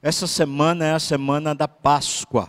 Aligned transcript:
Essa 0.00 0.28
semana 0.28 0.84
é 0.84 0.92
a 0.92 1.00
semana 1.00 1.56
da 1.56 1.66
Páscoa. 1.66 2.48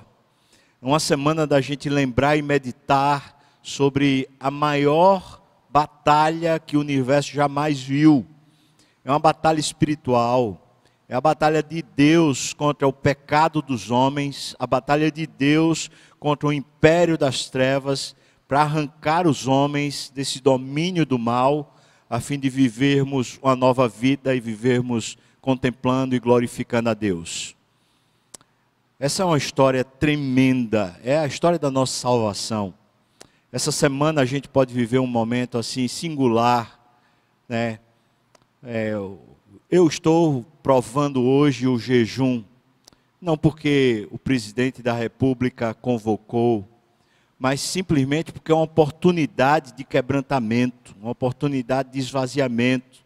É 0.79 0.85
uma 0.85 0.99
semana 0.99 1.47
da 1.47 1.59
gente 1.59 1.89
lembrar 1.89 2.37
e 2.37 2.43
meditar 2.43 3.41
sobre 3.63 4.29
a 4.39 4.51
maior 4.51 5.41
batalha 5.67 6.59
que 6.59 6.77
o 6.77 6.81
universo 6.81 7.31
jamais 7.31 7.81
viu. 7.81 8.23
É 9.03 9.09
uma 9.09 9.17
batalha 9.17 9.59
espiritual. 9.59 10.85
É 11.07 11.15
a 11.15 11.21
batalha 11.21 11.63
de 11.63 11.81
Deus 11.81 12.53
contra 12.53 12.87
o 12.87 12.93
pecado 12.93 13.63
dos 13.63 13.89
homens, 13.89 14.55
a 14.59 14.67
batalha 14.67 15.11
de 15.11 15.25
Deus 15.25 15.89
contra 16.19 16.47
o 16.47 16.53
império 16.53 17.17
das 17.17 17.49
trevas, 17.49 18.15
para 18.47 18.61
arrancar 18.61 19.25
os 19.25 19.47
homens 19.47 20.11
desse 20.13 20.39
domínio 20.39 21.03
do 21.03 21.17
mal, 21.17 21.75
a 22.07 22.19
fim 22.19 22.37
de 22.37 22.47
vivermos 22.47 23.39
uma 23.41 23.55
nova 23.55 23.87
vida 23.87 24.35
e 24.35 24.39
vivermos 24.39 25.17
contemplando 25.41 26.15
e 26.15 26.19
glorificando 26.19 26.89
a 26.89 26.93
Deus. 26.93 27.55
Essa 28.99 29.23
é 29.23 29.25
uma 29.25 29.37
história 29.37 29.83
tremenda, 29.83 30.99
é 31.03 31.17
a 31.17 31.25
história 31.25 31.57
da 31.57 31.71
nossa 31.71 31.93
salvação. 31.93 32.73
Essa 33.51 33.71
semana 33.71 34.21
a 34.21 34.25
gente 34.25 34.47
pode 34.47 34.73
viver 34.73 34.99
um 34.99 35.07
momento 35.07 35.57
assim 35.57 35.87
singular, 35.87 36.79
né? 37.47 37.79
É, 38.61 38.91
eu 39.71 39.87
estou 39.87 40.45
provando 40.61 41.21
hoje 41.23 41.67
o 41.67 41.79
jejum, 41.79 42.43
não 43.21 43.37
porque 43.37 44.07
o 44.11 44.17
presidente 44.17 44.81
da 44.81 44.93
República 44.93 45.73
convocou, 45.73 46.67
mas 47.39 47.61
simplesmente 47.61 48.33
porque 48.33 48.51
é 48.51 48.55
uma 48.55 48.63
oportunidade 48.63 49.73
de 49.73 49.83
quebrantamento, 49.83 50.95
uma 51.01 51.11
oportunidade 51.11 51.91
de 51.91 51.99
esvaziamento. 51.99 53.05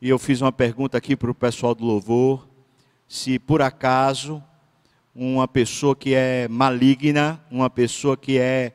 E 0.00 0.08
eu 0.08 0.18
fiz 0.18 0.40
uma 0.40 0.52
pergunta 0.52 0.96
aqui 0.96 1.16
para 1.16 1.28
o 1.28 1.34
pessoal 1.34 1.74
do 1.74 1.84
louvor, 1.84 2.46
se 3.08 3.36
por 3.36 3.60
acaso 3.60 4.40
uma 5.12 5.48
pessoa 5.48 5.96
que 5.96 6.14
é 6.14 6.46
maligna, 6.46 7.44
uma 7.50 7.68
pessoa 7.68 8.16
que 8.16 8.38
é 8.38 8.74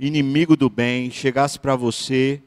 inimigo 0.00 0.56
do 0.56 0.68
bem, 0.68 1.12
chegasse 1.12 1.60
para 1.60 1.76
você 1.76 2.42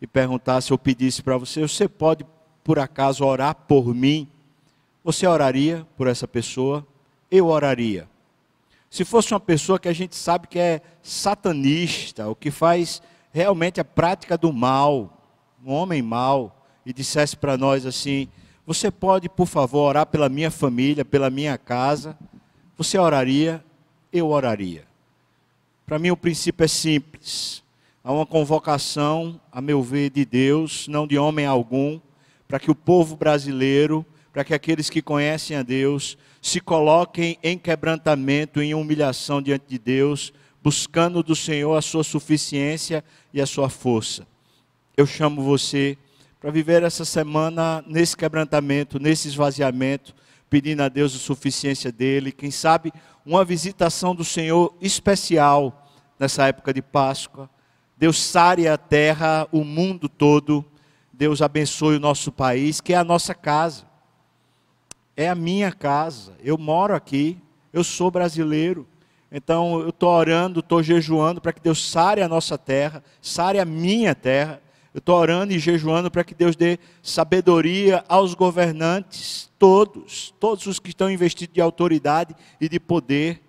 e 0.00 0.06
perguntasse 0.06 0.72
ou 0.72 0.78
pedisse 0.78 1.22
para 1.22 1.36
você: 1.36 1.60
você 1.60 1.86
pode 1.86 2.24
por 2.64 2.78
acaso 2.78 3.26
orar 3.26 3.54
por 3.54 3.94
mim? 3.94 4.26
Você 5.04 5.26
oraria 5.26 5.86
por 5.98 6.06
essa 6.06 6.26
pessoa? 6.26 6.86
Eu 7.30 7.48
oraria. 7.48 8.08
Se 8.88 9.04
fosse 9.04 9.34
uma 9.34 9.40
pessoa 9.40 9.78
que 9.78 9.88
a 9.88 9.92
gente 9.92 10.16
sabe 10.16 10.48
que 10.48 10.58
é 10.58 10.80
satanista, 11.02 12.26
o 12.26 12.34
que 12.34 12.50
faz 12.50 13.02
realmente 13.30 13.82
a 13.82 13.84
prática 13.84 14.38
do 14.38 14.50
mal, 14.50 15.22
um 15.62 15.72
homem 15.72 16.00
mau, 16.00 16.59
e 16.90 16.92
dissesse 16.92 17.36
para 17.36 17.56
nós 17.56 17.86
assim: 17.86 18.28
Você 18.66 18.90
pode, 18.90 19.28
por 19.28 19.46
favor, 19.46 19.88
orar 19.88 20.06
pela 20.06 20.28
minha 20.28 20.50
família, 20.50 21.04
pela 21.04 21.30
minha 21.30 21.56
casa? 21.56 22.18
Você 22.76 22.98
oraria? 22.98 23.64
Eu 24.12 24.28
oraria. 24.28 24.84
Para 25.86 25.98
mim, 25.98 26.10
o 26.10 26.16
princípio 26.16 26.64
é 26.64 26.68
simples. 26.68 27.62
Há 28.02 28.12
uma 28.12 28.26
convocação, 28.26 29.40
a 29.52 29.60
meu 29.60 29.82
ver, 29.82 30.10
de 30.10 30.24
Deus, 30.24 30.88
não 30.88 31.06
de 31.06 31.18
homem 31.18 31.46
algum, 31.46 32.00
para 32.48 32.58
que 32.58 32.70
o 32.70 32.74
povo 32.74 33.16
brasileiro, 33.16 34.04
para 34.32 34.42
que 34.42 34.54
aqueles 34.54 34.90
que 34.90 35.02
conhecem 35.02 35.56
a 35.56 35.62
Deus, 35.62 36.16
se 36.42 36.60
coloquem 36.60 37.38
em 37.42 37.58
quebrantamento, 37.58 38.60
em 38.60 38.74
humilhação 38.74 39.40
diante 39.42 39.66
de 39.68 39.78
Deus, 39.78 40.32
buscando 40.62 41.22
do 41.22 41.36
Senhor 41.36 41.76
a 41.76 41.82
sua 41.82 42.02
suficiência 42.02 43.04
e 43.32 43.40
a 43.40 43.46
sua 43.46 43.68
força. 43.68 44.26
Eu 44.96 45.06
chamo 45.06 45.42
você 45.42 45.96
para 46.40 46.50
viver 46.50 46.82
essa 46.82 47.04
semana 47.04 47.84
nesse 47.86 48.16
quebrantamento, 48.16 48.98
nesse 48.98 49.28
esvaziamento, 49.28 50.14
pedindo 50.48 50.82
a 50.82 50.88
Deus 50.88 51.14
a 51.14 51.18
suficiência 51.18 51.92
dele, 51.92 52.32
quem 52.32 52.50
sabe 52.50 52.90
uma 53.26 53.44
visitação 53.44 54.14
do 54.14 54.24
Senhor 54.24 54.74
especial 54.80 55.86
nessa 56.18 56.46
época 56.46 56.72
de 56.72 56.80
Páscoa. 56.80 57.48
Deus 57.94 58.18
sare 58.18 58.66
a 58.66 58.78
terra, 58.78 59.46
o 59.52 59.62
mundo 59.62 60.08
todo. 60.08 60.64
Deus 61.12 61.42
abençoe 61.42 61.96
o 61.96 62.00
nosso 62.00 62.32
país, 62.32 62.80
que 62.80 62.94
é 62.94 62.96
a 62.96 63.04
nossa 63.04 63.34
casa. 63.34 63.84
É 65.14 65.28
a 65.28 65.34
minha 65.34 65.70
casa. 65.70 66.32
Eu 66.42 66.56
moro 66.56 66.94
aqui, 66.94 67.36
eu 67.70 67.84
sou 67.84 68.10
brasileiro. 68.10 68.88
Então 69.30 69.78
eu 69.78 69.90
estou 69.90 70.08
orando, 70.08 70.60
estou 70.60 70.82
jejuando 70.82 71.38
para 71.38 71.52
que 71.52 71.60
Deus 71.60 71.90
sare 71.90 72.22
a 72.22 72.28
nossa 72.28 72.56
terra, 72.56 73.04
sare 73.20 73.60
a 73.60 73.64
minha 73.66 74.14
terra 74.14 74.60
eu 74.92 74.98
estou 74.98 75.16
orando 75.16 75.52
e 75.52 75.58
jejuando 75.58 76.10
para 76.10 76.24
que 76.24 76.34
Deus 76.34 76.56
dê 76.56 76.78
sabedoria 77.00 78.04
aos 78.08 78.34
governantes, 78.34 79.48
todos, 79.56 80.34
todos 80.40 80.66
os 80.66 80.80
que 80.80 80.88
estão 80.88 81.10
investidos 81.10 81.54
de 81.54 81.60
autoridade 81.60 82.34
e 82.60 82.68
de 82.68 82.80
poder. 82.80 83.40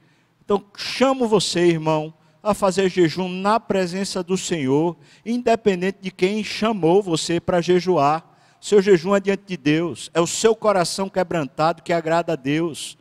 Então, 0.46 0.63
chamo 0.78 1.28
você, 1.28 1.62
irmão, 1.62 2.13
a 2.44 2.53
fazer 2.53 2.90
jejum 2.90 3.28
na 3.28 3.59
presença 3.59 4.22
do 4.22 4.38
Senhor, 4.38 4.96
independente 5.25 5.97
de 6.02 6.12
quem 6.12 6.44
chamou 6.44 7.02
você 7.02 7.40
para 7.40 7.62
jejuar. 7.62 8.23
Seu 8.59 8.79
jejum 8.79 9.16
é 9.16 9.19
diante 9.19 9.44
de 9.47 9.58
Deus, 9.58 10.12
é 10.13 10.22
o 10.22 10.28
seu 10.28 10.56
coração 10.56 11.09
quebrantado 11.09 11.81
que 11.81 11.91
agrada 11.91 12.34
a 12.34 12.35
Deus. 12.35 12.97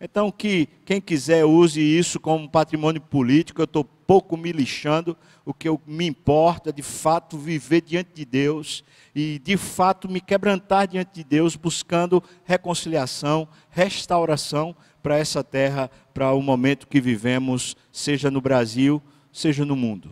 Então, 0.00 0.30
que 0.32 0.68
quem 0.84 1.00
quiser 1.00 1.44
use 1.44 1.80
isso 1.80 2.18
como 2.18 2.48
patrimônio 2.48 3.00
político, 3.00 3.60
eu 3.60 3.64
estou 3.64 3.88
pouco 4.06 4.36
me 4.36 4.52
lixando, 4.52 5.16
o 5.44 5.52
que 5.52 5.68
eu, 5.68 5.80
me 5.86 6.06
importa 6.06 6.72
de 6.72 6.82
fato 6.82 7.36
viver 7.36 7.80
diante 7.80 8.10
de 8.14 8.24
Deus 8.24 8.84
e 9.14 9.38
de 9.38 9.56
fato 9.56 10.08
me 10.08 10.20
quebrantar 10.20 10.86
diante 10.86 11.14
de 11.14 11.24
Deus, 11.24 11.56
buscando 11.56 12.22
reconciliação, 12.44 13.48
restauração 13.70 14.76
para 15.02 15.18
essa 15.18 15.42
terra, 15.42 15.90
para 16.14 16.32
o 16.32 16.42
momento 16.42 16.86
que 16.86 17.00
vivemos, 17.00 17.76
seja 17.92 18.30
no 18.30 18.40
Brasil, 18.40 19.02
seja 19.32 19.64
no 19.64 19.76
mundo. 19.76 20.10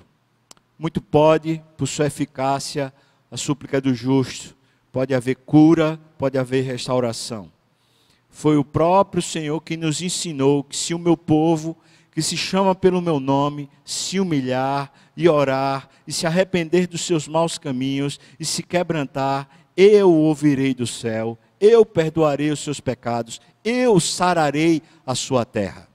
Muito 0.79 1.01
pode, 1.01 1.63
por 1.77 1.87
sua 1.87 2.07
eficácia, 2.07 2.93
a 3.31 3.37
súplica 3.37 3.81
do 3.81 3.95
justo, 3.95 4.57
pode 4.93 5.15
haver 5.15 5.37
cura, 5.37 5.99
pode 6.19 6.39
haver 6.39 6.65
restauração. 6.65 7.51
Foi 8.31 8.57
o 8.57 8.65
próprio 8.65 9.23
Senhor 9.23 9.61
que 9.61 9.77
nos 9.77 10.03
ensinou 10.03 10.65
que 10.65 10.77
se 10.77 10.93
o 10.93 10.99
meu 10.99 11.17
povo, 11.17 11.77
que 12.15 12.23
se 12.23 12.37
chama 12.37 12.75
pelo 12.75 13.03
meu 13.03 13.19
nome, 13.19 13.69
se 13.85 14.21
humilhar 14.21 14.93
e 15.17 15.29
orar 15.29 15.89
e 16.07 16.13
se 16.13 16.27
arrepender 16.27 16.87
dos 16.87 17.03
seus 17.03 17.27
maus 17.27 17.59
caminhos 17.59 18.21
e 18.39 18.45
se 18.45 18.63
quebrantar, 18.63 19.49
eu 19.77 20.13
ouvirei 20.13 20.73
do 20.75 20.87
céu, 20.87 21.37
eu 21.61 21.85
perdoarei 21.85 22.51
os 22.51 22.61
seus 22.61 22.81
pecados, 22.81 23.41
eu 23.65 23.99
sararei 23.99 24.81
a 25.05 25.15
sua 25.15 25.45
terra. 25.45 25.89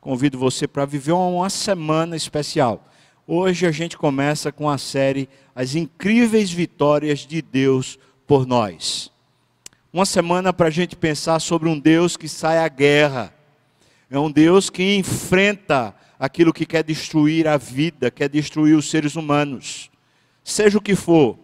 Convido 0.00 0.38
você 0.38 0.66
para 0.66 0.84
viver 0.84 1.12
uma 1.12 1.48
semana 1.48 2.16
especial. 2.16 2.84
Hoje 3.26 3.66
a 3.66 3.70
gente 3.70 3.96
começa 3.96 4.50
com 4.50 4.68
a 4.68 4.76
série 4.76 5.28
As 5.54 5.76
Incríveis 5.76 6.50
Vitórias 6.50 7.20
de 7.20 7.40
Deus 7.40 7.98
por 8.26 8.44
Nós 8.44 9.12
uma 9.92 10.06
semana 10.06 10.54
para 10.54 10.68
a 10.68 10.70
gente 10.70 10.96
pensar 10.96 11.38
sobre 11.38 11.68
um 11.68 11.78
Deus 11.78 12.16
que 12.16 12.26
sai 12.26 12.58
à 12.58 12.68
guerra. 12.68 13.34
É 14.12 14.18
um 14.18 14.30
Deus 14.30 14.68
que 14.68 14.94
enfrenta 14.94 15.94
aquilo 16.18 16.52
que 16.52 16.66
quer 16.66 16.84
destruir 16.84 17.48
a 17.48 17.56
vida, 17.56 18.10
quer 18.10 18.28
destruir 18.28 18.76
os 18.76 18.90
seres 18.90 19.16
humanos. 19.16 19.90
Seja 20.44 20.76
o 20.76 20.82
que 20.82 20.94
for, 20.94 21.38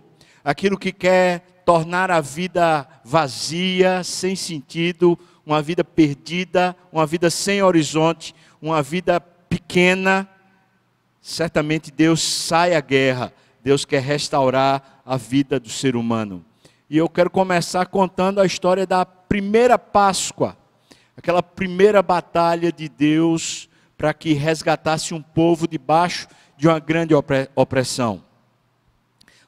aquilo 0.45 0.77
que 0.77 0.93
quer 0.93 1.63
tornar 1.65 2.11
a 2.11 2.21
vida 2.21 2.87
vazia, 3.03 4.05
sem 4.05 4.37
sentido, 4.37 5.19
uma 5.47 5.63
vida 5.63 5.83
perdida, 5.83 6.77
uma 6.93 7.07
vida 7.07 7.31
sem 7.31 7.63
horizonte, 7.63 8.35
uma 8.61 8.83
vida 8.83 9.19
pequena. 9.19 10.29
Certamente 11.23 11.91
Deus 11.91 12.23
sai 12.23 12.75
à 12.75 12.83
guerra, 12.83 13.33
Deus 13.65 13.87
quer 13.87 14.03
restaurar 14.03 15.01
a 15.07 15.17
vida 15.17 15.59
do 15.59 15.71
ser 15.71 15.97
humano. 15.97 16.45
E 16.91 16.99
eu 16.99 17.09
quero 17.09 17.31
começar 17.31 17.87
contando 17.87 18.43
a 18.43 18.45
história 18.45 18.87
da 18.87 19.07
primeira 19.07 19.79
Páscoa, 19.79 20.55
aquela 21.19 21.43
primeira 21.43 22.01
batalha 22.01 22.71
de 22.71 22.89
Deus 22.89 23.69
para 23.97 24.15
que 24.15 24.35
resgatasse 24.35 25.13
um 25.13 25.21
povo 25.21 25.67
debaixo 25.67 26.29
de 26.57 26.69
uma 26.69 26.79
grande 26.79 27.13
opressão. 27.57 28.23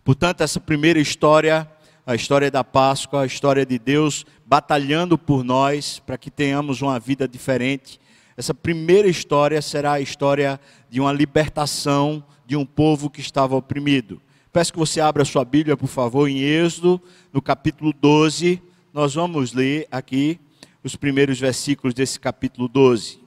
Portanto, 0.03 0.41
essa 0.41 0.59
primeira 0.59 0.99
história, 0.99 1.71
a 2.05 2.17
história 2.17 2.51
da 2.51 2.65
Páscoa, 2.65 3.23
a 3.23 3.27
história 3.27 3.65
de 3.65 3.79
Deus 3.79 4.27
batalhando 4.45 5.17
por 5.17 5.45
nós 5.45 6.01
para 6.01 6.19
que 6.19 6.29
tenhamos 6.29 6.83
uma 6.83 6.99
vida 6.99 7.29
diferente. 7.29 8.01
Essa 8.37 8.53
primeira 8.53 9.07
história 9.07 9.63
será 9.63 9.93
a 9.93 10.01
história 10.01 10.59
de 10.91 11.01
uma 11.01 11.13
libertação 11.13 12.25
de 12.45 12.57
um 12.57 12.67
povo 12.67 13.09
que 13.09 13.21
estava 13.21 13.55
oprimido. 13.55 14.21
Peço 14.53 14.73
que 14.73 14.79
você 14.79 15.01
abra 15.01 15.25
sua 15.25 15.45
Bíblia, 15.45 15.77
por 15.77 15.87
favor, 15.87 16.29
em 16.29 16.41
Êxodo, 16.41 17.01
no 17.33 17.41
capítulo 17.41 17.93
12. 17.93 18.61
Nós 18.93 19.15
vamos 19.15 19.53
ler 19.53 19.87
aqui 19.89 20.41
os 20.83 20.97
primeiros 20.97 21.39
versículos 21.39 21.93
desse 21.93 22.19
capítulo 22.19 22.67
12. 22.67 23.21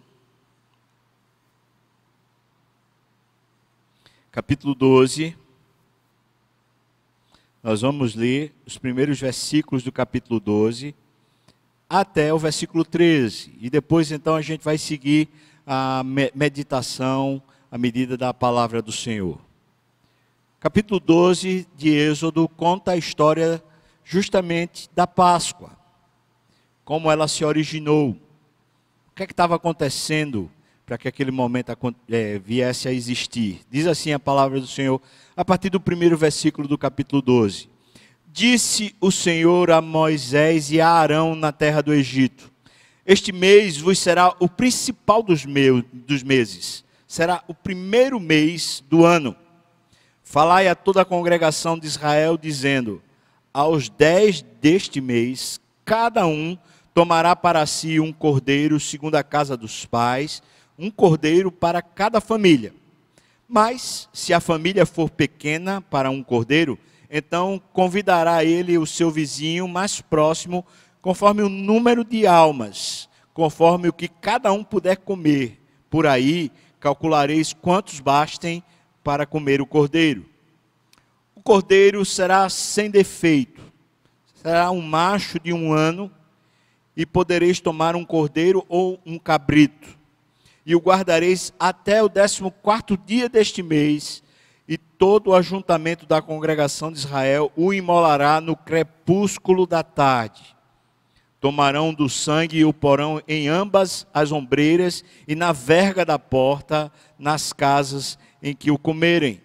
Capítulo 4.32 4.74
12. 4.74 5.38
Nós 7.62 7.82
vamos 7.82 8.16
ler 8.16 8.54
os 8.66 8.78
primeiros 8.78 9.20
versículos 9.20 9.84
do 9.84 9.92
capítulo 9.92 10.40
12 10.40 10.96
até 11.88 12.34
o 12.34 12.40
versículo 12.40 12.84
13. 12.84 13.54
E 13.62 13.70
depois 13.70 14.12
então 14.12 14.36
a 14.36 14.42
gente 14.42 14.64
vai 14.64 14.78
seguir 14.78 15.30
a 15.66 16.04
meditação 16.34 17.42
à 17.72 17.78
medida 17.78 18.18
da 18.18 18.34
palavra 18.34 18.82
do 18.82 18.92
Senhor. 18.92 19.40
Capítulo 20.60 21.00
12 21.00 21.68
de 21.76 21.90
Êxodo 21.90 22.48
conta 22.50 22.94
a 22.94 22.98
história 22.98 23.64
justamente 24.04 24.90
da 24.96 25.06
Páscoa, 25.06 25.72
como 26.84 27.12
ela 27.12 27.28
se 27.28 27.46
originou, 27.46 28.12
o 28.12 29.16
que 29.16 29.24
é 29.24 29.26
estava 29.26 29.56
acontecendo 29.56 30.50
para 30.86 30.98
que 30.98 31.08
aquele 31.08 31.32
momento 31.32 31.72
é, 32.10 32.40
viesse 32.40 32.88
a 32.88 32.92
existir. 32.92 33.62
Diz 33.70 33.88
assim 33.88 34.12
a 34.12 34.20
palavra 34.20 34.60
do 34.60 34.68
Senhor, 34.68 35.02
a 35.36 35.46
partir 35.46 35.70
do 35.70 35.80
primeiro 35.80 36.18
versículo 36.18 36.68
do 36.68 36.78
capítulo 36.78 37.22
12. 37.22 37.70
Disse 38.32 38.96
o 39.00 39.12
Senhor 39.12 39.72
a 39.72 39.82
Moisés 39.82 40.72
e 40.72 40.82
a 40.82 40.90
Arão 40.90 41.36
na 41.36 41.52
terra 41.52 41.82
do 41.82 41.94
Egito: 41.94 42.52
Este 43.06 43.32
mês 43.32 43.78
vos 43.78 44.00
será 44.00 44.36
o 44.40 44.50
principal 44.50 45.22
dos, 45.22 45.46
meus, 45.46 45.84
dos 45.94 46.24
meses, 46.24 46.84
será 47.08 47.44
o 47.48 47.54
primeiro 47.54 48.20
mês 48.20 48.84
do 48.90 49.06
ano. 49.06 49.36
Falai 50.24 50.68
a 50.68 50.76
toda 50.76 51.04
a 51.04 51.06
congregação 51.06 51.78
de 51.78 51.86
Israel, 51.86 52.38
dizendo: 52.38 53.02
Aos 53.54 53.88
dez 53.88 54.42
deste 54.60 55.00
mês, 55.00 55.62
cada 55.86 56.26
um 56.26 56.58
tomará 56.94 57.36
para 57.36 57.66
si 57.66 58.00
um 58.00 58.14
cordeiro 58.14 58.80
segundo 58.80 59.16
a 59.16 59.24
casa 59.24 59.58
dos 59.58 59.86
pais, 59.86 60.44
um 60.78 60.92
cordeiro 60.92 61.52
para 61.52 61.82
cada 61.82 62.22
família. 62.22 62.74
Mas, 63.48 64.10
se 64.14 64.34
a 64.34 64.40
família 64.40 64.86
for 64.86 65.10
pequena 65.10 65.82
para 65.82 66.10
um 66.10 66.24
cordeiro, 66.24 66.78
então 67.10 67.62
convidará 67.72 68.44
ele 68.44 68.78
o 68.78 68.86
seu 68.86 69.12
vizinho 69.12 69.68
mais 69.68 70.02
próximo, 70.02 70.66
conforme 71.02 71.42
o 71.44 71.50
número 71.50 72.04
de 72.04 72.26
almas, 72.26 73.10
conforme 73.34 73.88
o 73.90 73.94
que 73.94 74.08
cada 74.08 74.52
um 74.52 74.64
puder 74.64 74.98
comer. 74.98 75.60
Por 75.90 76.08
aí 76.08 76.52
calculareis 76.80 77.54
quantos 77.54 78.00
bastem 78.00 78.64
para 79.04 79.26
comer 79.26 79.62
o 79.62 79.66
cordeiro. 79.66 80.26
O 81.36 81.42
cordeiro 81.42 82.04
será 82.04 82.50
sem 82.50 82.90
defeito, 82.90 83.62
será 84.36 84.72
um 84.72 84.82
macho 84.82 85.40
de 85.40 85.54
um 85.54 85.72
ano, 85.72 86.12
e 86.96 87.06
podereis 87.06 87.60
tomar 87.60 87.96
um 87.96 88.06
cordeiro 88.06 88.66
ou 88.68 89.00
um 89.06 89.18
cabrito 89.18 90.04
e 90.66 90.76
o 90.76 90.80
guardareis 90.80 91.54
até 91.60 92.02
o 92.02 92.10
décimo 92.10 92.52
quarto 92.52 92.98
dia 92.98 93.28
deste 93.28 93.62
mês, 93.62 94.24
e 94.68 94.78
todo 94.78 95.30
o 95.30 95.36
ajuntamento 95.36 96.06
da 96.06 96.22
congregação 96.22 96.92
de 96.92 96.98
Israel 96.98 97.52
o 97.56 97.74
imolará 97.74 98.40
no 98.40 98.56
crepúsculo 98.56 99.68
da 99.68 99.84
tarde. 99.84 100.56
Tomarão 101.42 101.94
do 101.94 102.08
sangue 102.08 102.60
e 102.60 102.66
o 102.66 102.74
porão 102.74 103.22
em 103.28 103.50
ambas 103.50 104.08
as 104.14 104.32
ombreiras 104.32 105.04
e 105.28 105.36
na 105.36 105.52
verga 105.52 106.06
da 106.06 106.18
porta, 106.18 106.90
nas 107.20 107.52
casas 107.52 108.18
em 108.42 108.56
que 108.56 108.72
o 108.72 108.78
comerem. 108.78 109.42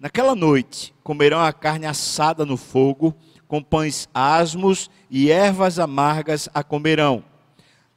Naquela 0.00 0.34
noite 0.34 0.94
comerão 1.04 1.40
a 1.40 1.52
carne 1.52 1.84
assada 1.84 2.46
no 2.46 2.56
fogo, 2.56 3.14
com 3.48 3.62
pães 3.62 4.08
asmos 4.14 4.90
e 5.10 5.30
ervas 5.30 5.78
amargas 5.78 6.48
a 6.54 6.62
comerão 6.62 7.24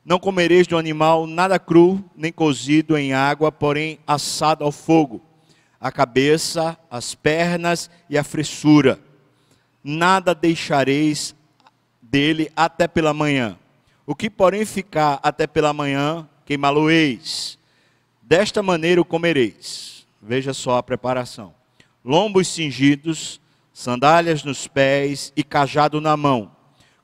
não 0.07 0.19
comereis 0.19 0.65
do 0.65 0.77
animal 0.77 1.27
nada 1.27 1.59
cru, 1.59 2.01
nem 2.15 2.31
cozido 2.31 2.97
em 2.97 3.11
água, 3.11 3.51
porém 3.51 3.99
assado 4.07 4.63
ao 4.63 4.71
fogo, 4.71 5.21
a 5.81 5.91
cabeça, 5.91 6.77
as 6.89 7.13
pernas 7.13 7.89
e 8.09 8.17
a 8.17 8.23
fressura. 8.23 9.01
Nada 9.83 10.33
deixareis 10.33 11.35
dele 12.01 12.49
até 12.55 12.87
pela 12.87 13.13
manhã. 13.13 13.59
O 14.05 14.15
que, 14.15 14.29
porém, 14.29 14.63
ficar 14.63 15.19
até 15.21 15.45
pela 15.45 15.73
manhã, 15.73 16.25
queimá-lo-eis. 16.45 17.59
Desta 18.21 18.63
maneira 18.63 19.01
o 19.01 19.05
comereis. 19.05 20.07
Veja 20.21 20.53
só 20.53 20.77
a 20.77 20.83
preparação: 20.83 21.53
lombos 22.03 22.47
cingidos, 22.47 23.41
sandálias 23.77 24.43
nos 24.43 24.67
pés 24.67 25.31
e 25.37 25.43
cajado 25.43 26.01
na 26.01 26.17
mão. 26.17 26.51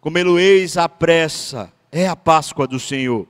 Comê-lo-eis 0.02 0.75
à 0.75 0.90
pressa 0.90 1.72
é 1.92 2.08
a 2.08 2.16
Páscoa 2.16 2.66
do 2.66 2.80
Senhor. 2.80 3.28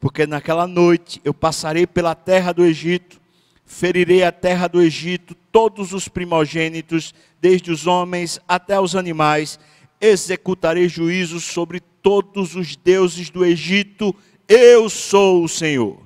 Porque 0.00 0.26
naquela 0.26 0.66
noite 0.66 1.20
eu 1.22 1.34
passarei 1.34 1.86
pela 1.86 2.14
terra 2.14 2.52
do 2.52 2.64
Egito, 2.64 3.20
ferirei 3.66 4.24
a 4.24 4.32
terra 4.32 4.66
do 4.66 4.80
Egito, 4.80 5.34
todos 5.52 5.92
os 5.92 6.08
primogênitos, 6.08 7.12
desde 7.38 7.70
os 7.70 7.86
homens 7.86 8.40
até 8.48 8.80
os 8.80 8.96
animais, 8.96 9.60
executarei 10.00 10.88
juízos 10.88 11.44
sobre 11.44 11.80
todos 11.80 12.56
os 12.56 12.76
deuses 12.76 13.28
do 13.28 13.44
Egito, 13.44 14.16
eu 14.48 14.88
sou 14.88 15.44
o 15.44 15.48
Senhor. 15.50 16.00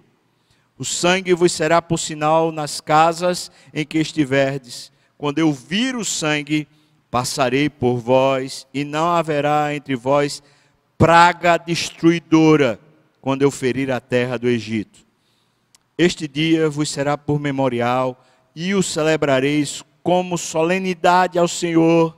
O 0.76 0.84
sangue 0.84 1.34
vos 1.34 1.52
será 1.52 1.80
por 1.80 1.98
sinal 1.98 2.50
nas 2.50 2.80
casas 2.80 3.48
em 3.72 3.86
que 3.86 3.98
estiverdes. 3.98 4.92
Quando 5.16 5.38
eu 5.38 5.52
vir 5.52 5.96
o 5.96 6.04
sangue, 6.04 6.66
passarei 7.10 7.68
por 7.68 7.98
vós, 7.98 8.66
e 8.74 8.84
não 8.84 9.08
haverá 9.08 9.74
entre 9.74 9.94
vós 9.94 10.42
praga 10.98 11.56
destruidora 11.56 12.80
quando 13.20 13.42
eu 13.42 13.50
ferir 13.50 13.90
a 13.90 14.00
terra 14.00 14.38
do 14.38 14.48
Egito. 14.48 15.00
Este 15.96 16.26
dia 16.26 16.68
vos 16.68 16.90
será 16.90 17.16
por 17.16 17.38
memorial 17.38 18.22
e 18.54 18.74
o 18.74 18.82
celebrareis 18.82 19.82
como 20.02 20.36
solenidade 20.36 21.38
ao 21.38 21.48
Senhor. 21.48 22.16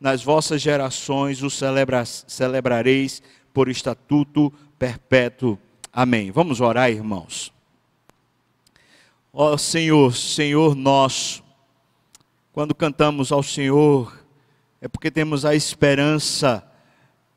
Nas 0.00 0.22
vossas 0.22 0.62
gerações 0.62 1.42
o 1.42 1.50
celebra, 1.50 2.04
celebrareis 2.04 3.22
por 3.52 3.68
estatuto 3.68 4.52
perpétuo. 4.78 5.58
Amém. 5.92 6.30
Vamos 6.30 6.60
orar, 6.60 6.90
irmãos. 6.90 7.52
Ó 9.32 9.56
Senhor, 9.56 10.14
Senhor 10.14 10.74
nosso, 10.74 11.42
quando 12.56 12.74
cantamos 12.74 13.32
ao 13.32 13.42
Senhor, 13.42 14.18
é 14.80 14.88
porque 14.88 15.10
temos 15.10 15.44
a 15.44 15.54
esperança 15.54 16.66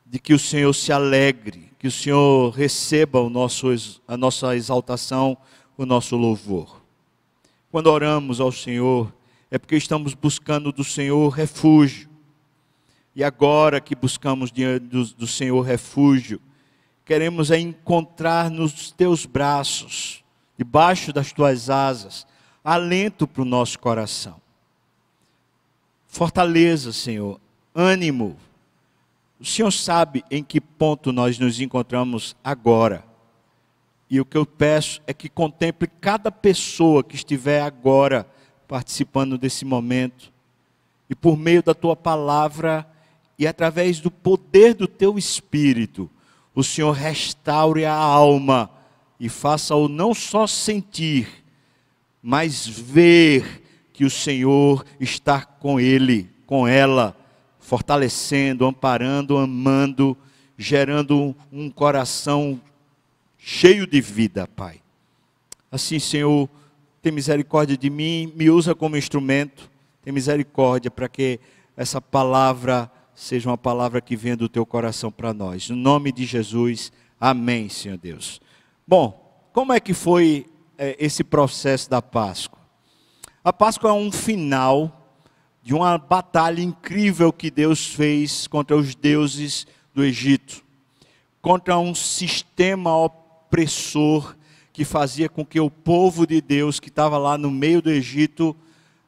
de 0.05 0.17
que 0.17 0.33
o 0.33 0.39
Senhor 0.39 0.73
se 0.73 0.93
alegre, 0.93 1.73
que 1.77 1.89
o 1.89 1.91
Senhor 1.91 2.51
receba 2.51 3.19
o 3.19 3.29
nosso, 3.29 3.67
a 4.07 4.15
nossa 4.15 4.55
exaltação, 4.55 5.37
o 5.77 5.85
nosso 5.85 6.15
louvor. 6.15 6.81
Quando 7.69 7.87
oramos 7.87 8.39
ao 8.39 8.49
Senhor, 8.49 9.13
é 9.51 9.57
porque 9.57 9.75
estamos 9.75 10.13
buscando 10.13 10.71
do 10.71 10.85
Senhor 10.85 11.27
refúgio. 11.27 12.09
E 13.13 13.21
agora 13.21 13.81
que 13.81 13.95
buscamos 13.95 14.51
do, 14.51 15.03
do 15.15 15.27
Senhor 15.27 15.61
refúgio, 15.63 16.39
queremos 17.03 17.51
é 17.51 17.59
encontrar 17.59 18.49
nos 18.49 18.93
teus 18.93 19.25
braços, 19.25 20.23
debaixo 20.57 21.11
das 21.11 21.33
tuas 21.33 21.69
asas, 21.69 22.25
alento 22.63 23.27
para 23.27 23.41
o 23.41 23.45
nosso 23.45 23.77
coração. 23.79 24.39
Fortaleza, 26.09 26.91
Senhor, 26.91 27.39
ânimo, 27.73 28.35
o 29.39 29.45
Senhor 29.45 29.71
sabe 29.71 30.25
em 30.29 30.43
que 30.43 30.59
ponto 30.59 31.13
nós 31.13 31.37
nos 31.37 31.61
encontramos 31.61 32.35
agora. 32.43 33.05
E 34.09 34.19
o 34.19 34.25
que 34.25 34.35
eu 34.35 34.45
peço 34.45 35.01
é 35.05 35.13
que 35.13 35.29
contemple 35.29 35.87
cada 36.01 36.31
pessoa 36.31 37.03
que 37.03 37.15
estiver 37.15 37.61
agora 37.61 38.27
participando 38.67 39.37
desse 39.37 39.63
momento. 39.63 40.33
E 41.09 41.15
por 41.15 41.37
meio 41.37 41.61
da 41.61 41.75
tua 41.75 41.95
palavra 41.95 42.85
e 43.37 43.47
através 43.47 43.99
do 43.99 44.09
poder 44.09 44.73
do 44.73 44.87
teu 44.87 45.17
espírito, 45.17 46.09
o 46.53 46.63
Senhor 46.63 46.91
restaure 46.91 47.85
a 47.85 47.93
alma 47.93 48.69
e 49.19 49.29
faça-o 49.29 49.87
não 49.87 50.13
só 50.13 50.47
sentir, 50.47 51.45
mas 52.21 52.67
ver 52.67 53.68
que 53.99 54.05
o 54.05 54.09
Senhor 54.09 54.85
está 54.97 55.43
com 55.43 55.77
ele, 55.77 56.29
com 56.45 56.65
ela 56.65 57.13
fortalecendo, 57.59 58.65
amparando, 58.65 59.37
amando, 59.37 60.15
gerando 60.57 61.35
um 61.51 61.69
coração 61.69 62.61
cheio 63.37 63.85
de 63.85 63.99
vida, 63.99 64.47
Pai. 64.47 64.79
Assim, 65.69 65.99
Senhor, 65.99 66.47
tem 67.01 67.11
misericórdia 67.11 67.75
de 67.75 67.89
mim, 67.89 68.31
me 68.37 68.49
usa 68.49 68.73
como 68.73 68.95
instrumento, 68.95 69.69
tem 70.01 70.13
misericórdia 70.13 70.89
para 70.89 71.09
que 71.09 71.37
essa 71.75 71.99
palavra 71.99 72.89
seja 73.13 73.49
uma 73.49 73.57
palavra 73.57 73.99
que 73.99 74.15
venha 74.15 74.37
do 74.37 74.47
teu 74.47 74.65
coração 74.65 75.11
para 75.11 75.33
nós. 75.33 75.69
No 75.69 75.75
nome 75.75 76.13
de 76.13 76.23
Jesus, 76.23 76.89
amém, 77.19 77.67
Senhor 77.67 77.97
Deus. 77.97 78.39
Bom, 78.87 79.43
como 79.51 79.73
é 79.73 79.79
que 79.81 79.93
foi 79.93 80.45
é, 80.77 80.95
esse 80.97 81.21
processo 81.21 81.89
da 81.89 82.01
Páscoa? 82.01 82.58
A 83.41 83.53
Páscoa 83.53 83.91
é 83.91 83.93
um 83.93 84.11
final 84.11 85.15
de 85.63 85.73
uma 85.73 85.97
batalha 85.97 86.61
incrível 86.61 87.31
que 87.31 87.49
Deus 87.49 87.87
fez 87.87 88.47
contra 88.47 88.75
os 88.75 88.93
deuses 88.93 89.65
do 89.93 90.03
Egito, 90.03 90.61
contra 91.41 91.79
um 91.79 91.95
sistema 91.95 92.93
opressor 92.97 94.35
que 94.73 94.83
fazia 94.83 95.29
com 95.29 95.45
que 95.45 95.57
o 95.57 95.71
povo 95.71 96.27
de 96.27 96.41
Deus 96.41 96.81
que 96.81 96.89
estava 96.89 97.17
lá 97.17 97.37
no 97.37 97.49
meio 97.49 97.81
do 97.81 97.89
Egito 97.89 98.53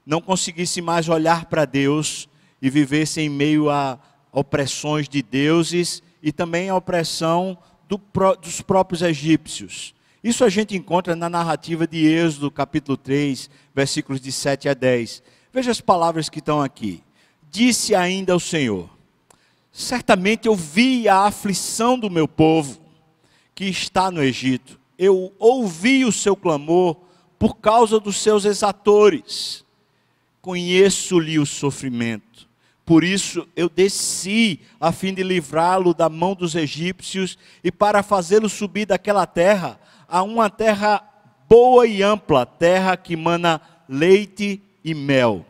não 0.05 0.21
conseguisse 0.21 0.81
mais 0.81 1.09
olhar 1.09 1.45
para 1.47 1.65
Deus 1.65 2.29
e 2.61 2.69
vivesse 2.69 3.19
em 3.19 3.27
meio 3.27 3.69
a 3.69 3.99
opressões 4.31 5.09
de 5.09 5.21
deuses 5.21 6.01
e 6.23 6.31
também 6.31 6.69
a 6.69 6.75
opressão 6.75 7.57
do, 7.85 7.99
dos 8.41 8.61
próprios 8.61 9.01
egípcios. 9.01 9.93
Isso 10.23 10.43
a 10.45 10.49
gente 10.49 10.77
encontra 10.77 11.15
na 11.15 11.27
narrativa 11.27 11.87
de 11.87 12.05
Êxodo, 12.05 12.51
capítulo 12.51 12.95
3, 12.95 13.49
versículos 13.73 14.21
de 14.21 14.31
7 14.31 14.69
a 14.69 14.73
10. 14.75 15.23
Veja 15.51 15.71
as 15.71 15.81
palavras 15.81 16.29
que 16.29 16.37
estão 16.37 16.61
aqui. 16.61 17.03
Disse 17.49 17.95
ainda 17.95 18.35
o 18.35 18.39
Senhor: 18.39 18.87
Certamente 19.71 20.47
eu 20.47 20.55
vi 20.55 21.09
a 21.09 21.25
aflição 21.25 21.97
do 21.97 22.09
meu 22.09 22.27
povo 22.27 22.79
que 23.55 23.65
está 23.65 24.11
no 24.11 24.21
Egito. 24.21 24.79
Eu 24.95 25.33
ouvi 25.39 26.05
o 26.05 26.11
seu 26.11 26.35
clamor 26.35 26.97
por 27.39 27.57
causa 27.57 27.99
dos 27.99 28.17
seus 28.17 28.45
exatores. 28.45 29.65
Conheço-lhe 30.39 31.39
o 31.39 31.45
sofrimento. 31.47 32.47
Por 32.85 33.03
isso 33.03 33.47
eu 33.55 33.67
desci 33.67 34.59
a 34.79 34.91
fim 34.91 35.15
de 35.15 35.23
livrá-lo 35.23 35.95
da 35.95 36.09
mão 36.09 36.35
dos 36.35 36.53
egípcios 36.53 37.37
e 37.63 37.71
para 37.71 38.03
fazê-lo 38.03 38.47
subir 38.47 38.85
daquela 38.85 39.25
terra 39.25 39.79
a 40.11 40.21
uma 40.21 40.49
terra 40.49 41.01
boa 41.47 41.87
e 41.87 42.03
ampla, 42.03 42.45
terra 42.45 42.97
que 42.97 43.15
mana 43.15 43.61
leite 43.87 44.61
e 44.83 44.93
mel. 44.93 45.45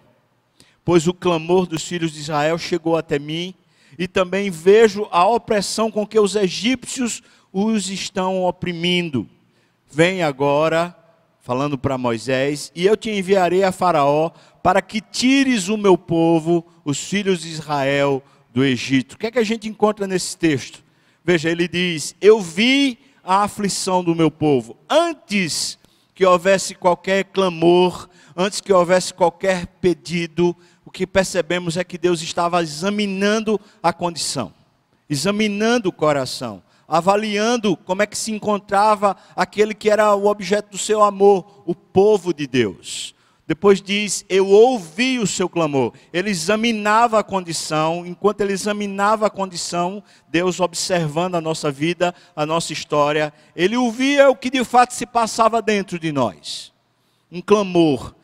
Pois 0.85 1.07
o 1.07 1.13
clamor 1.13 1.65
dos 1.65 1.83
filhos 1.83 2.13
de 2.13 2.19
Israel 2.19 2.57
chegou 2.57 2.95
até 2.95 3.17
mim, 3.17 3.55
e 3.97 4.07
também 4.07 4.49
vejo 4.49 5.07
a 5.11 5.27
opressão 5.27 5.91
com 5.91 6.07
que 6.07 6.19
os 6.19 6.35
egípcios 6.35 7.21
os 7.51 7.89
estão 7.89 8.43
oprimindo. 8.43 9.27
Vem 9.91 10.23
agora, 10.23 10.95
falando 11.41 11.77
para 11.77 11.97
Moisés, 11.97 12.71
e 12.73 12.85
eu 12.85 12.95
te 12.95 13.09
enviarei 13.09 13.63
a 13.63 13.71
Faraó 13.71 14.31
para 14.63 14.81
que 14.81 15.01
tires 15.01 15.67
o 15.67 15.77
meu 15.77 15.97
povo, 15.97 16.65
os 16.85 16.99
filhos 16.99 17.41
de 17.41 17.49
Israel, 17.49 18.23
do 18.53 18.63
Egito. 18.63 19.13
O 19.13 19.17
que 19.17 19.27
é 19.27 19.31
que 19.31 19.39
a 19.39 19.43
gente 19.43 19.67
encontra 19.67 20.07
nesse 20.07 20.37
texto? 20.37 20.83
Veja, 21.23 21.49
ele 21.49 21.67
diz: 21.67 22.15
Eu 22.21 22.39
vi 22.39 22.97
a 23.23 23.43
aflição 23.43 24.03
do 24.03 24.15
meu 24.15 24.31
povo. 24.31 24.77
Antes 24.89 25.77
que 26.13 26.25
houvesse 26.25 26.75
qualquer 26.75 27.25
clamor, 27.25 28.09
antes 28.35 28.61
que 28.61 28.73
houvesse 28.73 29.13
qualquer 29.13 29.65
pedido, 29.65 30.55
o 30.85 30.91
que 30.91 31.07
percebemos 31.07 31.77
é 31.77 31.83
que 31.83 31.97
Deus 31.97 32.21
estava 32.21 32.61
examinando 32.61 33.59
a 33.81 33.93
condição, 33.93 34.53
examinando 35.09 35.89
o 35.89 35.93
coração, 35.93 36.61
avaliando 36.87 37.77
como 37.77 38.01
é 38.01 38.05
que 38.05 38.17
se 38.17 38.31
encontrava 38.31 39.15
aquele 39.35 39.73
que 39.73 39.89
era 39.89 40.13
o 40.13 40.27
objeto 40.27 40.71
do 40.71 40.77
seu 40.77 41.01
amor, 41.01 41.63
o 41.65 41.73
povo 41.73 42.33
de 42.33 42.45
Deus. 42.45 43.15
Depois 43.51 43.81
diz: 43.81 44.24
Eu 44.29 44.48
ouvi 44.48 45.20
o 45.20 45.27
seu 45.27 45.50
clamor. 45.50 45.91
Ele 46.13 46.29
examinava 46.29 47.20
a 47.20 47.24
condição, 47.24 48.05
enquanto 48.05 48.39
ele 48.39 48.53
examinava 48.53 49.27
a 49.27 49.29
condição, 49.29 50.01
Deus 50.29 50.62
observando 50.62 51.36
a 51.36 51.41
nossa 51.41 51.70
vida, 51.70 52.15
a 52.34 52.46
nossa 52.46 52.72
história, 52.72 53.34
ele 53.53 53.75
ouvia 53.75 54.29
o 54.29 54.38
que 54.38 54.50
de 54.50 54.63
fato 54.63 54.93
se 54.93 55.05
passava 55.05 55.62
dentro 55.62 56.00
de 56.00 56.13
nós. 56.13 56.72
Um 57.29 57.41
clamor. 57.41 58.15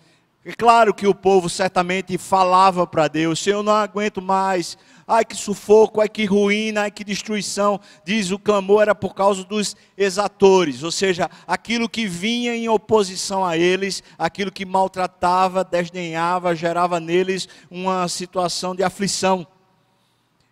É 0.46 0.54
claro 0.54 0.94
que 0.94 1.06
o 1.06 1.14
povo 1.14 1.50
certamente 1.50 2.18
falava 2.18 2.88
para 2.88 3.10
Deus: 3.10 3.38
Senhor, 3.38 3.62
não 3.62 3.74
aguento 3.74 4.22
mais, 4.22 4.78
ai 5.08 5.24
que 5.24 5.36
sufoco, 5.36 6.02
ai 6.02 6.10
que 6.10 6.26
ruína, 6.26 6.82
ai 6.82 6.92
que 6.92 7.04
destruição. 7.04 7.80
Diz 8.04 8.30
o 8.30 8.38
clamor 8.38 8.82
era 8.82 8.94
por 8.94 9.16
causa 9.16 9.44
dos 9.44 9.76
exatores, 9.98 10.84
ou 10.84 10.92
seja, 10.92 11.32
aquilo 11.48 11.88
que 11.88 12.06
vinha 12.06 12.54
em 12.54 12.68
oposição 12.68 13.46
a 13.46 13.58
eles, 13.58 14.04
aquilo 14.18 14.52
que 14.52 14.66
maltratava, 14.66 15.64
desdenhava, 15.64 16.54
gerava 16.54 17.00
neles 17.00 17.48
uma 17.72 18.08
situação 18.10 18.76
de 18.76 18.84
aflição. 18.84 19.48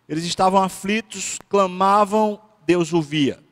Eles 0.08 0.24
estavam 0.24 0.62
aflitos, 0.62 1.38
clamavam, 1.48 2.40
Deus 2.64 2.92
ouvia. 2.92 3.44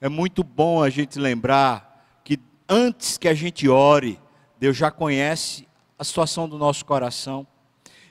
É 0.00 0.08
muito 0.08 0.44
bom 0.44 0.82
a 0.82 0.90
gente 0.90 1.18
lembrar 1.18 2.20
que 2.22 2.38
antes 2.68 3.16
que 3.16 3.28
a 3.28 3.34
gente 3.34 3.68
ore, 3.68 4.20
Deus 4.58 4.76
já 4.76 4.90
conhece 4.90 5.66
a 5.98 6.04
situação 6.04 6.46
do 6.46 6.58
nosso 6.58 6.84
coração. 6.84 7.46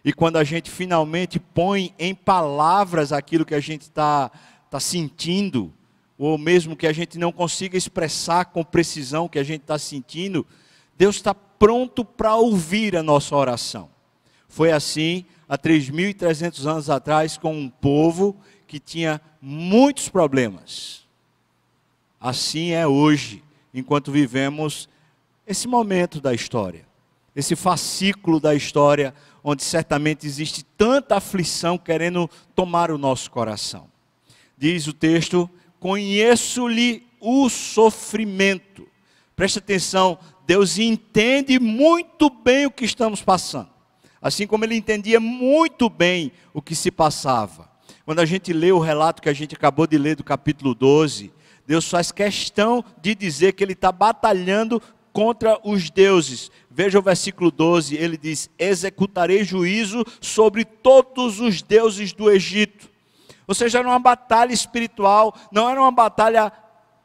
E 0.04 0.12
quando 0.12 0.38
a 0.38 0.44
gente 0.44 0.70
finalmente 0.70 1.40
põe 1.40 1.94
em 1.98 2.14
palavras 2.14 3.14
aquilo 3.14 3.46
que 3.46 3.56
a 3.56 3.60
gente 3.60 3.84
está 3.84 4.30
tá 4.70 4.80
sentindo, 4.80 5.74
ou 6.18 6.38
mesmo 6.38 6.76
que 6.76 6.88
a 6.88 6.94
gente 6.94 7.18
não 7.18 7.32
consiga 7.32 7.78
expressar 7.78 8.46
com 8.46 8.64
precisão 8.64 9.26
o 9.26 9.30
que 9.30 9.40
a 9.40 9.44
gente 9.44 9.62
está 9.62 9.80
sentindo, 9.80 10.46
Deus 10.98 11.16
está 11.16 11.34
pronto 11.34 12.04
para 12.04 12.36
ouvir 12.36 12.96
a 12.96 13.04
nossa 13.04 13.36
oração. 13.36 13.90
Foi 14.48 14.72
assim 14.72 15.26
há 15.48 15.58
3.300 15.58 16.66
anos 16.66 16.90
atrás 16.90 17.38
com 17.38 17.56
um 17.56 17.70
povo 17.70 18.36
que 18.68 18.80
tinha 18.80 19.22
muitos 19.42 20.10
problemas. 20.10 21.08
Assim 22.20 22.72
é 22.72 22.86
hoje, 22.86 23.44
enquanto 23.74 24.12
vivemos 24.12 24.88
esse 25.46 25.68
momento 25.68 26.22
da 26.22 26.34
história, 26.34 26.86
esse 27.36 27.56
fascículo 27.56 28.40
da 28.40 28.54
história 28.54 29.14
onde 29.44 29.64
certamente 29.64 30.26
existe 30.26 30.64
tanta 30.78 31.18
aflição 31.18 31.78
querendo 31.78 32.30
tomar 32.56 32.90
o 32.90 32.98
nosso 32.98 33.30
coração. 33.30 33.90
Diz 34.58 34.88
o 34.88 34.94
texto: 34.94 35.50
Conheço-lhe 35.80 37.06
o 37.20 37.50
sofrimento. 37.50 38.88
Preste 39.36 39.60
atenção, 39.60 40.18
Deus 40.46 40.78
entende 40.78 41.60
muito 41.60 42.30
bem 42.30 42.66
o 42.66 42.72
que 42.72 42.86
estamos 42.86 43.22
passando, 43.22 43.70
assim 44.22 44.46
como 44.46 44.64
ele 44.64 44.76
entendia 44.76 45.20
muito 45.20 45.90
bem 45.90 46.32
o 46.54 46.62
que 46.62 46.76
se 46.76 46.92
passava. 46.92 47.70
Quando 48.06 48.20
a 48.20 48.26
gente 48.26 48.52
lê 48.52 48.72
o 48.72 48.80
relato 48.80 49.22
que 49.22 49.30
a 49.30 49.34
gente 49.34 49.56
acabou 49.56 49.88
de 49.88 49.98
ler 49.98 50.16
do 50.16 50.24
capítulo 50.24 50.76
12, 50.76 51.34
Deus 51.66 51.90
faz 51.90 52.12
questão 52.12 52.84
de 53.02 53.16
dizer 53.16 53.54
que 53.54 53.64
ele 53.64 53.74
está 53.74 53.92
batalhando 53.92 54.82
contra 55.14 55.60
os 55.64 55.92
deuses. 55.92 56.52
Veja 56.70 56.98
o 56.98 57.04
versículo 57.04 57.52
12, 57.52 57.96
ele 57.96 58.18
diz: 58.18 58.50
Executarei 58.58 59.44
juízo 59.44 60.04
sobre 60.20 60.66
todos 60.66 61.40
os 61.40 61.62
deuses 61.62 62.12
do 62.12 62.30
Egito. 62.30 62.90
Ou 63.48 63.54
seja, 63.54 63.80
era 63.80 63.88
uma 63.88 64.00
batalha 64.00 64.52
espiritual, 64.52 65.36
não 65.52 65.70
era 65.70 65.80
uma 65.80 65.92
batalha 65.92 66.52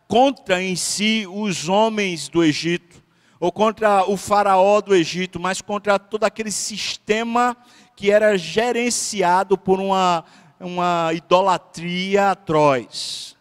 contra 0.08 0.62
em 0.62 0.74
si 0.74 1.26
os 1.30 1.68
homens 1.68 2.28
do 2.28 2.42
Egito, 2.42 3.02
ou 3.38 3.52
contra 3.52 4.08
o 4.08 4.16
faraó 4.16 4.80
do 4.80 4.94
Egito, 4.94 5.38
mas 5.38 5.60
contra 5.60 5.98
todo 5.98 6.24
aquele 6.24 6.50
sistema 6.50 7.56
que 7.94 8.10
era 8.10 8.38
gerenciado 8.38 9.58
por 9.58 9.80
uma, 9.80 10.24
uma 10.58 11.10
idolatria 11.12 12.30
atroz. 12.30 13.36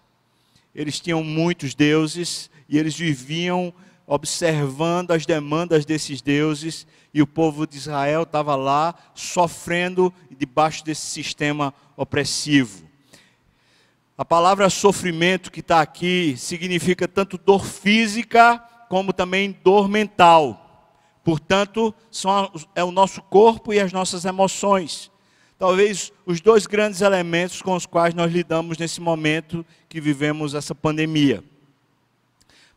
Eles 0.75 0.99
tinham 0.99 1.23
muitos 1.23 1.73
deuses 1.73 2.49
e 2.67 2.77
eles 2.77 2.95
viviam 2.95 3.73
observando 4.07 5.11
as 5.11 5.25
demandas 5.25 5.85
desses 5.85 6.21
deuses, 6.21 6.87
e 7.13 7.21
o 7.21 7.27
povo 7.27 7.67
de 7.67 7.75
Israel 7.77 8.23
estava 8.23 8.55
lá 8.55 8.95
sofrendo 9.13 10.13
debaixo 10.31 10.85
desse 10.85 11.01
sistema 11.01 11.73
opressivo. 11.97 12.87
A 14.17 14.23
palavra 14.23 14.69
sofrimento 14.69 15.51
que 15.51 15.59
está 15.59 15.81
aqui 15.81 16.35
significa 16.37 17.07
tanto 17.07 17.37
dor 17.37 17.65
física 17.65 18.57
como 18.89 19.11
também 19.11 19.55
dor 19.63 19.89
mental. 19.89 20.63
Portanto, 21.23 21.93
são, 22.09 22.51
é 22.73 22.83
o 22.83 22.91
nosso 22.91 23.21
corpo 23.21 23.73
e 23.73 23.79
as 23.79 23.91
nossas 23.91 24.23
emoções. 24.23 25.11
Talvez 25.57 26.13
os 26.25 26.39
dois 26.39 26.65
grandes 26.65 27.01
elementos 27.01 27.61
com 27.61 27.75
os 27.75 27.85
quais 27.85 28.13
nós 28.13 28.31
lidamos 28.31 28.77
nesse 28.77 29.01
momento 29.01 29.65
que 29.89 29.99
vivemos 29.99 30.53
essa 30.53 30.73
pandemia. 30.73 31.43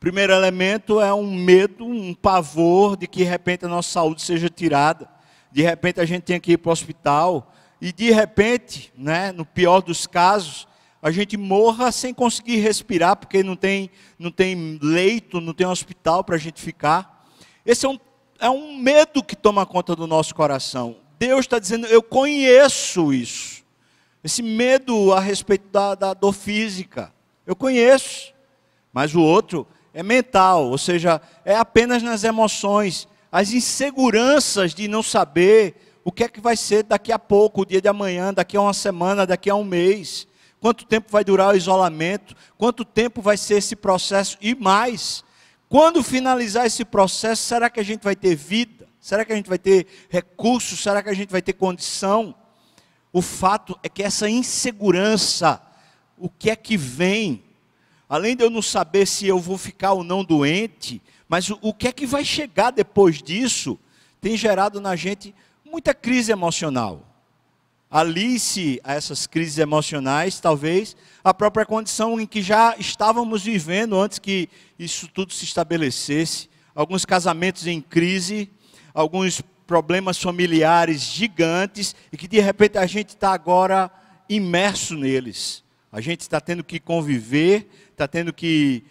Primeiro 0.00 0.32
elemento 0.32 0.98
é 0.98 1.12
um 1.12 1.30
medo, 1.30 1.84
um 1.84 2.14
pavor 2.14 2.96
de 2.96 3.06
que 3.06 3.18
de 3.18 3.24
repente 3.24 3.66
a 3.66 3.68
nossa 3.68 3.90
saúde 3.90 4.22
seja 4.22 4.48
tirada, 4.48 5.06
de 5.52 5.60
repente 5.60 6.00
a 6.00 6.06
gente 6.06 6.22
tenha 6.22 6.40
que 6.40 6.52
ir 6.52 6.56
para 6.56 6.70
o 6.70 6.72
hospital 6.72 7.52
e 7.78 7.92
de 7.92 8.10
repente, 8.10 8.90
né, 8.96 9.30
no 9.30 9.44
pior 9.44 9.82
dos 9.82 10.06
casos, 10.06 10.66
a 11.02 11.10
gente 11.10 11.36
morra 11.36 11.92
sem 11.92 12.14
conseguir 12.14 12.56
respirar 12.56 13.14
porque 13.14 13.42
não 13.42 13.54
tem, 13.54 13.90
não 14.18 14.30
tem 14.30 14.78
leito, 14.80 15.38
não 15.38 15.52
tem 15.52 15.66
hospital 15.66 16.24
para 16.24 16.36
a 16.36 16.38
gente 16.38 16.62
ficar. 16.62 17.28
Esse 17.64 17.84
é 17.84 17.88
um, 17.90 17.98
é 18.38 18.48
um 18.48 18.78
medo 18.78 19.22
que 19.22 19.36
toma 19.36 19.66
conta 19.66 19.94
do 19.94 20.06
nosso 20.06 20.34
coração. 20.34 20.96
Deus 21.18 21.40
está 21.40 21.58
dizendo, 21.58 21.86
eu 21.86 22.02
conheço 22.02 23.12
isso. 23.12 23.62
Esse 24.24 24.42
medo 24.42 25.12
a 25.12 25.20
respeito 25.20 25.68
da, 25.68 25.94
da 25.94 26.14
dor 26.14 26.32
física. 26.32 27.12
Eu 27.46 27.54
conheço. 27.54 28.32
Mas 28.92 29.14
o 29.14 29.20
outro 29.20 29.66
é 29.92 30.02
mental, 30.02 30.66
ou 30.70 30.78
seja, 30.78 31.20
é 31.44 31.54
apenas 31.56 32.02
nas 32.02 32.24
emoções, 32.24 33.08
as 33.30 33.52
inseguranças 33.52 34.74
de 34.74 34.88
não 34.88 35.02
saber 35.02 35.76
o 36.04 36.10
que 36.10 36.24
é 36.24 36.28
que 36.28 36.40
vai 36.40 36.56
ser 36.56 36.82
daqui 36.82 37.12
a 37.12 37.18
pouco, 37.18 37.62
o 37.62 37.66
dia 37.66 37.80
de 37.80 37.88
amanhã, 37.88 38.32
daqui 38.32 38.56
a 38.56 38.60
uma 38.60 38.74
semana, 38.74 39.26
daqui 39.26 39.50
a 39.50 39.54
um 39.54 39.64
mês, 39.64 40.26
quanto 40.60 40.84
tempo 40.84 41.10
vai 41.10 41.24
durar 41.24 41.54
o 41.54 41.56
isolamento, 41.56 42.34
quanto 42.56 42.84
tempo 42.84 43.20
vai 43.20 43.36
ser 43.36 43.54
esse 43.54 43.76
processo 43.76 44.36
e 44.40 44.54
mais. 44.54 45.24
Quando 45.68 46.02
finalizar 46.02 46.66
esse 46.66 46.84
processo, 46.84 47.42
será 47.42 47.70
que 47.70 47.78
a 47.78 47.84
gente 47.84 48.02
vai 48.02 48.16
ter 48.16 48.34
vida? 48.34 48.88
Será 49.00 49.24
que 49.24 49.32
a 49.32 49.36
gente 49.36 49.48
vai 49.48 49.58
ter 49.58 49.86
recursos? 50.08 50.80
Será 50.82 51.02
que 51.02 51.08
a 51.08 51.14
gente 51.14 51.30
vai 51.30 51.40
ter 51.40 51.52
condição? 51.52 52.34
O 53.12 53.22
fato 53.22 53.78
é 53.82 53.88
que 53.88 54.02
essa 54.02 54.28
insegurança, 54.28 55.60
o 56.18 56.28
que 56.28 56.50
é 56.50 56.56
que 56.56 56.76
vem? 56.76 57.42
Além 58.10 58.34
de 58.34 58.42
eu 58.42 58.50
não 58.50 58.60
saber 58.60 59.06
se 59.06 59.28
eu 59.28 59.38
vou 59.38 59.56
ficar 59.56 59.92
ou 59.92 60.02
não 60.02 60.24
doente, 60.24 61.00
mas 61.28 61.48
o, 61.48 61.56
o 61.62 61.72
que 61.72 61.86
é 61.86 61.92
que 61.92 62.04
vai 62.04 62.24
chegar 62.24 62.72
depois 62.72 63.22
disso, 63.22 63.78
tem 64.20 64.36
gerado 64.36 64.80
na 64.80 64.96
gente 64.96 65.32
muita 65.64 65.94
crise 65.94 66.32
emocional. 66.32 67.06
Alice 67.88 68.80
a 68.82 68.94
essas 68.94 69.28
crises 69.28 69.58
emocionais, 69.58 70.40
talvez, 70.40 70.96
a 71.22 71.32
própria 71.32 71.64
condição 71.64 72.20
em 72.20 72.26
que 72.26 72.42
já 72.42 72.74
estávamos 72.76 73.44
vivendo 73.44 73.96
antes 73.96 74.18
que 74.18 74.48
isso 74.76 75.06
tudo 75.06 75.32
se 75.32 75.44
estabelecesse. 75.44 76.50
Alguns 76.74 77.04
casamentos 77.04 77.68
em 77.68 77.80
crise, 77.80 78.50
alguns 78.92 79.40
problemas 79.68 80.20
familiares 80.20 81.00
gigantes 81.00 81.94
e 82.12 82.16
que 82.16 82.26
de 82.26 82.40
repente 82.40 82.76
a 82.76 82.86
gente 82.86 83.10
está 83.10 83.32
agora 83.32 83.88
imerso 84.28 84.96
neles. 84.96 85.62
A 85.92 86.00
gente 86.00 86.20
está 86.20 86.40
tendo 86.40 86.62
que 86.62 86.78
conviver, 86.78 87.68
está 88.00 88.08
tendo 88.08 88.32
que 88.32 88.82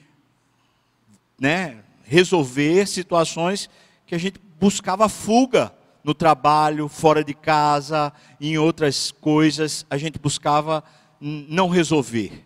né, 1.41 1.79
resolver 2.03 2.87
situações 2.87 3.67
que 4.05 4.13
a 4.13 4.19
gente 4.19 4.39
buscava 4.59 5.09
fuga 5.09 5.73
no 6.03 6.13
trabalho, 6.13 6.87
fora 6.87 7.23
de 7.23 7.33
casa, 7.33 8.13
em 8.39 8.59
outras 8.59 9.09
coisas, 9.09 9.83
a 9.89 9.97
gente 9.97 10.19
buscava 10.19 10.83
não 11.19 11.69
resolver. 11.69 12.45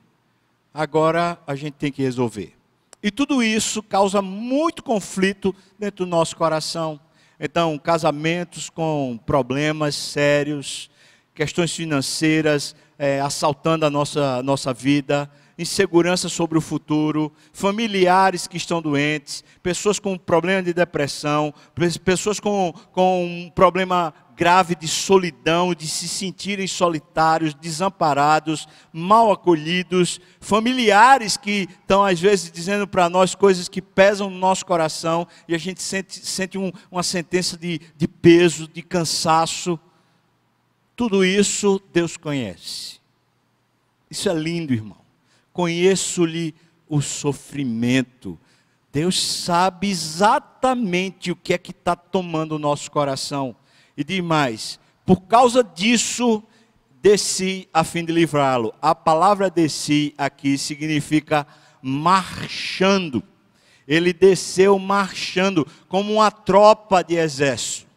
Agora 0.73 1.37
a 1.45 1.53
gente 1.53 1.73
tem 1.73 1.91
que 1.91 2.01
resolver. 2.01 2.53
E 3.01 3.11
tudo 3.11 3.43
isso 3.43 3.83
causa 3.83 4.21
muito 4.21 4.81
conflito 4.81 5.53
dentro 5.77 6.05
do 6.05 6.09
nosso 6.09 6.37
coração. 6.37 6.97
Então, 7.37 7.77
casamentos 7.77 8.69
com 8.69 9.19
problemas 9.25 9.95
sérios, 9.95 10.89
questões 11.35 11.75
financeiras 11.75 12.73
é, 12.97 13.19
assaltando 13.19 13.85
a 13.85 13.89
nossa, 13.89 14.41
nossa 14.41 14.73
vida, 14.73 15.29
insegurança 15.57 16.29
sobre 16.29 16.57
o 16.57 16.61
futuro, 16.61 17.31
familiares 17.51 18.47
que 18.47 18.57
estão 18.57 18.81
doentes, 18.81 19.43
pessoas 19.61 19.99
com 19.99 20.17
problema 20.17 20.63
de 20.63 20.73
depressão, 20.73 21.53
pessoas 22.03 22.39
com, 22.39 22.73
com 22.91 23.25
um 23.25 23.49
problema 23.49 24.13
grave 24.35 24.75
de 24.75 24.87
solidão, 24.87 25.73
de 25.73 25.87
se 25.87 26.07
sentirem 26.07 26.67
solitários, 26.67 27.53
desamparados, 27.53 28.67
mal 28.91 29.31
acolhidos, 29.31 30.19
familiares 30.39 31.37
que 31.37 31.67
estão 31.81 32.03
às 32.03 32.19
vezes 32.19 32.51
dizendo 32.51 32.87
para 32.87 33.09
nós 33.09 33.35
coisas 33.35 33.69
que 33.69 33.81
pesam 33.81 34.29
no 34.29 34.37
nosso 34.37 34.65
coração 34.65 35.27
e 35.47 35.53
a 35.53 35.57
gente 35.57 35.81
sente, 35.81 36.25
sente 36.25 36.57
um, 36.57 36.71
uma 36.91 37.03
sentença 37.03 37.57
de, 37.57 37.79
de 37.95 38.07
peso, 38.07 38.67
de 38.67 38.81
cansaço. 38.81 39.79
Tudo 40.95 41.23
isso 41.23 41.81
Deus 41.91 42.17
conhece. 42.17 42.99
Isso 44.09 44.29
é 44.29 44.33
lindo, 44.33 44.73
irmão. 44.73 45.02
Conheço-lhe 45.53 46.53
o 46.89 47.01
sofrimento. 47.01 48.37
Deus 48.91 49.21
sabe 49.21 49.89
exatamente 49.89 51.31
o 51.31 51.35
que 51.35 51.53
é 51.53 51.57
que 51.57 51.71
está 51.71 51.95
tomando 51.95 52.55
o 52.55 52.59
nosso 52.59 52.91
coração. 52.91 53.55
E 53.95 54.03
diz 54.03 54.21
mais: 54.21 54.79
por 55.05 55.21
causa 55.21 55.63
disso, 55.63 56.43
desci 57.01 57.67
a 57.73 57.83
fim 57.83 58.05
de 58.05 58.13
livrá-lo. 58.13 58.73
A 58.81 58.95
palavra 58.95 59.49
desci 59.49 60.13
aqui 60.17 60.57
significa 60.57 61.45
marchando. 61.81 63.21
Ele 63.85 64.13
desceu 64.13 64.79
marchando, 64.79 65.67
como 65.89 66.13
uma 66.13 66.31
tropa 66.31 67.03
de 67.03 67.15
exército. 67.15 67.87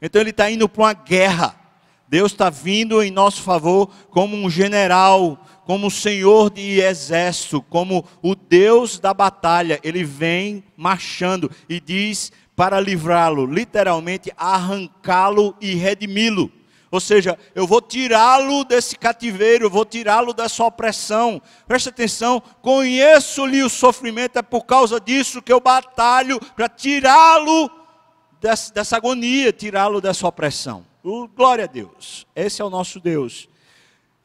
Então 0.00 0.20
ele 0.20 0.30
está 0.30 0.48
indo 0.48 0.68
para 0.68 0.82
uma 0.82 0.92
guerra. 0.92 1.58
Deus 2.06 2.32
está 2.32 2.48
vindo 2.48 3.02
em 3.02 3.10
nosso 3.10 3.42
favor 3.42 3.90
como 4.10 4.36
um 4.36 4.48
general, 4.48 5.44
como 5.68 5.88
o 5.88 5.90
Senhor 5.90 6.48
de 6.48 6.80
exército, 6.80 7.60
como 7.60 8.02
o 8.22 8.34
Deus 8.34 8.98
da 8.98 9.12
batalha. 9.12 9.78
Ele 9.84 10.02
vem 10.02 10.64
marchando 10.74 11.50
e 11.68 11.78
diz 11.78 12.32
para 12.56 12.80
livrá-lo, 12.80 13.44
literalmente 13.44 14.32
arrancá-lo 14.34 15.54
e 15.60 15.74
redimi-lo. 15.74 16.50
Ou 16.90 16.98
seja, 16.98 17.38
eu 17.54 17.66
vou 17.66 17.82
tirá-lo 17.82 18.64
desse 18.64 18.96
cativeiro, 18.96 19.68
vou 19.68 19.84
tirá-lo 19.84 20.32
dessa 20.32 20.64
opressão. 20.64 21.38
Preste 21.66 21.90
atenção, 21.90 22.42
conheço-lhe 22.62 23.62
o 23.62 23.68
sofrimento, 23.68 24.38
é 24.38 24.42
por 24.42 24.64
causa 24.64 24.98
disso 24.98 25.42
que 25.42 25.52
eu 25.52 25.60
batalho 25.60 26.40
para 26.56 26.70
tirá-lo 26.70 27.70
dessa, 28.40 28.72
dessa, 28.72 28.96
agonia, 28.96 29.52
tirá-lo 29.52 30.00
dessa 30.00 30.26
opressão. 30.26 30.86
Glória 31.36 31.64
a 31.64 31.68
Deus, 31.68 32.26
esse 32.34 32.62
é 32.62 32.64
o 32.64 32.70
nosso 32.70 32.98
Deus. 32.98 33.50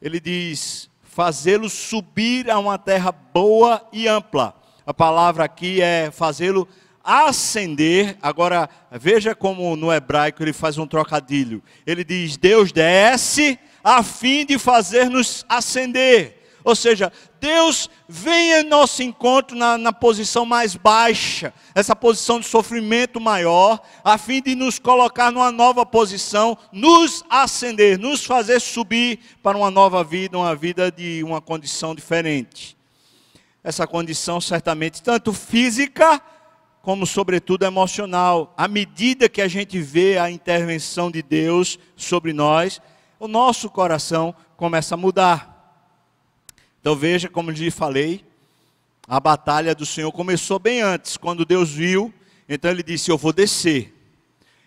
Ele 0.00 0.18
diz: 0.18 0.88
fazê-lo 1.14 1.70
subir 1.70 2.50
a 2.50 2.58
uma 2.58 2.76
terra 2.76 3.12
boa 3.12 3.88
e 3.92 4.08
ampla. 4.08 4.52
A 4.84 4.92
palavra 4.92 5.44
aqui 5.44 5.80
é 5.80 6.10
fazê-lo 6.10 6.66
ascender. 7.04 8.18
Agora, 8.20 8.68
veja 8.90 9.32
como 9.32 9.76
no 9.76 9.92
hebraico 9.92 10.42
ele 10.42 10.52
faz 10.52 10.76
um 10.76 10.88
trocadilho. 10.88 11.62
Ele 11.86 12.02
diz: 12.02 12.36
Deus 12.36 12.72
desce 12.72 13.56
a 13.82 14.02
fim 14.02 14.44
de 14.44 14.58
fazer-nos 14.58 15.46
ascender. 15.48 16.42
Ou 16.64 16.74
seja, 16.74 17.12
Deus 17.44 17.90
vem 18.08 18.52
em 18.52 18.62
nosso 18.62 19.02
encontro 19.02 19.54
na, 19.54 19.76
na, 19.76 19.92
posição 19.92 20.46
mais 20.46 20.76
baixa, 20.76 21.52
essa 21.74 21.94
posição 21.94 22.40
de 22.40 22.46
sofrimento 22.46 23.20
maior, 23.20 23.82
a 24.02 24.16
fim 24.16 24.40
de 24.40 24.54
nos 24.54 24.78
colocar 24.78 25.30
numa 25.30 25.52
nova 25.52 25.84
posição, 25.84 26.56
nos 26.72 27.22
ascender, 27.28 27.98
nos 27.98 28.24
fazer 28.24 28.60
subir 28.60 29.18
para 29.42 29.58
uma 29.58 29.70
nova 29.70 30.02
vida, 30.02 30.38
uma 30.38 30.56
vida 30.56 30.90
de 30.90 31.22
uma 31.22 31.38
condição 31.38 31.94
diferente. 31.94 32.78
Essa 33.62 33.86
condição 33.86 34.40
certamente 34.40 35.02
tanto 35.02 35.30
física 35.30 36.22
como 36.80 37.06
sobretudo 37.06 37.66
emocional. 37.66 38.54
À 38.56 38.66
medida 38.66 39.28
que 39.28 39.42
a 39.42 39.48
gente 39.48 39.78
vê 39.82 40.16
a 40.16 40.30
intervenção 40.30 41.10
de 41.10 41.22
Deus 41.22 41.78
sobre 41.94 42.32
nós, 42.32 42.80
o 43.20 43.28
nosso 43.28 43.68
coração 43.68 44.34
começa 44.56 44.94
a 44.94 44.98
mudar. 44.98 45.53
Então 46.84 46.94
veja, 46.94 47.30
como 47.30 47.50
lhe 47.50 47.70
falei, 47.70 48.22
a 49.08 49.18
batalha 49.18 49.74
do 49.74 49.86
Senhor 49.86 50.12
começou 50.12 50.58
bem 50.58 50.82
antes, 50.82 51.16
quando 51.16 51.42
Deus 51.42 51.70
viu, 51.70 52.12
então 52.46 52.70
ele 52.70 52.82
disse: 52.82 53.10
Eu 53.10 53.16
vou 53.16 53.32
descer. 53.32 53.90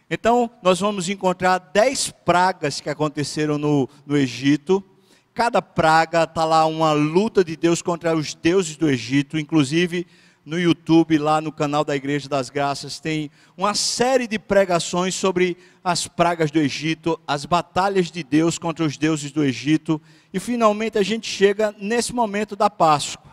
Então 0.10 0.50
nós 0.64 0.80
vamos 0.80 1.10
encontrar 1.10 1.60
dez 1.60 2.10
pragas 2.10 2.82
que 2.82 2.90
aconteceram 2.90 3.60
no, 3.60 3.88
no 4.04 4.18
Egito. 4.18 4.84
Cada 5.32 5.62
praga 5.62 6.24
está 6.24 6.44
lá 6.44 6.66
uma 6.66 6.92
luta 6.92 7.44
de 7.44 7.56
Deus 7.56 7.84
contra 7.84 8.16
os 8.16 8.34
deuses 8.34 8.76
do 8.78 8.90
Egito, 8.90 9.38
inclusive 9.38 10.08
no 10.48 10.58
YouTube, 10.58 11.18
lá 11.18 11.42
no 11.42 11.52
canal 11.52 11.84
da 11.84 11.94
Igreja 11.94 12.30
das 12.30 12.50
Graças, 12.50 13.02
tem 13.02 13.30
uma 13.58 13.74
série 13.74 14.26
de 14.26 14.40
pregações 14.40 15.14
sobre 15.14 15.58
as 15.84 16.08
pragas 16.08 16.50
do 16.50 16.58
Egito, 16.58 17.20
as 17.28 17.44
batalhas 17.44 18.10
de 18.10 18.24
Deus 18.24 18.58
contra 18.58 18.86
os 18.86 18.96
deuses 18.96 19.30
do 19.30 19.44
Egito, 19.44 20.02
e 20.34 20.40
finalmente 20.40 20.98
a 20.98 21.04
gente 21.04 21.30
chega 21.30 21.76
nesse 21.78 22.16
momento 22.16 22.56
da 22.56 22.70
Páscoa. 22.70 23.30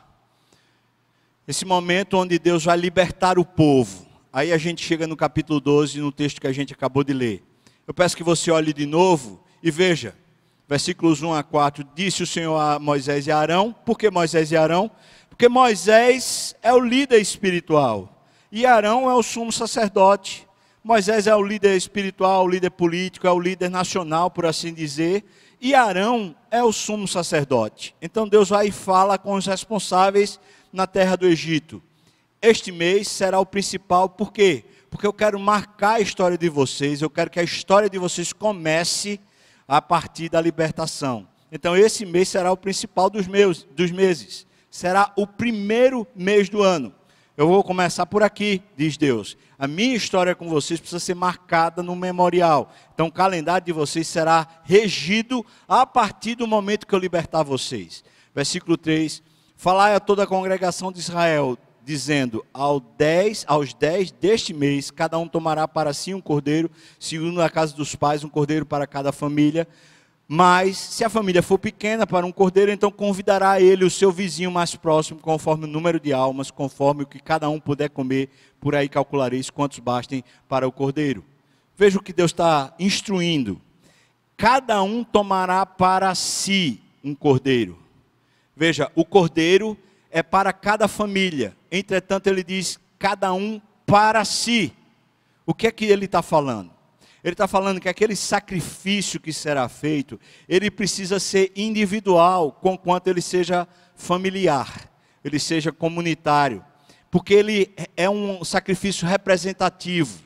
Esse 1.46 1.64
momento 1.64 2.14
onde 2.18 2.36
Deus 2.36 2.64
vai 2.64 2.76
libertar 2.76 3.38
o 3.38 3.44
povo. 3.44 4.08
Aí 4.32 4.52
a 4.52 4.58
gente 4.58 4.84
chega 4.84 5.06
no 5.06 5.16
capítulo 5.16 5.60
12, 5.60 6.00
no 6.00 6.10
texto 6.10 6.40
que 6.40 6.48
a 6.48 6.52
gente 6.52 6.72
acabou 6.72 7.04
de 7.04 7.12
ler. 7.12 7.44
Eu 7.86 7.94
peço 7.94 8.16
que 8.16 8.24
você 8.24 8.50
olhe 8.50 8.72
de 8.72 8.86
novo 8.86 9.40
e 9.62 9.70
veja, 9.70 10.16
versículos 10.68 11.22
1 11.22 11.32
a 11.32 11.44
4. 11.44 11.86
Disse 11.94 12.24
o 12.24 12.26
Senhor 12.26 12.58
a 12.58 12.80
Moisés 12.80 13.28
e 13.28 13.30
a 13.30 13.38
Arão, 13.38 13.72
por 13.86 13.96
que 13.96 14.10
Moisés 14.10 14.50
e 14.50 14.56
Arão? 14.56 14.90
Porque 15.34 15.48
Moisés 15.48 16.54
é 16.62 16.72
o 16.72 16.78
líder 16.78 17.20
espiritual 17.20 18.24
e 18.52 18.64
Arão 18.64 19.10
é 19.10 19.14
o 19.14 19.22
sumo 19.22 19.50
sacerdote. 19.50 20.46
Moisés 20.82 21.26
é 21.26 21.34
o 21.34 21.42
líder 21.42 21.76
espiritual, 21.76 22.44
o 22.44 22.48
líder 22.48 22.70
político, 22.70 23.26
é 23.26 23.32
o 23.32 23.40
líder 23.40 23.68
nacional, 23.68 24.30
por 24.30 24.46
assim 24.46 24.72
dizer, 24.72 25.24
e 25.60 25.74
Arão 25.74 26.36
é 26.52 26.62
o 26.62 26.70
sumo 26.72 27.08
sacerdote. 27.08 27.96
Então 28.00 28.28
Deus 28.28 28.50
vai 28.50 28.68
e 28.68 28.70
fala 28.70 29.18
com 29.18 29.34
os 29.34 29.44
responsáveis 29.44 30.38
na 30.72 30.86
terra 30.86 31.16
do 31.16 31.26
Egito. 31.26 31.82
Este 32.40 32.70
mês 32.70 33.08
será 33.08 33.40
o 33.40 33.46
principal, 33.46 34.08
por 34.08 34.32
quê? 34.32 34.62
Porque 34.88 35.06
eu 35.06 35.12
quero 35.12 35.40
marcar 35.40 35.94
a 35.94 36.00
história 36.00 36.38
de 36.38 36.48
vocês, 36.48 37.02
eu 37.02 37.10
quero 37.10 37.28
que 37.28 37.40
a 37.40 37.44
história 37.44 37.90
de 37.90 37.98
vocês 37.98 38.32
comece 38.32 39.18
a 39.66 39.82
partir 39.82 40.28
da 40.28 40.40
libertação. 40.40 41.26
Então 41.50 41.76
esse 41.76 42.06
mês 42.06 42.28
será 42.28 42.52
o 42.52 42.56
principal 42.56 43.10
dos 43.10 43.26
meus 43.26 43.64
dos 43.64 43.90
meses 43.90 44.46
será 44.74 45.12
o 45.14 45.24
primeiro 45.24 46.04
mês 46.16 46.48
do 46.48 46.60
ano. 46.60 46.92
Eu 47.36 47.46
vou 47.46 47.62
começar 47.62 48.06
por 48.06 48.24
aqui, 48.24 48.60
diz 48.76 48.96
Deus. 48.96 49.36
A 49.56 49.68
minha 49.68 49.94
história 49.94 50.34
com 50.34 50.48
vocês 50.48 50.80
precisa 50.80 50.98
ser 50.98 51.14
marcada 51.14 51.80
no 51.80 51.94
memorial. 51.94 52.72
Então, 52.92 53.06
o 53.06 53.12
calendário 53.12 53.64
de 53.64 53.72
vocês 53.72 54.08
será 54.08 54.48
regido 54.64 55.46
a 55.68 55.86
partir 55.86 56.34
do 56.34 56.44
momento 56.48 56.88
que 56.88 56.92
eu 56.92 56.98
libertar 56.98 57.44
vocês. 57.44 58.02
Versículo 58.34 58.76
3: 58.76 59.22
Falai 59.56 59.94
a 59.94 60.00
toda 60.00 60.24
a 60.24 60.26
congregação 60.26 60.90
de 60.90 60.98
Israel, 60.98 61.56
dizendo: 61.84 62.44
Ao 62.52 62.80
dez, 62.80 63.44
aos 63.46 63.72
dez 63.72 64.10
deste 64.10 64.52
mês, 64.52 64.90
cada 64.90 65.16
um 65.16 65.28
tomará 65.28 65.68
para 65.68 65.94
si 65.94 66.12
um 66.12 66.20
cordeiro, 66.20 66.68
segundo 66.98 67.40
a 67.40 67.48
casa 67.48 67.76
dos 67.76 67.94
pais, 67.94 68.24
um 68.24 68.28
cordeiro 68.28 68.66
para 68.66 68.88
cada 68.88 69.12
família 69.12 69.68
Mas, 70.26 70.78
se 70.78 71.04
a 71.04 71.10
família 71.10 71.42
for 71.42 71.58
pequena 71.58 72.06
para 72.06 72.24
um 72.24 72.32
cordeiro, 72.32 72.72
então 72.72 72.90
convidará 72.90 73.60
ele 73.60 73.84
o 73.84 73.90
seu 73.90 74.10
vizinho 74.10 74.50
mais 74.50 74.74
próximo, 74.74 75.20
conforme 75.20 75.64
o 75.64 75.68
número 75.68 76.00
de 76.00 76.14
almas, 76.14 76.50
conforme 76.50 77.02
o 77.02 77.06
que 77.06 77.20
cada 77.20 77.48
um 77.50 77.60
puder 77.60 77.90
comer, 77.90 78.30
por 78.58 78.74
aí 78.74 78.88
calculareis 78.88 79.50
quantos 79.50 79.78
bastem 79.78 80.24
para 80.48 80.66
o 80.66 80.72
cordeiro. 80.72 81.22
Veja 81.76 81.98
o 81.98 82.02
que 82.02 82.12
Deus 82.12 82.30
está 82.30 82.74
instruindo. 82.78 83.60
Cada 84.36 84.82
um 84.82 85.04
tomará 85.04 85.66
para 85.66 86.14
si 86.14 86.80
um 87.02 87.14
cordeiro. 87.14 87.78
Veja, 88.56 88.90
o 88.94 89.04
cordeiro 89.04 89.76
é 90.10 90.22
para 90.22 90.52
cada 90.52 90.88
família. 90.88 91.54
Entretanto, 91.70 92.28
ele 92.28 92.42
diz 92.42 92.78
cada 92.98 93.32
um 93.34 93.60
para 93.84 94.24
si. 94.24 94.72
O 95.44 95.52
que 95.52 95.66
é 95.66 95.70
que 95.70 95.84
ele 95.84 96.06
está 96.06 96.22
falando? 96.22 96.73
Ele 97.24 97.32
está 97.32 97.48
falando 97.48 97.80
que 97.80 97.88
aquele 97.88 98.14
sacrifício 98.14 99.18
que 99.18 99.32
será 99.32 99.66
feito, 99.66 100.20
ele 100.46 100.70
precisa 100.70 101.18
ser 101.18 101.50
individual, 101.56 102.52
conquanto 102.52 103.08
ele 103.08 103.22
seja 103.22 103.66
familiar, 103.96 104.90
ele 105.24 105.38
seja 105.38 105.72
comunitário, 105.72 106.62
porque 107.10 107.32
ele 107.32 107.74
é 107.96 108.10
um 108.10 108.44
sacrifício 108.44 109.08
representativo. 109.08 110.22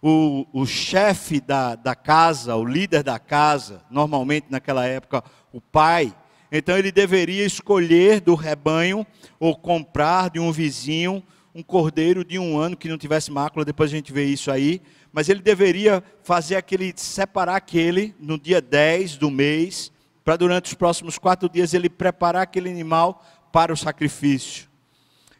O, 0.00 0.46
o 0.54 0.64
chefe 0.64 1.38
da, 1.38 1.74
da 1.74 1.94
casa, 1.94 2.56
o 2.56 2.64
líder 2.64 3.02
da 3.02 3.18
casa, 3.18 3.84
normalmente 3.90 4.46
naquela 4.48 4.86
época 4.86 5.22
o 5.52 5.60
pai, 5.60 6.16
então 6.50 6.76
ele 6.78 6.90
deveria 6.90 7.44
escolher 7.44 8.20
do 8.20 8.34
rebanho 8.34 9.06
ou 9.38 9.54
comprar 9.54 10.30
de 10.30 10.40
um 10.40 10.50
vizinho 10.50 11.22
um 11.54 11.62
cordeiro 11.62 12.24
de 12.24 12.38
um 12.38 12.58
ano 12.58 12.76
que 12.76 12.88
não 12.88 12.96
tivesse 12.96 13.30
mácula, 13.30 13.64
depois 13.64 13.90
a 13.90 13.94
gente 13.94 14.12
vê 14.12 14.24
isso 14.24 14.50
aí, 14.50 14.80
mas 15.12 15.28
ele 15.28 15.40
deveria 15.40 16.02
fazer 16.22 16.56
aquele, 16.56 16.92
separar 16.96 17.56
aquele 17.56 18.14
no 18.18 18.38
dia 18.38 18.60
10 18.60 19.16
do 19.16 19.30
mês, 19.30 19.92
para 20.24 20.36
durante 20.36 20.66
os 20.66 20.74
próximos 20.74 21.18
quatro 21.18 21.48
dias 21.48 21.74
ele 21.74 21.90
preparar 21.90 22.42
aquele 22.42 22.70
animal 22.70 23.24
para 23.52 23.72
o 23.72 23.76
sacrifício. 23.76 24.68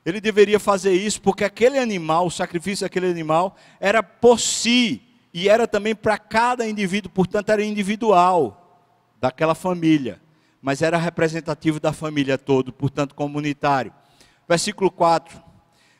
Ele 0.04 0.20
deveria 0.20 0.58
fazer 0.58 0.92
isso 0.92 1.22
porque 1.22 1.44
aquele 1.44 1.78
animal, 1.78 2.26
o 2.26 2.30
sacrifício 2.30 2.84
daquele 2.84 3.06
animal, 3.06 3.56
era 3.80 4.02
por 4.02 4.40
si 4.40 5.00
e 5.32 5.48
era 5.48 5.66
também 5.66 5.94
para 5.94 6.18
cada 6.18 6.68
indivíduo, 6.68 7.10
portanto 7.10 7.50
era 7.50 7.64
individual 7.64 8.58
daquela 9.20 9.54
família, 9.54 10.20
mas 10.60 10.82
era 10.82 10.98
representativo 10.98 11.80
da 11.80 11.92
família 11.92 12.36
toda, 12.36 12.72
portanto 12.72 13.14
comunitário. 13.14 13.94
Versículo 14.48 14.90
4: 14.90 15.40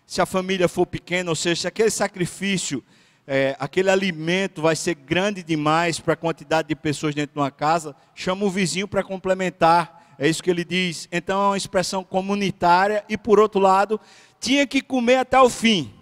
Se 0.05 0.21
a 0.21 0.27
família 0.27 0.69
for 0.69 0.85
pequena, 0.85 1.31
ou 1.31 1.37
seja, 1.37 1.63
se 1.63 1.69
aquele 1.69 1.91
sacrifício 1.91 2.85
é, 3.27 3.57
aquele 3.59 3.89
alimento 3.89 4.61
vai 4.61 4.75
ser 4.75 4.95
grande 4.95 5.43
demais 5.43 6.01
para 6.01 6.15
a 6.15 6.17
quantidade 6.17 6.69
de 6.69 6.75
pessoas 6.75 7.15
dentro 7.15 7.35
de 7.35 7.41
uma 7.41 7.51
casa, 7.51 7.95
chama 8.15 8.45
o 8.45 8.51
vizinho 8.51 8.89
para 8.89 9.03
complementar. 9.03 10.15
É 10.19 10.29
isso 10.29 10.43
que 10.43 10.51
ele 10.51 10.65
diz. 10.65 11.09
Então 11.11 11.41
é 11.41 11.47
uma 11.49 11.57
expressão 11.57 12.05
comunitária 12.05 13.05
e, 13.09 13.17
por 13.17 13.39
outro 13.39 13.61
lado, 13.61 14.01
tinha 14.41 14.67
que 14.67 14.83
comer 14.83 15.17
até 15.17 15.41
o 15.41 15.49
fim. 15.49 15.93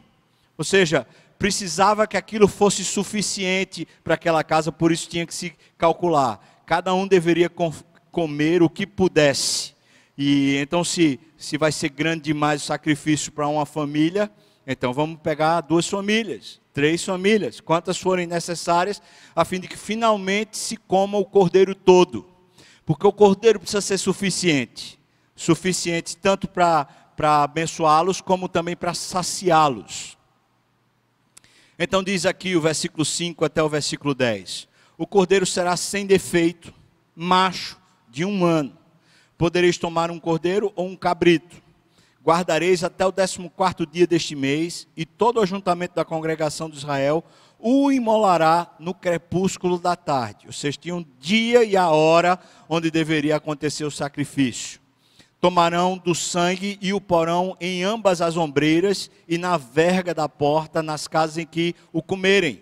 Ou 0.57 0.65
seja, 0.65 1.07
precisava 1.39 2.07
que 2.07 2.17
aquilo 2.17 2.49
fosse 2.49 2.85
suficiente 2.85 3.87
para 4.05 4.15
aquela 4.15 4.45
casa, 4.45 4.71
por 4.71 4.93
isso 4.93 5.09
tinha 5.09 5.27
que 5.27 5.35
se 5.35 5.55
calcular. 5.79 6.63
Cada 6.67 6.93
um 6.95 7.07
deveria 7.07 7.51
comer 8.11 8.63
o 8.63 8.69
que 8.69 8.87
pudesse. 8.87 9.75
E 10.17 10.57
então, 10.59 10.85
se, 10.85 11.19
se 11.39 11.57
vai 11.57 11.73
ser 11.73 11.89
grande 11.89 12.25
demais 12.25 12.63
o 12.63 12.67
sacrifício 12.67 13.33
para 13.33 13.49
uma 13.49 13.65
família, 13.65 14.31
então 14.73 14.93
vamos 14.93 15.21
pegar 15.21 15.61
duas 15.61 15.89
famílias 15.89 16.61
três 16.73 17.05
famílias, 17.05 17.61
quantas 17.61 17.99
forem 17.99 18.27
necessárias, 18.27 19.03
a 19.35 19.45
fim 19.45 19.61
de 19.61 19.69
que 19.69 19.77
finalmente 19.77 20.57
se 20.57 20.77
coma 20.77 21.19
o 21.19 21.25
cordeiro 21.25 21.75
todo. 21.75 22.27
Porque 22.87 23.07
o 23.07 23.13
cordeiro 23.13 23.59
precisa 23.59 23.81
ser 23.81 23.99
suficiente 23.99 24.99
suficiente 25.41 26.19
tanto 26.19 26.47
para 26.47 26.87
abençoá-los, 27.43 28.21
como 28.21 28.47
também 28.47 28.77
para 28.77 28.93
saciá-los. 28.93 30.19
Então 31.79 32.03
diz 32.03 32.27
aqui 32.27 32.55
o 32.55 32.61
versículo 32.61 33.07
5 33.07 33.43
até 33.43 33.63
o 33.63 33.69
versículo 33.69 34.15
10: 34.15 34.69
O 34.99 35.07
cordeiro 35.07 35.47
será 35.47 35.79
sem 35.79 36.05
defeito, 36.05 36.75
macho, 37.17 37.79
de 38.11 38.23
um 38.23 38.45
ano. 38.45 38.77
Podereis 39.39 39.79
tomar 39.79 40.11
um 40.11 40.21
cordeiro 40.21 40.71
ou 40.77 40.87
um 40.87 40.97
cabrito 40.97 41.57
guardareis 42.25 42.85
até 42.85 43.05
o 43.07 43.13
décimo 43.13 43.51
quarto 43.51 43.87
dia 43.87 44.07
deste 44.07 44.37
mês, 44.37 44.87
e 44.97 45.07
todo 45.07 45.39
o 45.39 45.43
ajuntamento 45.43 45.95
da 45.95 46.05
congregação 46.05 46.69
de 46.69 46.77
Israel 46.77 47.25
o 47.59 47.93
imolará 47.93 48.75
no 48.79 48.95
crepúsculo 48.95 49.79
da 49.79 49.95
tarde. 49.95 50.47
Ou 50.47 50.53
seja, 50.53 50.79
tinha 50.81 50.95
um 50.95 51.05
dia 51.19 51.63
e 51.63 51.77
a 51.77 51.89
hora 51.89 52.39
onde 52.69 52.91
deveria 52.91 53.37
acontecer 53.37 53.85
o 53.85 53.91
sacrifício. 53.91 54.81
Tomarão 55.41 55.97
do 55.97 56.15
sangue 56.15 56.79
e 56.83 56.93
o 56.93 57.01
porão 57.01 57.57
em 57.61 57.83
ambas 57.83 58.21
as 58.21 58.37
ombreiras 58.37 59.11
e 59.29 59.39
na 59.39 59.57
verga 59.57 60.15
da 60.15 60.29
porta, 60.29 60.83
nas 60.83 61.09
casas 61.09 61.39
em 61.39 61.47
que 61.47 61.75
o 61.93 62.03
comerem. 62.03 62.55
Ou 62.55 62.61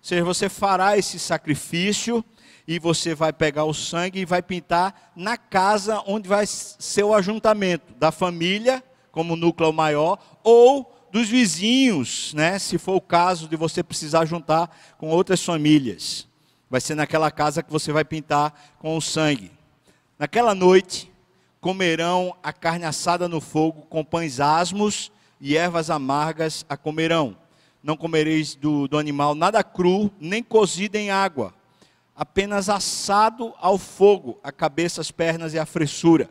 seja, 0.00 0.24
você 0.24 0.48
fará 0.48 0.96
esse 0.96 1.18
sacrifício 1.18 2.24
e 2.66 2.78
você 2.78 3.14
vai 3.14 3.32
pegar 3.32 3.64
o 3.64 3.74
sangue 3.74 4.20
e 4.20 4.24
vai 4.24 4.42
pintar 4.42 5.12
na 5.14 5.36
casa 5.36 6.02
onde 6.06 6.28
vai 6.28 6.46
ser 6.46 7.02
o 7.02 7.14
ajuntamento 7.14 7.92
da 7.94 8.10
família, 8.10 8.82
como 9.12 9.36
núcleo 9.36 9.72
maior, 9.72 10.18
ou 10.42 10.90
dos 11.12 11.28
vizinhos, 11.28 12.32
né? 12.34 12.58
Se 12.58 12.78
for 12.78 12.96
o 12.96 13.00
caso 13.00 13.46
de 13.46 13.56
você 13.56 13.82
precisar 13.82 14.24
juntar 14.24 14.74
com 14.98 15.10
outras 15.10 15.44
famílias. 15.44 16.26
Vai 16.68 16.80
ser 16.80 16.94
naquela 16.94 17.30
casa 17.30 17.62
que 17.62 17.70
você 17.70 17.92
vai 17.92 18.04
pintar 18.04 18.74
com 18.78 18.96
o 18.96 19.00
sangue. 19.00 19.52
Naquela 20.18 20.54
noite, 20.54 21.12
comerão 21.60 22.34
a 22.42 22.52
carne 22.52 22.84
assada 22.84 23.28
no 23.28 23.40
fogo, 23.40 23.82
com 23.82 24.04
pães 24.04 24.40
asmos 24.40 25.12
e 25.40 25.56
ervas 25.56 25.90
amargas 25.90 26.64
a 26.68 26.76
comerão. 26.76 27.36
Não 27.82 27.96
comereis 27.96 28.54
do, 28.54 28.88
do 28.88 28.98
animal 28.98 29.34
nada 29.34 29.62
cru, 29.62 30.10
nem 30.18 30.42
cozido 30.42 30.96
em 30.96 31.10
água 31.10 31.54
apenas 32.14 32.68
assado 32.68 33.52
ao 33.58 33.76
fogo, 33.76 34.38
a 34.42 34.52
cabeça, 34.52 35.00
as 35.00 35.10
pernas 35.10 35.54
e 35.54 35.58
a 35.58 35.66
fressura. 35.66 36.30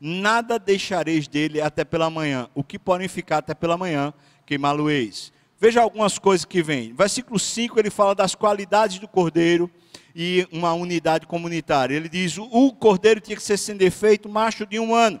Nada 0.00 0.58
deixareis 0.58 1.28
dele 1.28 1.60
até 1.60 1.84
pela 1.84 2.10
manhã. 2.10 2.48
O 2.54 2.64
que 2.64 2.78
podem 2.78 3.06
ficar 3.06 3.38
até 3.38 3.54
pela 3.54 3.78
manhã, 3.78 4.12
queimá-lo-eis. 4.44 5.32
Veja 5.60 5.80
algumas 5.80 6.18
coisas 6.18 6.44
que 6.44 6.60
vêm. 6.60 6.92
Versículo 6.92 7.38
5, 7.38 7.78
ele 7.78 7.88
fala 7.88 8.16
das 8.16 8.34
qualidades 8.34 8.98
do 8.98 9.06
cordeiro 9.06 9.70
e 10.12 10.44
uma 10.50 10.72
unidade 10.72 11.24
comunitária. 11.24 11.94
Ele 11.94 12.08
diz: 12.08 12.36
o 12.36 12.72
cordeiro 12.72 13.20
tinha 13.20 13.36
que 13.36 13.42
ser 13.42 13.56
sem 13.56 13.76
defeito, 13.76 14.28
macho 14.28 14.66
de 14.66 14.80
um 14.80 14.92
ano. 14.92 15.20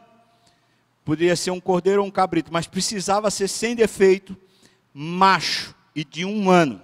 Poderia 1.04 1.36
ser 1.36 1.52
um 1.52 1.60
cordeiro 1.60 2.00
ou 2.02 2.08
um 2.08 2.10
cabrito, 2.10 2.52
mas 2.52 2.66
precisava 2.66 3.30
ser 3.30 3.46
sem 3.46 3.76
defeito, 3.76 4.36
macho 4.92 5.74
e 5.94 6.04
de 6.04 6.24
um 6.24 6.50
ano. 6.50 6.82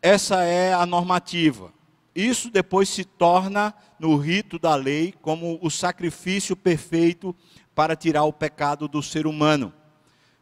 Essa 0.00 0.44
é 0.44 0.72
a 0.72 0.86
normativa. 0.86 1.72
Isso 2.16 2.50
depois 2.50 2.88
se 2.88 3.04
torna, 3.04 3.74
no 3.98 4.16
rito 4.16 4.58
da 4.58 4.74
lei, 4.74 5.14
como 5.20 5.58
o 5.60 5.70
sacrifício 5.70 6.56
perfeito 6.56 7.36
para 7.74 7.94
tirar 7.94 8.24
o 8.24 8.32
pecado 8.32 8.88
do 8.88 9.02
ser 9.02 9.26
humano. 9.26 9.70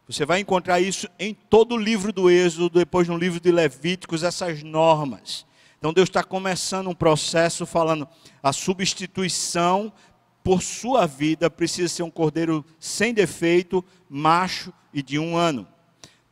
Você 0.07 0.25
vai 0.25 0.39
encontrar 0.39 0.79
isso 0.79 1.09
em 1.19 1.33
todo 1.33 1.75
o 1.75 1.77
livro 1.77 2.13
do 2.13 2.29
Êxodo, 2.29 2.69
depois 2.69 3.09
no 3.09 3.17
livro 3.17 3.41
de 3.41 3.51
Levíticos, 3.51 4.23
essas 4.23 4.63
normas. 4.63 5.45
Então 5.77 5.91
Deus 5.91 6.07
está 6.07 6.23
começando 6.23 6.89
um 6.89 6.95
processo 6.95 7.65
falando 7.65 8.07
a 8.41 8.53
substituição 8.53 9.91
por 10.45 10.61
sua 10.61 11.07
vida 11.07 11.49
precisa 11.49 11.89
ser 11.89 12.03
um 12.03 12.11
cordeiro 12.11 12.63
sem 12.79 13.15
defeito, 13.15 13.83
macho 14.07 14.71
e 14.93 15.01
de 15.01 15.17
um 15.17 15.35
ano. 15.35 15.67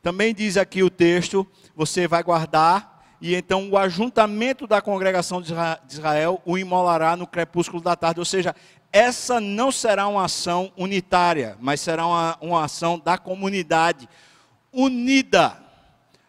Também 0.04 0.36
diz 0.36 0.56
aqui 0.56 0.84
o 0.84 0.90
texto: 0.90 1.46
você 1.76 2.08
vai 2.08 2.22
guardar 2.22 2.93
e 3.24 3.36
então 3.36 3.70
o 3.70 3.78
ajuntamento 3.78 4.68
da 4.68 4.82
congregação 4.82 5.42
de 5.42 5.54
Israel 5.90 6.42
o 6.46 6.58
imolará 6.58 7.16
no 7.16 7.26
crepúsculo 7.26 7.82
da 7.82 7.96
tarde. 7.96 8.20
Ou 8.20 8.26
seja, 8.26 8.54
essa 8.92 9.40
não 9.40 9.72
será 9.72 10.10
uma 10.10 10.26
ação 10.26 10.74
unitária, 10.76 11.56
mas 11.62 11.80
será 11.80 12.06
uma, 12.06 12.38
uma 12.42 12.66
ação 12.66 13.00
da 13.00 13.18
comunidade 13.18 14.10
unida. 14.74 15.58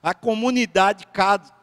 A 0.01 0.15
comunidade, 0.15 1.05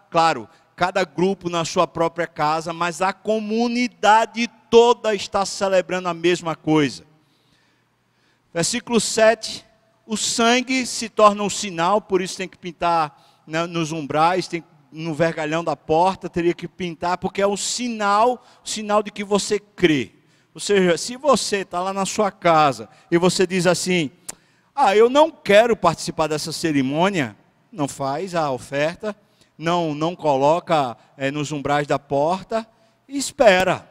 claro, 0.09 0.49
cada 0.75 1.05
grupo 1.05 1.49
na 1.49 1.63
sua 1.63 1.87
própria 1.87 2.27
casa, 2.27 2.73
mas 2.73 3.01
a 3.01 3.13
comunidade 3.13 4.49
toda 4.69 5.15
está 5.15 5.45
celebrando 5.45 6.09
a 6.09 6.13
mesma 6.13 6.57
coisa. 6.57 7.05
Versículo 8.53 8.99
7: 8.99 9.65
o 10.05 10.17
sangue 10.17 10.85
se 10.85 11.07
torna 11.07 11.41
um 11.41 11.49
sinal, 11.49 12.01
por 12.01 12.21
isso 12.21 12.35
tem 12.35 12.49
que 12.49 12.57
pintar 12.57 13.41
né, 13.47 13.65
nos 13.65 13.93
umbrais, 13.93 14.45
tem 14.45 14.61
que 14.61 14.70
no 14.91 15.13
vergalhão 15.13 15.63
da 15.63 15.75
porta, 15.75 16.29
teria 16.29 16.53
que 16.53 16.67
pintar, 16.67 17.17
porque 17.17 17.41
é 17.41 17.47
o 17.47 17.55
sinal, 17.55 18.43
sinal 18.63 19.01
de 19.01 19.11
que 19.11 19.23
você 19.23 19.59
crê. 19.59 20.11
Ou 20.53 20.59
seja, 20.59 20.97
se 20.97 21.15
você 21.15 21.57
está 21.57 21.79
lá 21.79 21.93
na 21.93 22.05
sua 22.05 22.29
casa 22.29 22.89
e 23.09 23.17
você 23.17 23.47
diz 23.47 23.65
assim: 23.65 24.11
Ah, 24.75 24.95
eu 24.95 25.09
não 25.09 25.31
quero 25.31 25.75
participar 25.75 26.27
dessa 26.27 26.51
cerimônia, 26.51 27.37
não 27.71 27.87
faz 27.87 28.35
a 28.35 28.51
oferta, 28.51 29.15
não, 29.57 29.95
não 29.95 30.15
coloca 30.15 30.97
é, 31.15 31.31
nos 31.31 31.51
umbrais 31.51 31.87
da 31.87 31.97
porta, 31.97 32.67
e 33.07 33.17
espera. 33.17 33.87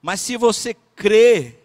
Mas 0.00 0.20
se 0.20 0.36
você 0.36 0.74
crê, 0.94 1.57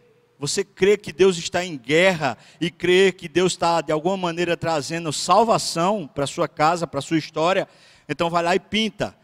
você 0.43 0.61
crê 0.61 0.97
que 0.97 1.13
Deus 1.13 1.37
está 1.37 1.63
em 1.63 1.77
guerra 1.77 2.37
e 2.59 2.69
crê 2.69 3.13
que 3.13 3.29
Deus 3.29 3.53
está 3.53 3.79
de 3.79 3.93
alguma 3.93 4.17
maneira 4.17 4.57
trazendo 4.57 5.13
salvação 5.13 6.05
para 6.05 6.27
sua 6.27 6.49
casa, 6.49 6.85
para 6.85 6.99
sua 6.99 7.17
história, 7.17 7.65
então 8.09 8.29
vai 8.29 8.43
lá 8.43 8.53
e 8.53 8.59
pinta. 8.59 9.15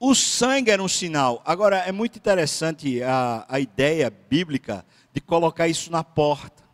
O 0.00 0.16
sangue 0.16 0.72
era 0.72 0.82
um 0.82 0.88
sinal. 0.88 1.40
Agora, 1.44 1.76
é 1.76 1.92
muito 1.92 2.18
interessante 2.18 3.00
a, 3.04 3.46
a 3.48 3.60
ideia 3.60 4.10
bíblica 4.10 4.84
de 5.12 5.20
colocar 5.20 5.68
isso 5.68 5.92
na 5.92 6.02
porta. 6.02 6.64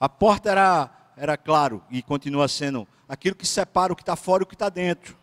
A 0.00 0.08
porta 0.08 0.50
era, 0.50 0.90
era 1.14 1.36
claro, 1.36 1.84
e 1.90 2.00
continua 2.00 2.48
sendo 2.48 2.88
aquilo 3.06 3.36
que 3.36 3.46
separa 3.46 3.92
o 3.92 3.96
que 3.96 4.00
está 4.00 4.16
fora 4.16 4.44
e 4.44 4.44
o 4.44 4.46
que 4.46 4.54
está 4.54 4.70
dentro. 4.70 5.14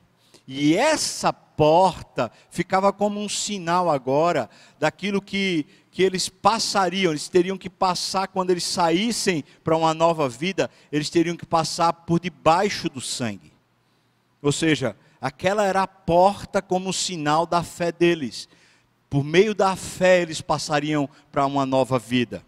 E 0.48 0.76
essa 0.76 1.34
porta 1.34 2.32
ficava 2.52 2.94
como 2.94 3.20
um 3.20 3.28
sinal 3.30 3.90
agora 3.90 4.50
daquilo 4.78 5.20
que, 5.20 5.66
que 5.94 6.02
eles 6.02 6.28
passariam, 6.28 7.12
eles 7.12 7.30
teriam 7.30 7.56
que 7.56 7.70
passar 7.70 8.28
quando 8.28 8.50
eles 8.50 8.64
saíssem 8.64 9.44
para 9.64 9.78
uma 9.78 9.94
nova 9.94 10.28
vida, 10.28 10.68
eles 10.92 11.08
teriam 11.08 11.38
que 11.38 11.46
passar 11.46 11.94
por 11.94 12.20
debaixo 12.20 12.90
do 12.90 13.00
sangue. 13.00 13.54
Ou 14.42 14.52
seja, 14.52 14.96
aquela 15.22 15.64
era 15.64 15.84
a 15.84 15.88
porta 15.88 16.64
como 16.64 16.92
sinal 16.92 17.46
da 17.46 17.62
fé 17.62 17.92
deles. 17.92 18.50
Por 19.08 19.24
meio 19.24 19.54
da 19.54 19.76
fé 19.76 20.24
eles 20.24 20.42
passariam 20.42 21.08
para 21.32 21.46
uma 21.46 21.64
nova 21.64 22.00
vida. 22.00 22.44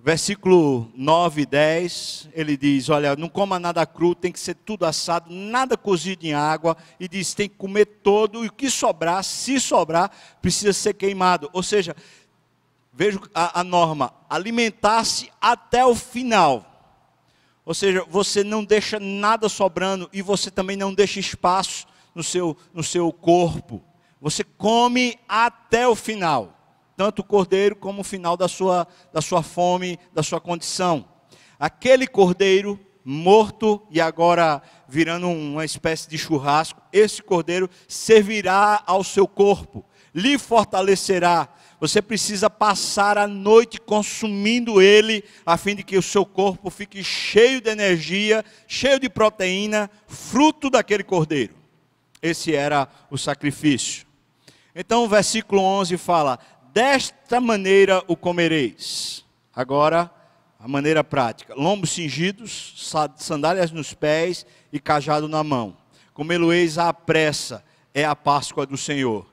Versículo 0.00 0.88
9 0.94 1.42
e 1.42 1.46
10, 1.46 2.28
ele 2.32 2.56
diz: 2.56 2.88
Olha, 2.88 3.16
não 3.16 3.28
coma 3.28 3.58
nada 3.58 3.84
cru, 3.84 4.14
tem 4.14 4.30
que 4.30 4.38
ser 4.38 4.54
tudo 4.54 4.86
assado, 4.86 5.28
nada 5.28 5.76
cozido 5.76 6.24
em 6.24 6.32
água. 6.32 6.76
E 7.00 7.08
diz: 7.08 7.34
tem 7.34 7.48
que 7.48 7.56
comer 7.56 7.84
todo, 7.84 8.44
e 8.44 8.46
o 8.46 8.52
que 8.52 8.70
sobrar, 8.70 9.24
se 9.24 9.58
sobrar, 9.58 10.12
precisa 10.40 10.72
ser 10.72 10.94
queimado. 10.94 11.50
Ou 11.52 11.64
seja, 11.64 11.96
veja 12.98 13.20
a, 13.32 13.60
a 13.60 13.64
norma: 13.64 14.12
alimentar-se 14.28 15.30
até 15.40 15.86
o 15.86 15.94
final. 15.94 16.64
Ou 17.64 17.72
seja, 17.72 18.04
você 18.08 18.42
não 18.42 18.64
deixa 18.64 18.98
nada 18.98 19.48
sobrando 19.48 20.10
e 20.12 20.22
você 20.22 20.50
também 20.50 20.76
não 20.76 20.92
deixa 20.92 21.20
espaço 21.20 21.86
no 22.14 22.24
seu, 22.24 22.56
no 22.74 22.82
seu 22.82 23.12
corpo. 23.12 23.84
Você 24.20 24.42
come 24.42 25.16
até 25.28 25.86
o 25.86 25.94
final 25.94 26.58
tanto 26.98 27.20
o 27.20 27.24
cordeiro 27.24 27.76
como 27.76 28.00
o 28.00 28.04
final 28.04 28.36
da 28.36 28.48
sua, 28.48 28.84
da 29.12 29.20
sua 29.22 29.40
fome, 29.40 30.00
da 30.12 30.20
sua 30.20 30.40
condição. 30.40 31.04
Aquele 31.56 32.08
cordeiro 32.08 32.78
morto 33.04 33.80
e 33.88 34.00
agora 34.00 34.60
virando 34.88 35.28
uma 35.28 35.64
espécie 35.64 36.10
de 36.10 36.18
churrasco, 36.18 36.82
esse 36.92 37.22
cordeiro 37.22 37.70
servirá 37.86 38.82
ao 38.84 39.04
seu 39.04 39.28
corpo, 39.28 39.84
lhe 40.12 40.36
fortalecerá. 40.36 41.48
Você 41.80 42.02
precisa 42.02 42.50
passar 42.50 43.16
a 43.16 43.26
noite 43.26 43.80
consumindo 43.80 44.82
ele, 44.82 45.22
a 45.46 45.56
fim 45.56 45.76
de 45.76 45.84
que 45.84 45.96
o 45.96 46.02
seu 46.02 46.26
corpo 46.26 46.70
fique 46.70 47.04
cheio 47.04 47.60
de 47.60 47.70
energia, 47.70 48.44
cheio 48.66 48.98
de 48.98 49.08
proteína, 49.08 49.88
fruto 50.06 50.68
daquele 50.68 51.04
cordeiro. 51.04 51.54
Esse 52.20 52.54
era 52.54 52.88
o 53.10 53.16
sacrifício. 53.16 54.06
Então 54.74 55.04
o 55.04 55.08
versículo 55.08 55.62
11 55.62 55.96
fala: 55.96 56.38
desta 56.72 57.40
maneira 57.40 58.02
o 58.06 58.16
comereis. 58.16 59.24
Agora, 59.54 60.10
a 60.58 60.66
maneira 60.66 61.04
prática: 61.04 61.54
lombos 61.56 61.90
cingidos, 61.90 62.92
sandálias 63.16 63.70
nos 63.70 63.94
pés 63.94 64.44
e 64.72 64.80
cajado 64.80 65.28
na 65.28 65.44
mão. 65.44 65.76
Comê-lo-eis 66.12 66.78
à 66.78 66.92
pressa, 66.92 67.64
é 67.94 68.04
a 68.04 68.16
Páscoa 68.16 68.66
do 68.66 68.76
Senhor. 68.76 69.26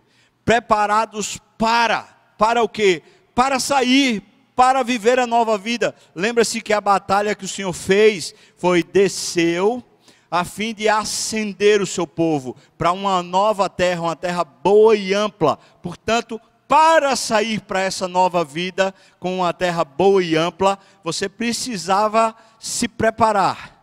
Preparados 0.43 1.39
para, 1.57 2.14
para 2.37 2.63
o 2.63 2.69
quê? 2.69 3.01
Para 3.33 3.59
sair, 3.59 4.23
para 4.55 4.83
viver 4.83 5.19
a 5.19 5.27
nova 5.27 5.57
vida. 5.57 5.93
Lembra-se 6.13 6.61
que 6.61 6.73
a 6.73 6.81
batalha 6.81 7.35
que 7.35 7.45
o 7.45 7.47
Senhor 7.47 7.73
fez 7.73 8.33
foi 8.57 8.83
desceu 8.83 9.83
a 10.29 10.43
fim 10.43 10.73
de 10.73 10.89
ascender 10.89 11.81
o 11.81 11.85
seu 11.85 12.05
povo 12.05 12.55
para 12.77 12.91
uma 12.91 13.21
nova 13.21 13.69
terra, 13.69 14.01
uma 14.01 14.15
terra 14.15 14.43
boa 14.43 14.95
e 14.95 15.13
ampla. 15.13 15.57
Portanto, 15.81 16.39
para 16.67 17.15
sair 17.15 17.61
para 17.61 17.81
essa 17.81 18.07
nova 18.07 18.43
vida 18.43 18.93
com 19.19 19.37
uma 19.37 19.53
terra 19.53 19.85
boa 19.85 20.23
e 20.23 20.35
ampla, 20.35 20.79
você 21.03 21.29
precisava 21.29 22.35
se 22.59 22.87
preparar. 22.87 23.75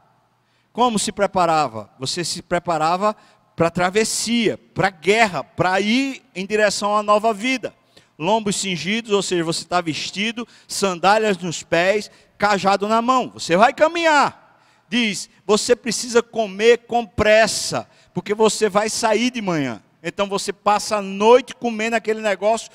Como 0.72 0.98
se 0.98 1.12
preparava? 1.12 1.90
Você 1.98 2.24
se 2.24 2.42
preparava 2.42 3.14
para 3.54 3.68
a 3.68 3.70
travessia, 3.70 4.58
para 4.74 4.88
a 4.88 4.90
guerra, 4.90 5.44
para 5.44 5.80
ir 5.80 6.22
em 6.34 6.46
direção 6.46 6.96
à 6.96 7.02
nova 7.02 7.32
vida. 7.32 7.74
Lombos 8.18 8.56
cingidos, 8.56 9.12
ou 9.12 9.22
seja, 9.22 9.42
você 9.42 9.62
está 9.62 9.80
vestido, 9.80 10.46
sandálias 10.68 11.38
nos 11.38 11.62
pés, 11.62 12.10
cajado 12.38 12.86
na 12.88 13.00
mão. 13.00 13.30
Você 13.34 13.56
vai 13.56 13.72
caminhar. 13.72 14.60
Diz, 14.88 15.30
você 15.46 15.74
precisa 15.74 16.22
comer 16.22 16.80
com 16.86 17.06
pressa, 17.06 17.88
porque 18.12 18.34
você 18.34 18.68
vai 18.68 18.90
sair 18.90 19.30
de 19.30 19.40
manhã. 19.40 19.82
Então 20.02 20.26
você 20.26 20.52
passa 20.52 20.96
a 20.96 21.02
noite 21.02 21.54
comendo 21.54 21.96
aquele 21.96 22.20
negócio 22.20 22.70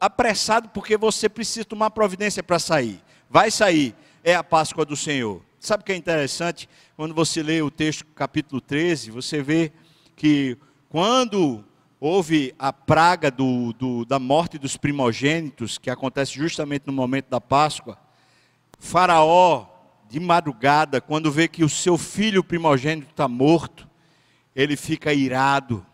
apressado, 0.00 0.68
porque 0.68 0.96
você 0.96 1.28
precisa 1.28 1.64
tomar 1.64 1.90
providência 1.90 2.42
para 2.42 2.58
sair. 2.58 3.00
Vai 3.30 3.50
sair, 3.50 3.94
é 4.22 4.34
a 4.34 4.44
Páscoa 4.44 4.84
do 4.84 4.96
Senhor. 4.96 5.40
Sabe 5.58 5.82
o 5.82 5.86
que 5.86 5.92
é 5.92 5.96
interessante? 5.96 6.68
Quando 6.96 7.14
você 7.14 7.42
lê 7.42 7.62
o 7.62 7.70
texto, 7.70 8.04
capítulo 8.14 8.60
13, 8.60 9.10
você 9.10 9.42
vê 9.42 9.72
que 10.14 10.58
quando 10.88 11.64
houve 12.00 12.54
a 12.58 12.72
praga 12.72 13.30
do, 13.30 13.72
do, 13.72 14.04
da 14.04 14.18
morte 14.18 14.58
dos 14.58 14.76
primogênitos, 14.76 15.78
que 15.78 15.90
acontece 15.90 16.32
justamente 16.32 16.86
no 16.86 16.92
momento 16.92 17.28
da 17.28 17.40
Páscoa, 17.40 17.98
Faraó, 18.78 19.66
de 20.08 20.20
madrugada, 20.20 21.00
quando 21.00 21.32
vê 21.32 21.48
que 21.48 21.64
o 21.64 21.68
seu 21.68 21.98
filho 21.98 22.44
primogênito 22.44 23.10
está 23.10 23.26
morto, 23.26 23.88
ele 24.54 24.76
fica 24.76 25.12
irado 25.12 25.84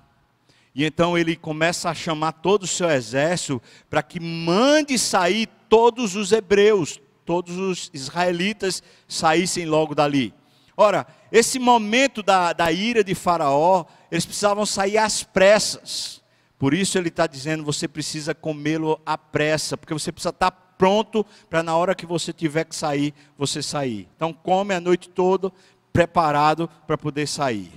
e 0.74 0.84
então 0.84 1.18
ele 1.18 1.36
começa 1.36 1.90
a 1.90 1.94
chamar 1.94 2.32
todo 2.32 2.62
o 2.62 2.66
seu 2.66 2.90
exército 2.90 3.60
para 3.90 4.02
que 4.02 4.18
mande 4.18 4.98
sair 4.98 5.48
todos 5.68 6.16
os 6.16 6.32
hebreus, 6.32 7.00
todos 7.26 7.56
os 7.58 7.90
israelitas 7.92 8.82
saíssem 9.06 9.66
logo 9.66 9.94
dali. 9.94 10.32
Ora, 10.74 11.06
esse 11.30 11.58
momento 11.58 12.22
da, 12.22 12.52
da 12.54 12.72
ira 12.72 13.04
de 13.04 13.14
Faraó, 13.14 13.84
eles 14.12 14.26
precisavam 14.26 14.66
sair 14.66 14.98
às 14.98 15.22
pressas. 15.22 16.22
Por 16.58 16.74
isso 16.74 16.98
ele 16.98 17.08
está 17.08 17.26
dizendo: 17.26 17.64
você 17.64 17.88
precisa 17.88 18.34
comê-lo 18.34 19.00
à 19.06 19.16
pressa, 19.16 19.74
porque 19.74 19.94
você 19.94 20.12
precisa 20.12 20.28
estar 20.28 20.50
tá 20.50 20.56
pronto 20.76 21.24
para 21.48 21.62
na 21.62 21.74
hora 21.74 21.94
que 21.94 22.04
você 22.04 22.30
tiver 22.30 22.64
que 22.66 22.76
sair, 22.76 23.14
você 23.38 23.62
sair. 23.62 24.06
Então 24.14 24.30
come 24.30 24.74
a 24.74 24.80
noite 24.80 25.08
toda, 25.08 25.50
preparado 25.94 26.68
para 26.86 26.98
poder 26.98 27.26
sair. 27.26 27.72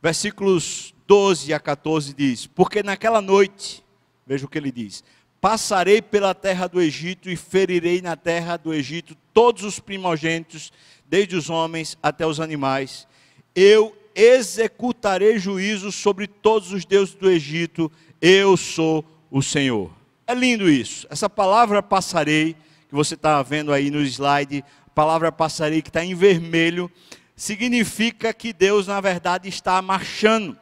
Versículos 0.00 0.94
12 1.08 1.52
a 1.52 1.58
14 1.58 2.14
diz: 2.14 2.46
Porque 2.46 2.80
naquela 2.80 3.20
noite, 3.20 3.84
veja 4.24 4.46
o 4.46 4.48
que 4.48 4.56
ele 4.56 4.70
diz: 4.70 5.02
Passarei 5.40 6.00
pela 6.00 6.32
terra 6.32 6.68
do 6.68 6.80
Egito 6.80 7.28
e 7.28 7.34
ferirei 7.34 8.00
na 8.00 8.14
terra 8.14 8.56
do 8.56 8.72
Egito 8.72 9.16
todos 9.34 9.64
os 9.64 9.80
primogênitos, 9.80 10.72
desde 11.04 11.34
os 11.34 11.50
homens 11.50 11.98
até 12.00 12.24
os 12.24 12.38
animais. 12.38 13.08
Eu 13.52 13.99
executarei 14.14 15.38
juízo 15.38 15.90
sobre 15.92 16.26
todos 16.26 16.72
os 16.72 16.84
deuses 16.84 17.14
do 17.14 17.30
Egito. 17.30 17.90
Eu 18.20 18.56
sou 18.56 19.04
o 19.30 19.42
Senhor. 19.42 19.90
É 20.26 20.34
lindo 20.34 20.68
isso. 20.68 21.06
Essa 21.10 21.28
palavra 21.28 21.82
passarei, 21.82 22.54
que 22.88 22.94
você 22.94 23.14
está 23.14 23.42
vendo 23.42 23.72
aí 23.72 23.90
no 23.90 24.00
slide, 24.02 24.64
palavra 24.94 25.32
passarei 25.32 25.80
que 25.80 25.88
está 25.88 26.04
em 26.04 26.14
vermelho, 26.14 26.90
significa 27.34 28.34
que 28.34 28.52
Deus, 28.52 28.86
na 28.86 29.00
verdade, 29.00 29.48
está 29.48 29.80
marchando. 29.80 30.58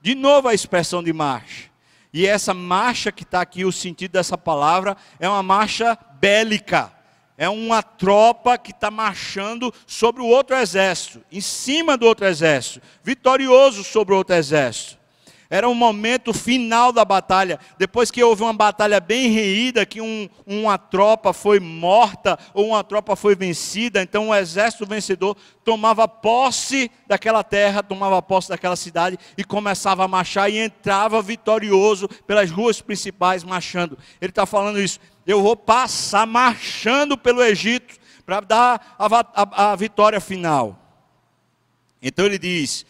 De 0.00 0.14
novo 0.14 0.48
a 0.48 0.54
expressão 0.54 1.02
de 1.02 1.12
marcha. 1.12 1.70
E 2.12 2.26
essa 2.26 2.52
marcha 2.52 3.10
que 3.10 3.22
está 3.22 3.40
aqui, 3.40 3.64
o 3.64 3.72
sentido 3.72 4.12
dessa 4.12 4.36
palavra, 4.36 4.96
é 5.18 5.28
uma 5.28 5.42
marcha 5.42 5.98
bélica. 6.20 6.92
É 7.40 7.48
uma 7.48 7.84
tropa 7.84 8.58
que 8.58 8.72
está 8.72 8.90
marchando 8.90 9.72
sobre 9.86 10.20
o 10.20 10.26
outro 10.26 10.56
exército, 10.56 11.22
em 11.30 11.40
cima 11.40 11.96
do 11.96 12.04
outro 12.04 12.26
exército, 12.26 12.82
vitorioso 13.04 13.84
sobre 13.84 14.12
o 14.12 14.16
outro 14.16 14.34
exército. 14.34 14.98
Era 15.50 15.68
o 15.68 15.74
momento 15.74 16.34
final 16.34 16.92
da 16.92 17.04
batalha. 17.04 17.58
Depois 17.78 18.10
que 18.10 18.22
houve 18.22 18.42
uma 18.42 18.52
batalha 18.52 19.00
bem 19.00 19.30
reída, 19.30 19.86
que 19.86 20.00
um, 20.00 20.28
uma 20.46 20.76
tropa 20.76 21.32
foi 21.32 21.58
morta 21.58 22.38
ou 22.52 22.68
uma 22.68 22.84
tropa 22.84 23.16
foi 23.16 23.34
vencida, 23.34 24.02
então 24.02 24.28
o 24.28 24.34
exército 24.34 24.84
vencedor 24.84 25.36
tomava 25.64 26.06
posse 26.06 26.90
daquela 27.06 27.42
terra, 27.42 27.82
tomava 27.82 28.20
posse 28.20 28.50
daquela 28.50 28.76
cidade 28.76 29.18
e 29.38 29.44
começava 29.44 30.04
a 30.04 30.08
marchar 30.08 30.50
e 30.50 30.58
entrava 30.58 31.22
vitorioso 31.22 32.08
pelas 32.26 32.50
ruas 32.50 32.82
principais 32.82 33.42
marchando. 33.42 33.96
Ele 34.20 34.30
está 34.30 34.44
falando 34.44 34.80
isso. 34.80 35.00
Eu 35.28 35.42
vou 35.42 35.54
passar 35.54 36.26
marchando 36.26 37.18
pelo 37.18 37.44
Egito 37.44 37.98
para 38.24 38.40
dar 38.40 38.96
a, 38.98 39.06
a, 39.42 39.72
a 39.72 39.76
vitória 39.76 40.22
final. 40.22 41.04
Então 42.00 42.24
ele 42.24 42.38
diz: 42.38 42.86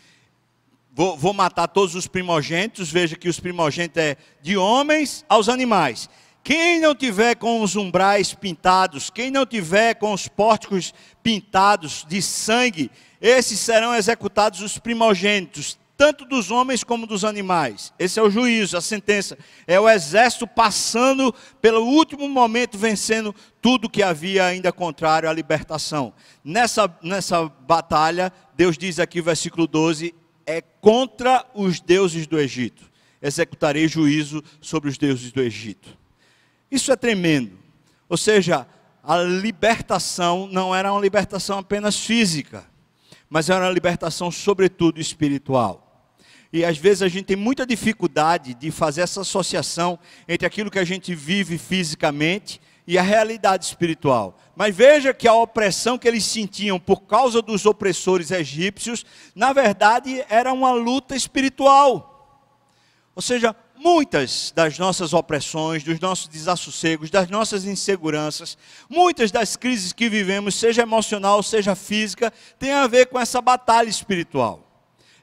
vou, 0.93 1.17
vou 1.17 1.35
matar 1.35 1.67
todos 1.67 1.97
os 1.97 2.07
primogênitos. 2.07 2.93
Veja 2.93 3.17
que 3.17 3.29
os 3.29 3.41
primogênitos 3.41 4.01
é 4.01 4.17
de 4.41 4.57
homens 4.57 5.25
aos 5.29 5.49
animais. 5.49 6.09
Quem 6.45 6.79
não 6.79 6.95
tiver 6.95 7.35
com 7.35 7.61
os 7.61 7.75
umbrais 7.75 8.33
pintados, 8.35 9.11
quem 9.11 9.33
não 9.33 9.45
tiver 9.45 9.95
com 9.95 10.13
os 10.13 10.29
pórticos 10.29 10.95
pintados 11.25 12.07
de 12.09 12.23
sangue, 12.23 12.89
esses 13.21 13.59
serão 13.59 13.93
executados 13.93 14.61
os 14.61 14.79
primogênitos, 14.79 15.77
tanto 15.99 16.25
dos 16.25 16.53
homens 16.53 16.85
como 16.85 17.09
dos 17.09 17.25
animais. 17.25 17.93
Esse 17.99 18.21
é 18.21 18.23
o 18.23 18.31
juízo, 18.31 18.77
a 18.77 18.81
sentença. 18.81 19.37
É 19.67 19.81
o 19.81 19.89
exército 19.89 20.47
passando 20.47 21.35
pelo 21.61 21.85
último 21.85 22.29
momento, 22.29 22.79
vencendo 22.79 23.35
tudo 23.61 23.91
que 23.91 24.01
havia 24.01 24.45
ainda 24.45 24.71
contrário 24.71 25.29
à 25.29 25.33
libertação. 25.33 26.15
Nessa, 26.45 26.89
nessa 27.03 27.49
batalha, 27.49 28.33
Deus 28.55 28.79
diz 28.79 29.01
aqui, 29.01 29.21
versículo 29.21 29.67
12: 29.67 30.15
é 30.47 30.61
contra 30.61 31.45
os 31.53 31.81
deuses 31.81 32.29
do 32.29 32.39
Egito. 32.39 32.89
Executarei 33.21 33.89
juízo 33.89 34.41
sobre 34.61 34.89
os 34.89 34.97
deuses 34.97 35.33
do 35.33 35.43
Egito. 35.43 35.99
Isso 36.71 36.93
é 36.93 36.97
tremendo. 36.97 37.59
Ou 38.09 38.17
seja, 38.17 38.69
a 39.03 39.17
libertação 39.17 40.47
não 40.47 40.73
era 40.73 40.93
uma 40.93 41.01
libertação 41.01 41.59
apenas 41.59 41.99
física, 41.99 42.65
mas 43.29 43.51
era 43.51 43.65
uma 43.65 43.73
libertação, 43.73 44.31
sobretudo, 44.31 45.01
espiritual. 45.01 45.88
E 46.53 46.65
às 46.65 46.79
vezes 46.79 47.03
a 47.03 47.09
gente 47.09 47.27
tem 47.27 47.37
muita 47.37 47.67
dificuldade 47.67 48.55
de 48.55 48.71
fazer 48.71 49.03
essa 49.03 49.21
associação 49.21 49.99
entre 50.27 50.47
aquilo 50.47 50.71
que 50.71 50.79
a 50.79 50.85
gente 50.85 51.15
vive 51.15 51.59
fisicamente 51.59 52.61
e 52.87 52.97
a 52.97 53.03
realidade 53.03 53.67
espiritual. 53.67 54.39
Mas 54.57 54.75
veja 54.75 55.13
que 55.13 55.29
a 55.29 55.35
opressão 55.35 55.99
que 55.99 56.09
eles 56.09 56.25
sentiam 56.25 56.81
por 56.81 57.03
causa 57.03 57.43
dos 57.43 57.67
opressores 57.67 58.31
egípcios, 58.31 59.05
na 59.35 59.53
verdade, 59.53 60.25
era 60.31 60.51
uma 60.53 60.73
luta 60.73 61.15
espiritual. 61.15 62.15
Ou 63.15 63.21
seja, 63.21 63.55
muitas 63.77 64.53
das 64.57 64.79
nossas 64.79 65.13
opressões, 65.13 65.85
dos 65.85 66.01
nossos 66.01 66.29
desassossegos, 66.29 67.11
das 67.11 67.29
nossas 67.29 67.67
inseguranças, 67.67 68.57
muitas 68.89 69.31
das 69.31 69.55
crises 69.55 69.93
que 69.93 70.09
vivemos, 70.09 70.55
seja 70.55 70.81
emocional, 70.81 71.43
seja 71.43 71.75
física, 71.75 72.33
tem 72.59 72.73
a 72.73 72.87
ver 72.87 73.07
com 73.07 73.21
essa 73.21 73.43
batalha 73.43 73.89
espiritual. 73.89 74.65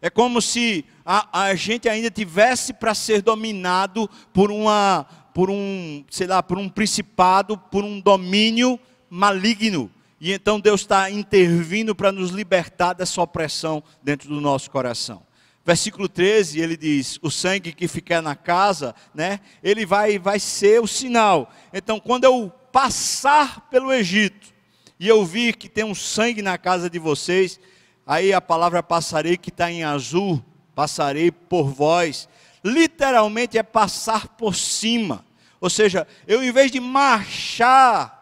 É 0.01 0.09
como 0.09 0.39
se 0.41 0.85
a, 1.06 1.44
a 1.44 1.56
gente 1.56 1.88
ainda 1.88 2.10
tivesse 2.10 2.74
para 2.74 2.96
ser 2.96 3.22
dominado 3.22 4.10
por 4.34 4.52
uma, 4.52 5.06
por 5.34 5.52
um, 5.52 6.04
sei 6.10 6.26
lá, 6.26 6.41
por 6.41 6.58
um 6.58 6.68
principado, 6.68 7.58
por 7.58 7.84
um 7.84 8.00
domínio 8.00 8.80
maligno. 9.10 9.91
E 10.20 10.32
então 10.32 10.60
Deus 10.60 10.82
está 10.82 11.12
intervindo 11.12 11.94
para 11.94 12.12
nos 12.12 12.32
libertar 12.32 12.94
dessa 12.94 13.22
opressão 13.22 13.84
dentro 14.02 14.30
do 14.30 14.41
nosso 14.41 14.72
coração. 14.72 15.22
Versículo 15.63 16.10
13, 16.10 16.60
ele 16.60 16.76
diz: 16.76 17.20
"O 17.22 17.30
sangue 17.30 17.72
que 17.72 17.88
ficar 17.88 18.22
na 18.22 18.36
casa, 18.36 18.96
né, 19.13 19.39
ele 19.62 19.86
vai 19.86 20.18
vai 20.18 20.39
ser 20.39 20.82
o 20.82 20.88
sinal. 20.88 21.52
Então, 21.72 22.00
quando 22.00 22.24
eu 22.24 22.52
passar 22.72 23.70
pelo 23.70 23.94
Egito 23.94 24.54
e 25.00 25.08
eu 25.08 25.24
vir 25.24 25.56
que 25.56 25.70
tem 25.70 25.84
um 25.84 25.96
sangue 25.96 26.41
na 26.41 26.58
casa 26.58 26.89
de 26.89 26.98
vocês, 26.98 27.60
aí 28.08 28.34
a 28.34 28.41
palavra 28.41 28.82
passarei 28.82 29.38
que 29.38 29.50
está 29.50 29.72
em 29.72 29.84
azul, 29.84 30.44
passarei 30.75 31.31
por 31.31 31.69
vós, 31.69 32.27
literalmente 32.63 33.57
é 33.57 33.63
passar 33.63 34.27
por 34.27 34.53
cima. 34.53 35.25
Ou 35.61 35.69
seja, 35.69 36.05
eu 36.27 36.43
em 36.43 36.51
vez 36.51 36.69
de 36.69 36.79
marchar 36.79 38.13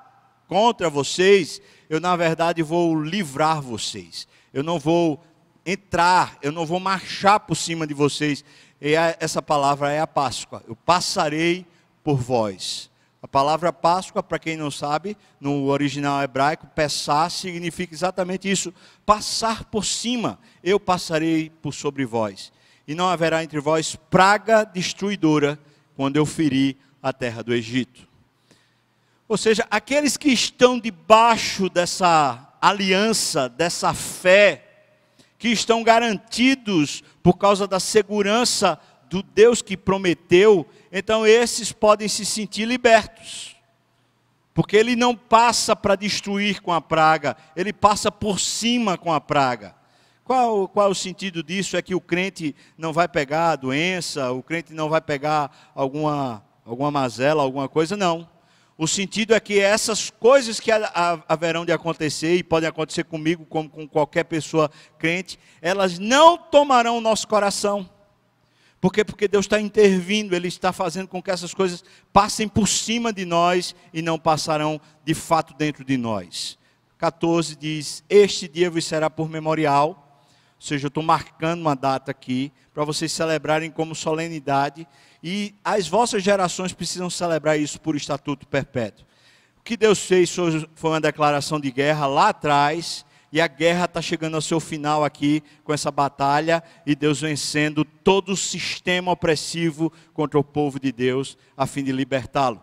contra 0.47 0.89
vocês, 0.89 1.59
eu 1.89 1.99
na 1.99 2.15
verdade 2.15 2.61
vou 2.61 3.01
livrar 3.01 3.61
vocês. 3.61 4.27
Eu 4.53 4.63
não 4.63 4.79
vou 4.79 5.21
entrar, 5.65 6.37
eu 6.41 6.51
não 6.51 6.65
vou 6.65 6.79
marchar 6.79 7.39
por 7.39 7.55
cima 7.55 7.87
de 7.87 7.93
vocês. 7.93 8.45
E 8.79 8.93
essa 9.19 9.41
palavra 9.41 9.91
é 9.91 9.99
a 9.99 10.07
Páscoa. 10.07 10.63
Eu 10.67 10.75
passarei 10.75 11.65
por 12.03 12.17
vós. 12.17 12.91
A 13.23 13.27
palavra 13.27 13.71
Páscoa, 13.71 14.21
para 14.21 14.37
quem 14.37 14.57
não 14.57 14.69
sabe, 14.69 15.15
no 15.39 15.67
original 15.67 16.21
hebraico, 16.21 16.67
passar 16.75 17.31
significa 17.31 17.93
exatamente 17.93 18.51
isso: 18.51 18.73
passar 19.05 19.63
por 19.63 19.85
cima. 19.85 20.37
Eu 20.61 20.77
passarei 20.77 21.49
por 21.49 21.73
sobre 21.73 22.05
vós. 22.05 22.51
E 22.85 22.93
não 22.93 23.07
haverá 23.07 23.41
entre 23.41 23.61
vós 23.61 23.95
praga 23.95 24.65
destruidora 24.65 25.57
quando 25.95 26.17
eu 26.17 26.25
ferir 26.25 26.75
a 27.01 27.13
terra 27.13 27.41
do 27.41 27.53
Egito. 27.53 28.05
Ou 29.25 29.37
seja, 29.37 29.65
aqueles 29.71 30.17
que 30.17 30.27
estão 30.27 30.77
debaixo 30.77 31.69
dessa 31.69 32.53
aliança, 32.61 33.47
dessa 33.47 33.93
fé, 33.93 34.65
que 35.39 35.47
estão 35.47 35.81
garantidos 35.81 37.01
por 37.23 37.37
causa 37.37 37.65
da 37.65 37.79
segurança 37.79 38.77
do 39.09 39.21
Deus 39.21 39.61
que 39.61 39.77
prometeu, 39.77 40.67
então 40.95 41.25
esses 41.25 41.71
podem 41.71 42.07
se 42.07 42.23
sentir 42.23 42.65
libertos. 42.65 43.55
Porque 44.53 44.77
ele 44.77 44.95
não 44.95 45.15
passa 45.15 45.75
para 45.75 45.95
destruir 45.95 46.61
com 46.61 46.71
a 46.71 46.79
praga, 46.79 47.35
ele 47.55 47.73
passa 47.73 48.11
por 48.11 48.39
cima 48.39 48.95
com 48.95 49.11
a 49.11 49.19
praga. 49.19 49.75
Qual, 50.23 50.67
qual 50.67 50.91
o 50.91 50.95
sentido 50.95 51.41
disso? 51.41 51.75
É 51.75 51.81
que 51.81 51.95
o 51.95 51.99
crente 51.99 52.55
não 52.77 52.93
vai 52.93 53.07
pegar 53.07 53.49
a 53.49 53.55
doença, 53.55 54.31
o 54.31 54.43
crente 54.43 54.71
não 54.71 54.87
vai 54.87 55.01
pegar 55.01 55.71
alguma, 55.73 56.45
alguma 56.63 56.91
mazela, 56.91 57.41
alguma 57.41 57.67
coisa, 57.67 57.97
não. 57.97 58.29
O 58.77 58.87
sentido 58.87 59.33
é 59.33 59.39
que 59.39 59.59
essas 59.59 60.09
coisas 60.09 60.59
que 60.59 60.71
haverão 61.27 61.65
de 61.65 61.71
acontecer, 61.71 62.35
e 62.35 62.43
podem 62.43 62.69
acontecer 62.69 63.03
comigo, 63.03 63.45
como 63.45 63.69
com 63.69 63.87
qualquer 63.87 64.23
pessoa 64.23 64.69
crente, 64.97 65.39
elas 65.61 65.97
não 65.97 66.37
tomarão 66.37 66.97
o 66.97 67.01
nosso 67.01 67.27
coração. 67.27 67.89
Por 68.83 68.91
quê? 68.91 69.05
Porque 69.05 69.29
Deus 69.29 69.45
está 69.45 69.61
intervindo, 69.61 70.35
Ele 70.35 70.49
está 70.49 70.73
fazendo 70.73 71.07
com 71.07 71.23
que 71.23 71.31
essas 71.31 71.53
coisas 71.53 71.85
passem 72.11 72.49
por 72.49 72.67
cima 72.67 73.13
de 73.13 73.23
nós 73.23 73.73
e 73.93 74.01
não 74.01 74.19
passarão 74.19 74.77
de 75.05 75.13
fato 75.13 75.53
dentro 75.53 75.85
de 75.85 75.95
nós. 75.95 76.59
14 76.97 77.55
diz: 77.55 78.03
Este 78.09 78.45
dia 78.45 78.69
vos 78.69 78.83
será 78.83 79.09
por 79.09 79.29
memorial 79.29 80.01
ou 80.55 80.67
seja, 80.67 80.87
eu 80.87 80.89
estou 80.89 81.01
marcando 81.01 81.61
uma 81.61 81.77
data 81.77 82.11
aqui 82.11 82.51
para 82.73 82.83
vocês 82.83 83.09
celebrarem 83.13 83.71
como 83.71 83.95
solenidade 83.95 84.85
e 85.23 85.55
as 85.63 85.87
vossas 85.87 86.21
gerações 86.21 86.73
precisam 86.73 87.09
celebrar 87.09 87.57
isso 87.57 87.79
por 87.79 87.95
estatuto 87.95 88.45
perpétuo. 88.45 89.05
O 89.59 89.61
que 89.63 89.77
Deus 89.77 89.99
fez 89.99 90.29
foi 90.75 90.89
uma 90.89 90.99
declaração 90.99 91.57
de 91.57 91.71
guerra 91.71 92.05
lá 92.05 92.29
atrás 92.29 93.05
e 93.33 93.41
a 93.41 93.47
guerra 93.47 93.85
está 93.85 93.99
chegando 93.99 94.35
ao 94.35 94.41
seu 94.43 94.59
final 94.59 95.03
aqui 95.03 95.41
com 95.63 95.73
essa 95.73 95.89
batalha 95.89 96.63
e 96.85 96.95
Deus 96.95 97.19
vencendo 97.19 97.83
todo 97.83 98.33
o 98.33 98.37
sistema 98.37 99.11
opressivo 99.11 99.91
contra 100.13 100.39
o 100.39 100.43
povo 100.43 100.79
de 100.79 100.91
Deus 100.91 101.35
a 101.57 101.65
fim 101.65 101.83
de 101.83 101.91
libertá-lo. 101.91 102.61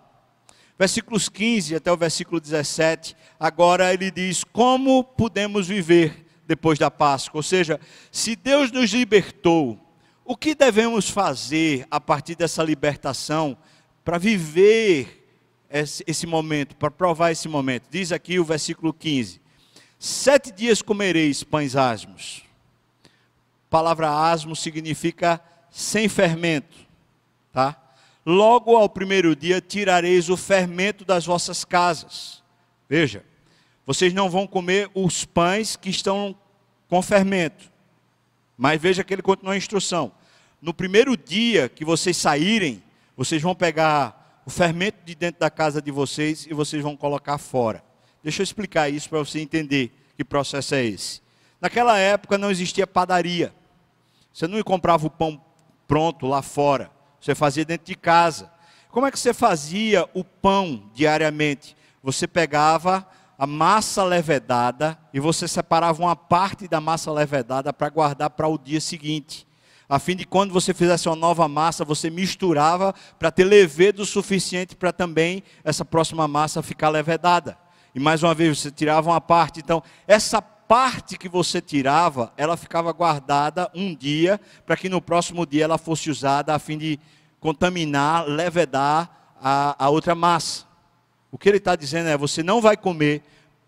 Versículos 0.79 1.29
15 1.29 1.75
até 1.75 1.91
o 1.91 1.97
versículo 1.97 2.41
17, 2.41 3.17
agora 3.39 3.93
ele 3.93 4.13
diz: 4.13 4.45
Como 4.45 5.03
podemos 5.03 5.67
viver 5.67 6.25
depois 6.47 6.79
da 6.79 6.91
Páscoa. 6.91 7.39
Ou 7.39 7.43
seja, 7.43 7.81
se 8.13 8.37
Deus 8.37 8.71
nos 8.71 8.93
libertou, 8.93 9.77
o 10.25 10.37
que 10.37 10.55
devemos 10.55 11.11
fazer 11.11 11.85
a 11.91 12.01
partir 12.01 12.37
dessa 12.37 12.63
libertação 12.63 13.59
para 14.05 14.19
viver 14.19 15.29
esse, 15.69 16.05
esse 16.07 16.29
momento, 16.29 16.77
para 16.77 16.93
provar 16.93 17.33
esse 17.33 17.49
momento? 17.49 17.89
Diz 17.91 18.13
aqui 18.13 18.39
o 18.39 18.45
versículo 18.45 18.93
15: 18.93 19.40
Sete 20.03 20.51
dias 20.51 20.81
comereis 20.81 21.45
pães 21.45 21.77
asmos. 21.77 22.43
A 23.05 23.69
palavra 23.69 24.09
asmo 24.09 24.57
significa 24.57 25.39
sem 25.71 26.09
fermento, 26.09 26.75
tá? 27.53 27.79
Logo 28.25 28.75
ao 28.75 28.89
primeiro 28.89 29.37
dia 29.37 29.61
tirareis 29.61 30.31
o 30.31 30.39
fermento 30.39 31.05
das 31.05 31.27
vossas 31.27 31.67
casas. 31.67 32.43
Veja, 32.89 33.23
vocês 33.85 34.15
não 34.15 34.31
vão 34.31 34.47
comer 34.47 34.91
os 34.95 35.27
pães 35.27 35.77
que 35.77 35.91
estão 35.91 36.35
com 36.89 37.03
fermento. 37.03 37.71
Mas 38.57 38.81
veja 38.81 39.05
que 39.05 39.13
ele 39.13 39.21
continua 39.21 39.53
a 39.53 39.59
instrução. 39.59 40.13
No 40.63 40.73
primeiro 40.73 41.15
dia 41.15 41.69
que 41.69 41.85
vocês 41.85 42.17
saírem, 42.17 42.83
vocês 43.15 43.43
vão 43.43 43.55
pegar 43.55 44.41
o 44.47 44.51
fermento 44.51 45.05
de 45.05 45.15
dentro 45.15 45.41
da 45.41 45.51
casa 45.51 45.83
de 45.83 45.91
vocês 45.91 46.47
e 46.47 46.55
vocês 46.55 46.83
vão 46.83 46.97
colocar 46.97 47.37
fora. 47.37 47.85
Deixa 48.23 48.43
eu 48.43 48.45
explicar 48.45 48.91
isso 48.91 49.09
para 49.09 49.19
você 49.19 49.41
entender 49.41 49.91
que 50.21 50.25
processo 50.25 50.75
é 50.75 50.85
esse. 50.85 51.23
Naquela 51.59 51.97
época 51.97 52.37
não 52.37 52.51
existia 52.51 52.87
padaria. 52.87 53.55
Você 54.31 54.47
não 54.47 54.63
comprava 54.63 55.07
o 55.07 55.11
pão 55.11 55.41
pronto 55.89 56.27
lá 56.27 56.43
fora. 56.43 56.91
Você 57.19 57.35
fazia 57.35 57.65
dentro 57.65 57.87
de 57.87 57.95
casa. 57.95 58.53
Como 58.91 59.07
é 59.07 59.11
que 59.11 59.19
você 59.19 59.33
fazia 59.33 60.07
o 60.13 60.23
pão 60.23 60.91
diariamente? 60.93 61.75
Você 62.03 62.27
pegava 62.27 63.07
a 63.39 63.47
massa 63.47 64.05
levedada 64.05 64.99
e 65.11 65.19
você 65.19 65.49
separava 65.49 66.03
uma 66.03 66.15
parte 66.15 66.69
da 66.69 66.83
massa 66.83 67.11
levedada 67.11 67.73
para 67.73 67.89
guardar 67.89 68.29
para 68.29 68.47
o 68.47 68.59
dia 68.59 68.81
seguinte. 68.81 69.47
A 69.89 69.99
fim 69.99 70.15
de 70.17 70.27
quando 70.27 70.53
você 70.53 70.75
fizesse 70.75 71.09
uma 71.09 71.17
nova 71.17 71.49
massa, 71.49 71.83
você 71.83 72.11
misturava 72.11 72.95
para 73.19 73.31
ter 73.31 73.45
levedo 73.45 74.03
o 74.03 74.07
suficiente 74.07 74.77
para 74.77 74.93
também 74.93 75.43
essa 75.65 75.83
próxima 75.83 76.29
massa 76.29 76.63
ficar 76.63 76.91
levedada. 76.91 77.57
E 77.95 78.01
mais 78.01 78.23
uma 78.23 78.35
vez 78.35 78.59
você 78.59 78.71
tirava 78.71 79.11
uma 79.11 79.21
parte. 79.21 79.61
Então, 79.61 79.83
essa 80.07 80.41
parte 80.41 81.19
que 81.19 81.29
você 81.29 81.61
tirava, 81.61 82.33
ela 82.37 82.57
ficava 82.57 82.93
guardada 82.93 83.71
um 83.75 83.95
dia, 83.95 84.41
para 84.65 84.77
que 84.77 84.89
no 84.89 85.03
próximo 85.03 85.45
dia 85.45 85.65
ela 85.65 85.79
fosse 85.79 86.09
usada 86.09 86.55
a 86.55 86.59
fim 86.59 86.79
de 86.79 87.01
contaminar, 87.41 88.25
levedar 88.27 89.35
a, 89.43 89.85
a 89.85 89.89
outra 89.89 90.15
massa. 90.15 90.65
O 91.33 91.39
que 91.39 91.49
ele 91.49 91.59
está 91.59 91.75
dizendo 91.75 92.09
é: 92.09 92.17
você 92.17 92.43
não 92.43 92.61
vai 92.61 92.77
comer 92.77 93.23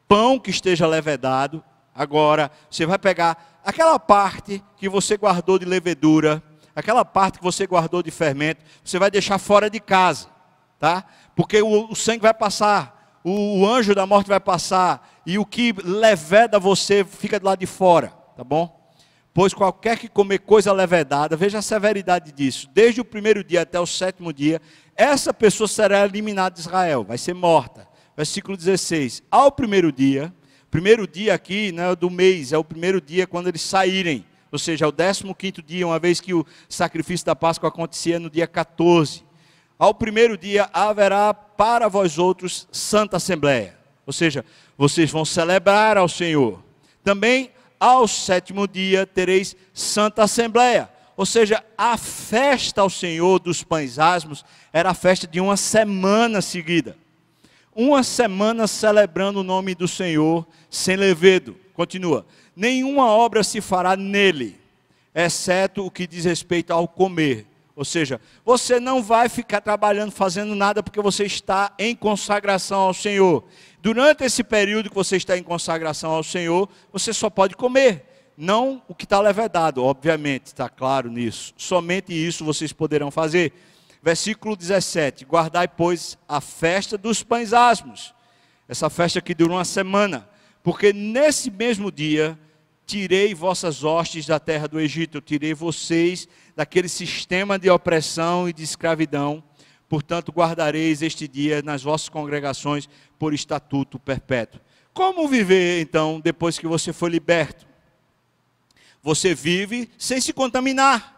pão 0.06 0.38
que 0.38 0.50
esteja 0.50 0.86
levedado, 0.86 1.64
agora 1.94 2.50
você 2.70 2.86
vai 2.86 2.98
pegar 2.98 3.60
aquela 3.64 3.98
parte 3.98 4.62
que 4.76 4.88
você 4.88 5.16
guardou 5.16 5.58
de 5.58 5.64
levedura, 5.64 6.42
aquela 6.74 7.04
parte 7.04 7.38
que 7.38 7.44
você 7.44 7.66
guardou 7.66 8.02
de 8.02 8.10
fermento, 8.10 8.62
você 8.84 8.98
vai 8.98 9.10
deixar 9.10 9.38
fora 9.38 9.70
de 9.70 9.80
casa, 9.80 10.28
tá? 10.78 11.04
Porque 11.34 11.62
o, 11.62 11.90
o 11.90 11.96
sangue 11.96 12.22
vai 12.22 12.34
passar, 12.34 13.01
o, 13.24 13.66
anjo 13.66 13.94
da 13.94 14.06
morte 14.06 14.28
vai 14.28 14.40
passar, 14.40 15.20
e 15.24 15.38
o 15.38 15.46
que 15.46 15.72
leveda 15.84 16.58
você 16.58 17.04
fica 17.04 17.38
do 17.38 17.46
lado 17.46 17.60
de 17.60 17.66
fora, 17.66 18.08
tá 18.36 18.42
bom? 18.42 18.80
Pois 19.34 19.54
qualquer 19.54 19.98
que 19.98 20.08
comer 20.08 20.40
coisa 20.40 20.72
levedada, 20.72 21.36
veja 21.36 21.58
a 21.58 21.62
severidade 21.62 22.32
disso, 22.32 22.68
desde 22.74 23.00
o 23.00 23.04
primeiro 23.04 23.42
dia 23.42 23.62
até 23.62 23.80
o 23.80 23.86
sétimo 23.86 24.32
dia, 24.32 24.60
essa 24.94 25.32
pessoa 25.32 25.66
será 25.66 26.04
eliminada 26.04 26.54
de 26.54 26.60
Israel, 26.60 27.04
vai 27.04 27.16
ser 27.16 27.34
morta. 27.34 27.88
Versículo 28.16 28.56
16: 28.56 29.22
Ao 29.30 29.50
primeiro 29.50 29.90
dia, 29.90 30.34
primeiro 30.70 31.06
dia 31.06 31.32
aqui 31.32 31.72
não 31.72 31.84
é 31.84 31.96
do 31.96 32.10
mês, 32.10 32.52
é 32.52 32.58
o 32.58 32.64
primeiro 32.64 33.00
dia 33.00 33.26
quando 33.26 33.48
eles 33.48 33.62
saírem, 33.62 34.26
ou 34.50 34.58
seja, 34.58 34.84
é 34.84 34.88
o 34.88 34.92
décimo 34.92 35.34
quinto 35.34 35.62
dia, 35.62 35.86
uma 35.86 35.98
vez 35.98 36.20
que 36.20 36.34
o 36.34 36.44
sacrifício 36.68 37.24
da 37.24 37.34
Páscoa 37.34 37.70
acontecia 37.70 38.20
no 38.20 38.28
dia 38.28 38.46
14. 38.46 39.24
Ao 39.82 39.92
primeiro 39.92 40.38
dia 40.38 40.70
haverá 40.72 41.34
para 41.34 41.88
vós 41.88 42.16
outros 42.16 42.68
santa 42.70 43.16
assembleia, 43.16 43.76
ou 44.06 44.12
seja, 44.12 44.44
vocês 44.78 45.10
vão 45.10 45.24
celebrar 45.24 45.96
ao 45.96 46.08
Senhor. 46.08 46.62
Também 47.02 47.50
ao 47.80 48.06
sétimo 48.06 48.68
dia 48.68 49.04
tereis 49.04 49.56
santa 49.74 50.22
assembleia, 50.22 50.88
ou 51.16 51.26
seja, 51.26 51.64
a 51.76 51.98
festa 51.98 52.80
ao 52.80 52.88
Senhor 52.88 53.40
dos 53.40 53.64
pães 53.64 53.98
asmos 53.98 54.44
era 54.72 54.90
a 54.90 54.94
festa 54.94 55.26
de 55.26 55.40
uma 55.40 55.56
semana 55.56 56.40
seguida. 56.40 56.96
Uma 57.74 58.04
semana 58.04 58.68
celebrando 58.68 59.40
o 59.40 59.42
nome 59.42 59.74
do 59.74 59.88
Senhor 59.88 60.46
sem 60.70 60.94
levedo. 60.94 61.56
Continua. 61.74 62.24
Nenhuma 62.54 63.06
obra 63.06 63.42
se 63.42 63.60
fará 63.60 63.96
nele, 63.96 64.60
exceto 65.12 65.84
o 65.84 65.90
que 65.90 66.06
diz 66.06 66.24
respeito 66.24 66.72
ao 66.72 66.86
comer. 66.86 67.48
Ou 67.74 67.84
seja, 67.84 68.20
você 68.44 68.78
não 68.78 69.02
vai 69.02 69.28
ficar 69.28 69.60
trabalhando, 69.60 70.10
fazendo 70.10 70.54
nada, 70.54 70.82
porque 70.82 71.00
você 71.00 71.24
está 71.24 71.72
em 71.78 71.96
consagração 71.96 72.80
ao 72.80 72.94
Senhor. 72.94 73.44
Durante 73.80 74.24
esse 74.24 74.44
período 74.44 74.90
que 74.90 74.94
você 74.94 75.16
está 75.16 75.36
em 75.38 75.42
consagração 75.42 76.10
ao 76.10 76.22
Senhor, 76.22 76.68
você 76.92 77.12
só 77.12 77.30
pode 77.30 77.56
comer 77.56 78.06
não 78.36 78.82
o 78.88 78.94
que 78.94 79.04
está 79.04 79.20
levedado, 79.20 79.84
obviamente, 79.84 80.46
está 80.46 80.68
claro 80.68 81.10
nisso. 81.10 81.52
Somente 81.56 82.12
isso 82.12 82.44
vocês 82.44 82.72
poderão 82.72 83.10
fazer. 83.10 83.52
Versículo 84.02 84.56
17: 84.56 85.24
Guardai, 85.24 85.68
pois, 85.68 86.18
a 86.28 86.40
festa 86.40 86.98
dos 86.98 87.22
pães 87.22 87.52
asmos, 87.52 88.14
essa 88.68 88.90
festa 88.90 89.20
que 89.20 89.34
dura 89.34 89.52
uma 89.52 89.64
semana, 89.64 90.28
porque 90.62 90.92
nesse 90.92 91.50
mesmo 91.50 91.92
dia 91.92 92.38
tirei 92.86 93.34
vossas 93.34 93.84
hostes 93.84 94.26
da 94.26 94.38
terra 94.38 94.66
do 94.66 94.80
Egito, 94.80 95.18
eu 95.18 95.22
tirei 95.22 95.54
vocês 95.54 96.28
daquele 96.54 96.88
sistema 96.88 97.58
de 97.58 97.70
opressão 97.70 98.48
e 98.48 98.52
de 98.52 98.62
escravidão. 98.62 99.42
Portanto, 99.88 100.32
guardareis 100.32 101.02
este 101.02 101.28
dia 101.28 101.62
nas 101.62 101.82
vossas 101.82 102.08
congregações 102.08 102.88
por 103.18 103.34
estatuto 103.34 103.98
perpétuo. 103.98 104.60
Como 104.92 105.28
viver 105.28 105.80
então 105.80 106.20
depois 106.20 106.58
que 106.58 106.66
você 106.66 106.92
foi 106.92 107.10
liberto? 107.10 107.66
Você 109.02 109.34
vive 109.34 109.90
sem 109.98 110.20
se 110.20 110.32
contaminar. 110.32 111.12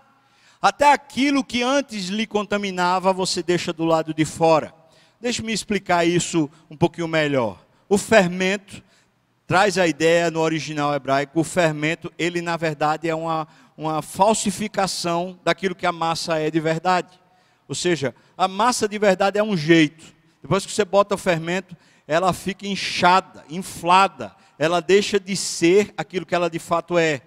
Até 0.61 0.91
aquilo 0.91 1.45
que 1.45 1.63
antes 1.63 2.07
lhe 2.07 2.27
contaminava, 2.27 3.13
você 3.13 3.43
deixa 3.43 3.73
do 3.73 3.85
lado 3.85 4.15
de 4.15 4.25
fora. 4.25 4.75
Deixe-me 5.21 5.53
explicar 5.53 6.07
isso 6.07 6.51
um 6.71 6.77
pouquinho 6.77 7.07
melhor. 7.07 7.65
O 7.89 7.99
fermento 7.99 8.83
traz 9.47 9.79
a 9.79 9.87
ideia 9.87 10.31
no 10.31 10.41
original 10.41 10.95
hebraico, 10.95 11.41
o 11.41 11.45
fermento, 11.45 12.13
ele 12.19 12.41
na 12.41 12.57
verdade 12.57 13.09
é 13.09 13.15
uma, 13.15 13.47
uma 13.77 14.03
falsificação 14.03 15.39
daquilo 15.45 15.75
que 15.75 15.87
a 15.87 15.93
massa 15.93 16.39
é 16.39 16.51
de 16.51 16.61
verdade. 16.61 17.21
Ou 17.69 17.75
seja, 17.75 18.15
a 18.37 18.47
massa 18.47 18.89
de 18.89 18.99
verdade 18.99 19.39
é 19.39 19.43
um 19.43 19.57
jeito. 19.57 20.05
Depois 20.43 20.67
que 20.67 20.73
você 20.73 20.85
bota 20.85 21.15
o 21.15 21.19
fermento, 21.19 21.77
ela 22.07 22.33
fica 22.33 22.67
inchada, 22.67 23.45
inflada. 23.49 24.35
Ela 24.59 24.81
deixa 24.81 25.19
de 25.19 25.35
ser 25.37 25.93
aquilo 25.97 26.27
que 26.27 26.35
ela 26.35 26.51
de 26.51 26.59
fato 26.59 26.99
é 26.99 27.23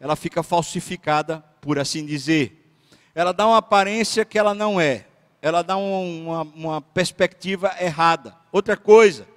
ela 0.00 0.16
fica 0.16 0.42
falsificada, 0.42 1.44
por 1.60 1.78
assim 1.78 2.06
dizer. 2.06 2.74
Ela 3.14 3.32
dá 3.32 3.46
uma 3.46 3.58
aparência 3.58 4.24
que 4.24 4.38
ela 4.38 4.54
não 4.54 4.80
é. 4.80 5.04
Ela 5.42 5.62
dá 5.62 5.76
uma, 5.76 6.42
uma 6.42 6.80
perspectiva 6.80 7.74
errada. 7.78 8.34
Outra 8.50 8.78
coisa, 8.78 9.28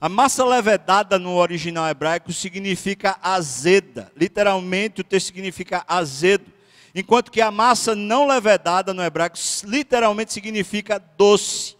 a 0.00 0.08
massa 0.08 0.44
levedada 0.44 1.18
no 1.18 1.36
original 1.36 1.88
hebraico 1.88 2.32
significa 2.32 3.18
azeda. 3.22 4.12
Literalmente 4.16 5.00
o 5.00 5.04
texto 5.04 5.26
significa 5.26 5.84
azedo. 5.88 6.52
Enquanto 6.94 7.30
que 7.30 7.40
a 7.40 7.50
massa 7.50 7.94
não 7.94 8.26
levedada 8.26 8.92
no 8.92 9.02
hebraico 9.02 9.36
literalmente 9.64 10.32
significa 10.32 10.98
doce. 10.98 11.76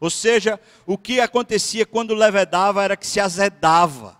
Ou 0.00 0.10
seja, 0.10 0.58
o 0.86 0.96
que 0.96 1.20
acontecia 1.20 1.84
quando 1.84 2.14
levedava 2.14 2.82
era 2.82 2.96
que 2.96 3.06
se 3.06 3.20
azedava. 3.20 4.18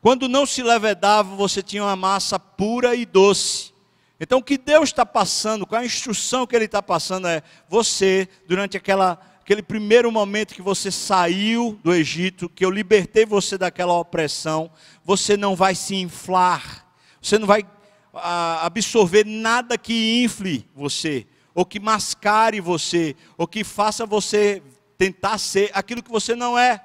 Quando 0.00 0.28
não 0.28 0.46
se 0.46 0.62
levedava, 0.62 1.34
você 1.34 1.62
tinha 1.62 1.82
uma 1.82 1.96
massa 1.96 2.38
pura 2.38 2.94
e 2.94 3.04
doce. 3.04 3.74
Então, 4.20 4.38
o 4.38 4.42
que 4.42 4.56
Deus 4.56 4.88
está 4.88 5.04
passando, 5.04 5.66
qual 5.66 5.80
a 5.80 5.84
instrução 5.84 6.46
que 6.46 6.56
Ele 6.56 6.64
está 6.66 6.80
passando 6.80 7.26
é: 7.26 7.42
você, 7.68 8.28
durante 8.46 8.76
aquela, 8.76 9.18
aquele 9.46 9.62
primeiro 9.62 10.10
momento 10.10 10.56
que 10.56 10.60
você 10.60 10.90
saiu 10.90 11.78
do 11.84 11.94
Egito, 11.94 12.48
que 12.48 12.64
eu 12.64 12.68
libertei 12.68 13.24
você 13.24 13.56
daquela 13.56 13.96
opressão, 13.96 14.68
você 15.04 15.36
não 15.36 15.54
vai 15.54 15.72
se 15.72 15.94
inflar, 15.94 16.84
você 17.22 17.38
não 17.38 17.46
vai 17.46 17.64
ah, 18.12 18.66
absorver 18.66 19.24
nada 19.24 19.78
que 19.78 20.24
infle 20.24 20.68
você, 20.74 21.28
ou 21.54 21.64
que 21.64 21.78
mascare 21.78 22.60
você, 22.60 23.14
ou 23.38 23.46
que 23.46 23.62
faça 23.62 24.04
você 24.04 24.60
tentar 24.98 25.38
ser 25.38 25.70
aquilo 25.72 26.02
que 26.02 26.10
você 26.10 26.34
não 26.34 26.58
é 26.58 26.82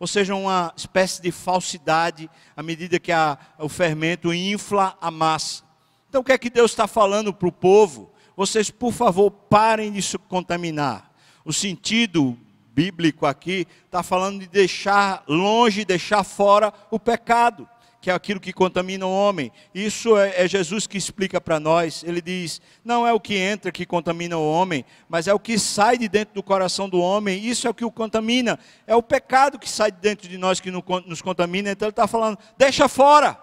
ou 0.00 0.06
seja, 0.06 0.34
uma 0.34 0.72
espécie 0.76 1.22
de 1.22 1.30
falsidade 1.30 2.30
à 2.56 2.62
medida 2.62 2.98
que 2.98 3.12
a, 3.12 3.38
o 3.58 3.68
fermento 3.68 4.34
infla 4.34 4.96
a 5.00 5.10
massa. 5.10 5.62
Então, 6.08 6.20
o 6.20 6.24
que 6.24 6.32
é 6.32 6.38
que 6.38 6.50
Deus 6.50 6.72
está 6.72 6.86
falando 6.86 7.32
para 7.32 7.48
o 7.48 7.52
povo? 7.52 8.12
Vocês, 8.36 8.70
por 8.70 8.92
favor, 8.92 9.30
parem 9.30 9.92
de 9.92 10.02
se 10.02 10.18
contaminar. 10.18 11.13
O 11.44 11.52
sentido 11.52 12.38
bíblico 12.72 13.26
aqui 13.26 13.66
está 13.84 14.02
falando 14.02 14.40
de 14.40 14.48
deixar 14.48 15.22
longe, 15.28 15.84
deixar 15.84 16.24
fora 16.24 16.72
o 16.90 16.98
pecado 16.98 17.68
que 18.04 18.10
é 18.10 18.12
aquilo 18.12 18.38
que 18.38 18.52
contamina 18.52 19.06
o 19.06 19.10
homem. 19.10 19.50
Isso 19.74 20.18
é, 20.18 20.44
é 20.44 20.46
Jesus 20.46 20.86
que 20.86 20.98
explica 20.98 21.40
para 21.40 21.58
nós. 21.58 22.04
Ele 22.04 22.20
diz: 22.20 22.60
não 22.84 23.06
é 23.06 23.14
o 23.14 23.18
que 23.18 23.34
entra 23.34 23.72
que 23.72 23.86
contamina 23.86 24.36
o 24.36 24.46
homem, 24.46 24.84
mas 25.08 25.26
é 25.26 25.32
o 25.32 25.40
que 25.40 25.58
sai 25.58 25.96
de 25.96 26.06
dentro 26.06 26.34
do 26.34 26.42
coração 26.42 26.86
do 26.86 27.00
homem. 27.00 27.42
Isso 27.42 27.66
é 27.66 27.70
o 27.70 27.72
que 27.72 27.82
o 27.82 27.90
contamina. 27.90 28.58
É 28.86 28.94
o 28.94 29.02
pecado 29.02 29.58
que 29.58 29.70
sai 29.70 29.90
de 29.90 29.96
dentro 30.02 30.28
de 30.28 30.36
nós 30.36 30.60
que 30.60 30.70
nos 30.70 31.22
contamina. 31.22 31.70
Então 31.70 31.86
ele 31.86 31.92
está 31.92 32.06
falando: 32.06 32.38
deixa 32.58 32.88
fora. 32.88 33.38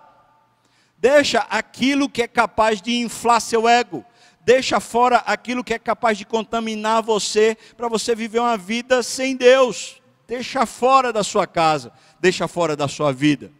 Deixa 0.95 1.39
aquilo 1.49 2.08
que 2.08 2.22
é 2.22 2.28
capaz 2.28 2.80
de 2.84 2.95
inflar 2.99 3.41
seu 3.41 3.68
ego. 3.68 4.06
Deixa 4.43 4.79
fora 4.79 5.17
aquilo 5.17 5.63
que 5.63 5.73
é 5.73 5.79
capaz 5.79 6.17
de 6.17 6.25
contaminar 6.25 7.03
você 7.03 7.55
para 7.77 7.87
você 7.87 8.15
viver 8.15 8.39
uma 8.39 8.57
vida 8.57 9.03
sem 9.03 9.35
Deus. 9.35 10.01
Deixa 10.27 10.65
fora 10.65 11.13
da 11.13 11.23
sua 11.23 11.45
casa, 11.45 11.91
deixa 12.19 12.47
fora 12.47 12.75
da 12.75 12.87
sua 12.87 13.11
vida. 13.11 13.51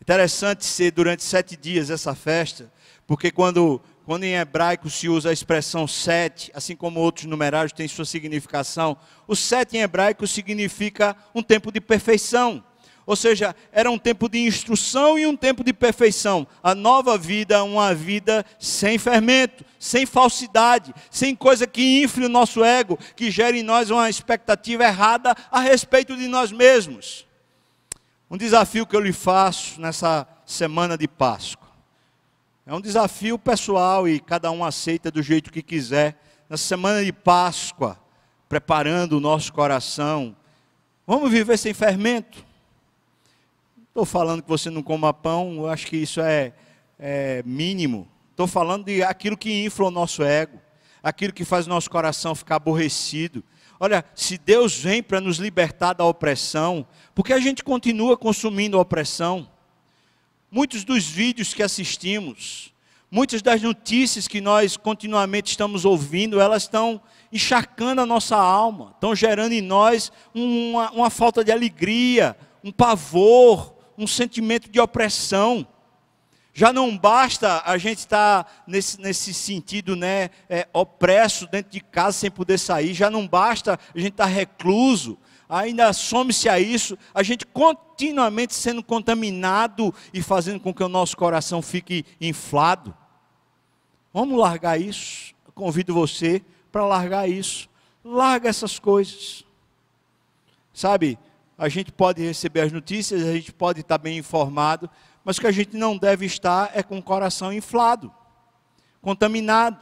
Interessante 0.00 0.66
ser 0.66 0.90
durante 0.90 1.22
sete 1.22 1.56
dias 1.56 1.88
essa 1.88 2.14
festa, 2.14 2.70
porque 3.06 3.30
quando, 3.30 3.80
quando 4.04 4.24
em 4.24 4.34
hebraico 4.34 4.90
se 4.90 5.08
usa 5.08 5.30
a 5.30 5.32
expressão 5.32 5.86
sete, 5.86 6.50
assim 6.54 6.74
como 6.74 7.00
outros 7.00 7.26
numerários 7.26 7.72
têm 7.72 7.86
sua 7.86 8.04
significação, 8.04 8.96
o 9.28 9.36
sete 9.36 9.76
em 9.76 9.80
hebraico 9.80 10.26
significa 10.26 11.16
um 11.34 11.42
tempo 11.42 11.70
de 11.70 11.80
perfeição. 11.80 12.64
Ou 13.04 13.16
seja, 13.16 13.54
era 13.72 13.90
um 13.90 13.98
tempo 13.98 14.28
de 14.28 14.38
instrução 14.38 15.18
e 15.18 15.26
um 15.26 15.36
tempo 15.36 15.64
de 15.64 15.72
perfeição. 15.72 16.46
A 16.62 16.74
nova 16.74 17.18
vida, 17.18 17.64
uma 17.64 17.94
vida 17.94 18.44
sem 18.58 18.96
fermento, 18.96 19.64
sem 19.78 20.06
falsidade, 20.06 20.94
sem 21.10 21.34
coisa 21.34 21.66
que 21.66 22.02
infle 22.02 22.26
o 22.26 22.28
nosso 22.28 22.62
ego, 22.62 22.98
que 23.16 23.30
gere 23.30 23.58
em 23.58 23.62
nós 23.64 23.90
uma 23.90 24.08
expectativa 24.08 24.84
errada 24.84 25.34
a 25.50 25.60
respeito 25.60 26.16
de 26.16 26.28
nós 26.28 26.52
mesmos. 26.52 27.26
Um 28.30 28.36
desafio 28.36 28.86
que 28.86 28.94
eu 28.94 29.00
lhe 29.00 29.12
faço 29.12 29.80
nessa 29.80 30.26
semana 30.46 30.96
de 30.96 31.08
Páscoa. 31.08 31.68
É 32.64 32.72
um 32.72 32.80
desafio 32.80 33.36
pessoal 33.36 34.08
e 34.08 34.20
cada 34.20 34.50
um 34.52 34.64
aceita 34.64 35.10
do 35.10 35.20
jeito 35.20 35.50
que 35.50 35.62
quiser. 35.62 36.16
Nessa 36.48 36.62
semana 36.62 37.04
de 37.04 37.12
Páscoa, 37.12 37.98
preparando 38.48 39.16
o 39.16 39.20
nosso 39.20 39.52
coração, 39.52 40.36
vamos 41.04 41.28
viver 41.30 41.58
sem 41.58 41.74
fermento. 41.74 42.51
Estou 43.92 44.06
falando 44.06 44.42
que 44.42 44.48
você 44.48 44.70
não 44.70 44.82
coma 44.82 45.12
pão, 45.12 45.56
eu 45.56 45.68
acho 45.68 45.86
que 45.86 45.98
isso 45.98 46.18
é, 46.22 46.54
é 46.98 47.42
mínimo. 47.44 48.08
Estou 48.30 48.46
falando 48.46 48.86
de 48.86 49.02
aquilo 49.02 49.36
que 49.36 49.66
infla 49.66 49.88
o 49.88 49.90
nosso 49.90 50.22
ego, 50.22 50.58
aquilo 51.02 51.30
que 51.30 51.44
faz 51.44 51.66
o 51.66 51.68
nosso 51.68 51.90
coração 51.90 52.34
ficar 52.34 52.56
aborrecido. 52.56 53.44
Olha, 53.78 54.02
se 54.14 54.38
Deus 54.38 54.74
vem 54.74 55.02
para 55.02 55.20
nos 55.20 55.36
libertar 55.36 55.92
da 55.92 56.06
opressão, 56.06 56.86
por 57.14 57.22
que 57.22 57.34
a 57.34 57.38
gente 57.38 57.62
continua 57.62 58.16
consumindo 58.16 58.78
a 58.78 58.80
opressão? 58.80 59.46
Muitos 60.50 60.84
dos 60.84 61.04
vídeos 61.04 61.52
que 61.52 61.62
assistimos, 61.62 62.72
muitas 63.10 63.42
das 63.42 63.60
notícias 63.60 64.26
que 64.26 64.40
nós 64.40 64.74
continuamente 64.74 65.50
estamos 65.50 65.84
ouvindo, 65.84 66.40
elas 66.40 66.62
estão 66.62 66.98
encharcando 67.30 68.00
a 68.00 68.06
nossa 68.06 68.38
alma, 68.38 68.92
estão 68.94 69.14
gerando 69.14 69.52
em 69.52 69.60
nós 69.60 70.10
uma, 70.34 70.90
uma 70.92 71.10
falta 71.10 71.44
de 71.44 71.52
alegria, 71.52 72.34
um 72.64 72.72
pavor, 72.72 73.81
um 74.02 74.06
sentimento 74.06 74.68
de 74.68 74.80
opressão. 74.80 75.66
Já 76.52 76.72
não 76.72 76.98
basta 76.98 77.62
a 77.64 77.78
gente 77.78 77.98
estar 77.98 78.64
nesse, 78.66 79.00
nesse 79.00 79.32
sentido, 79.32 79.96
né, 79.96 80.28
é, 80.50 80.68
opresso 80.72 81.46
dentro 81.46 81.72
de 81.72 81.80
casa 81.80 82.18
sem 82.18 82.30
poder 82.30 82.58
sair, 82.58 82.92
já 82.92 83.08
não 83.08 83.26
basta 83.26 83.78
a 83.94 83.98
gente 83.98 84.12
estar 84.12 84.26
recluso, 84.26 85.18
ainda 85.48 85.92
some-se 85.94 86.50
a 86.50 86.60
isso, 86.60 86.98
a 87.14 87.22
gente 87.22 87.46
continuamente 87.46 88.54
sendo 88.54 88.82
contaminado 88.82 89.94
e 90.12 90.20
fazendo 90.20 90.60
com 90.60 90.74
que 90.74 90.82
o 90.82 90.88
nosso 90.88 91.16
coração 91.16 91.62
fique 91.62 92.04
inflado. 92.20 92.94
Vamos 94.12 94.38
largar 94.38 94.78
isso. 94.78 95.34
Eu 95.46 95.52
convido 95.52 95.94
você 95.94 96.42
para 96.70 96.84
largar 96.84 97.28
isso. 97.28 97.68
Larga 98.04 98.50
essas 98.50 98.78
coisas. 98.78 99.44
Sabe, 100.72 101.18
a 101.62 101.68
gente 101.68 101.92
pode 101.92 102.20
receber 102.20 102.62
as 102.62 102.72
notícias, 102.72 103.22
a 103.22 103.34
gente 103.34 103.52
pode 103.52 103.82
estar 103.82 103.96
bem 103.96 104.18
informado, 104.18 104.90
mas 105.24 105.36
o 105.36 105.40
que 105.40 105.46
a 105.46 105.52
gente 105.52 105.76
não 105.76 105.96
deve 105.96 106.26
estar 106.26 106.72
é 106.74 106.82
com 106.82 106.98
o 106.98 107.02
coração 107.02 107.52
inflado, 107.52 108.12
contaminado, 109.00 109.78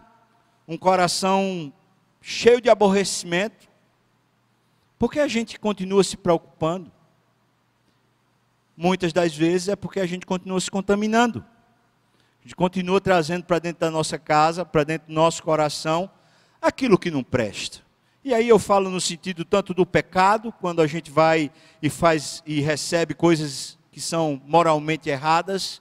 um 0.68 0.76
coração 0.76 1.72
cheio 2.20 2.60
de 2.60 2.68
aborrecimento. 2.68 3.66
Por 4.98 5.10
que 5.10 5.20
a 5.20 5.26
gente 5.26 5.58
continua 5.58 6.04
se 6.04 6.18
preocupando? 6.18 6.92
Muitas 8.76 9.10
das 9.10 9.34
vezes 9.34 9.68
é 9.68 9.74
porque 9.74 10.00
a 10.00 10.06
gente 10.06 10.26
continua 10.26 10.60
se 10.60 10.70
contaminando. 10.70 11.42
A 12.40 12.42
gente 12.42 12.56
continua 12.56 13.00
trazendo 13.00 13.44
para 13.44 13.58
dentro 13.58 13.80
da 13.80 13.90
nossa 13.90 14.18
casa, 14.18 14.66
para 14.66 14.84
dentro 14.84 15.08
do 15.08 15.14
nosso 15.14 15.42
coração, 15.42 16.10
aquilo 16.60 16.98
que 16.98 17.10
não 17.10 17.24
presta. 17.24 17.80
E 18.22 18.34
aí 18.34 18.48
eu 18.48 18.58
falo 18.58 18.90
no 18.90 19.00
sentido 19.00 19.44
tanto 19.44 19.72
do 19.72 19.86
pecado, 19.86 20.52
quando 20.60 20.82
a 20.82 20.86
gente 20.86 21.10
vai 21.10 21.50
e 21.80 21.88
faz 21.88 22.42
e 22.44 22.60
recebe 22.60 23.14
coisas 23.14 23.78
que 23.90 24.00
são 24.00 24.40
moralmente 24.44 25.08
erradas, 25.08 25.80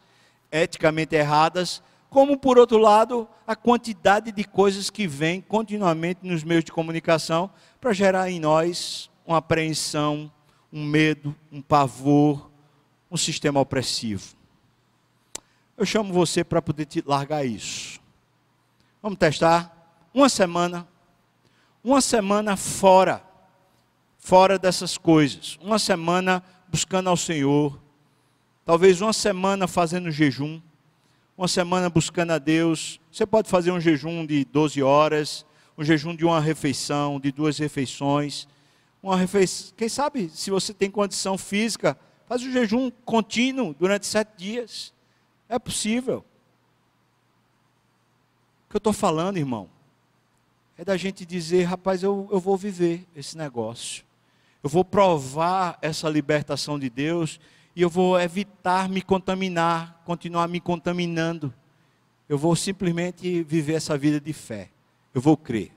eticamente 0.50 1.16
erradas, 1.16 1.84
como 2.10 2.38
por 2.38 2.58
outro 2.58 2.78
lado, 2.78 3.28
a 3.46 3.56
quantidade 3.56 4.32
de 4.32 4.44
coisas 4.44 4.90
que 4.90 5.06
vem 5.06 5.42
continuamente 5.42 6.22
nos 6.24 6.44
meios 6.44 6.64
de 6.64 6.72
comunicação 6.72 7.52
para 7.80 7.94
gerar 7.94 8.32
em 8.32 8.40
nós 8.40 9.12
uma 9.28 9.38
apreensão, 9.38 10.32
um 10.72 10.84
medo, 10.84 11.36
um 11.52 11.62
pavor, 11.62 12.50
um 13.12 13.18
sistema 13.18 13.60
opressivo. 13.60 14.36
Eu 15.78 15.86
chamo 15.86 16.14
você 16.14 16.44
para 16.44 16.62
poder 16.62 16.86
te 16.86 17.04
largar 17.06 17.46
isso. 17.46 18.00
Vamos 19.02 19.20
testar? 19.20 19.76
Uma 20.14 20.30
semana 20.30 20.88
uma 21.84 22.02
semana 22.02 22.58
fora, 22.58 23.24
fora 24.18 24.60
dessas 24.60 24.98
coisas, 24.98 25.58
uma 25.62 25.80
semana 25.80 26.44
buscando 26.68 27.10
ao 27.10 27.18
Senhor, 27.18 27.80
talvez 28.66 29.02
uma 29.02 29.14
semana 29.14 29.68
fazendo 29.68 30.12
jejum, 30.12 30.62
uma 31.38 31.48
semana 31.48 31.90
buscando 31.90 32.32
a 32.32 32.38
Deus. 32.38 33.00
Você 33.12 33.26
pode 33.26 33.50
fazer 33.50 33.72
um 33.72 33.80
jejum 33.80 34.26
de 34.26 34.44
12 34.46 34.84
horas, 34.84 35.46
um 35.78 35.84
jejum 35.84 36.14
de 36.14 36.26
uma 36.26 36.42
refeição, 36.42 37.18
de 37.20 37.32
duas 37.32 37.58
refeições. 37.58 38.46
Uma 39.02 39.16
refeição, 39.16 39.74
quem 39.78 39.88
sabe, 39.88 40.30
se 40.30 40.52
você 40.52 40.74
tem 40.74 40.92
condição 40.92 41.38
física, 41.38 41.98
faz 42.28 42.44
um 42.44 42.52
jejum 42.52 42.92
contínuo 43.06 43.74
durante 43.74 44.06
sete 44.06 44.32
dias. 44.36 44.94
É 45.48 45.58
possível. 45.58 46.26
O 48.68 48.70
que 48.70 48.76
eu 48.76 48.80
estou 48.80 48.92
falando, 48.92 49.38
irmão? 49.38 49.70
É 50.80 50.86
da 50.86 50.96
gente 50.96 51.26
dizer, 51.26 51.64
rapaz, 51.64 52.04
eu, 52.04 52.30
eu 52.32 52.40
vou 52.40 52.56
viver 52.56 53.06
esse 53.14 53.38
negócio. 53.38 54.06
Eu 54.64 54.70
vou 54.70 54.86
provar 54.86 55.78
essa 55.82 56.08
libertação 56.08 56.80
de 56.80 56.90
Deus 56.90 57.38
e 57.76 57.82
eu 57.82 57.90
vou 57.90 58.18
evitar 58.18 58.88
me 58.88 59.02
contaminar, 59.02 60.02
continuar 60.06 60.48
me 60.48 60.62
contaminando. 60.62 61.54
Eu 62.30 62.38
vou 62.38 62.56
simplesmente 62.56 63.44
viver 63.44 63.74
essa 63.74 63.98
vida 63.98 64.22
de 64.22 64.32
fé. 64.32 64.70
Eu 65.14 65.20
vou 65.20 65.36
crer. 65.36 65.74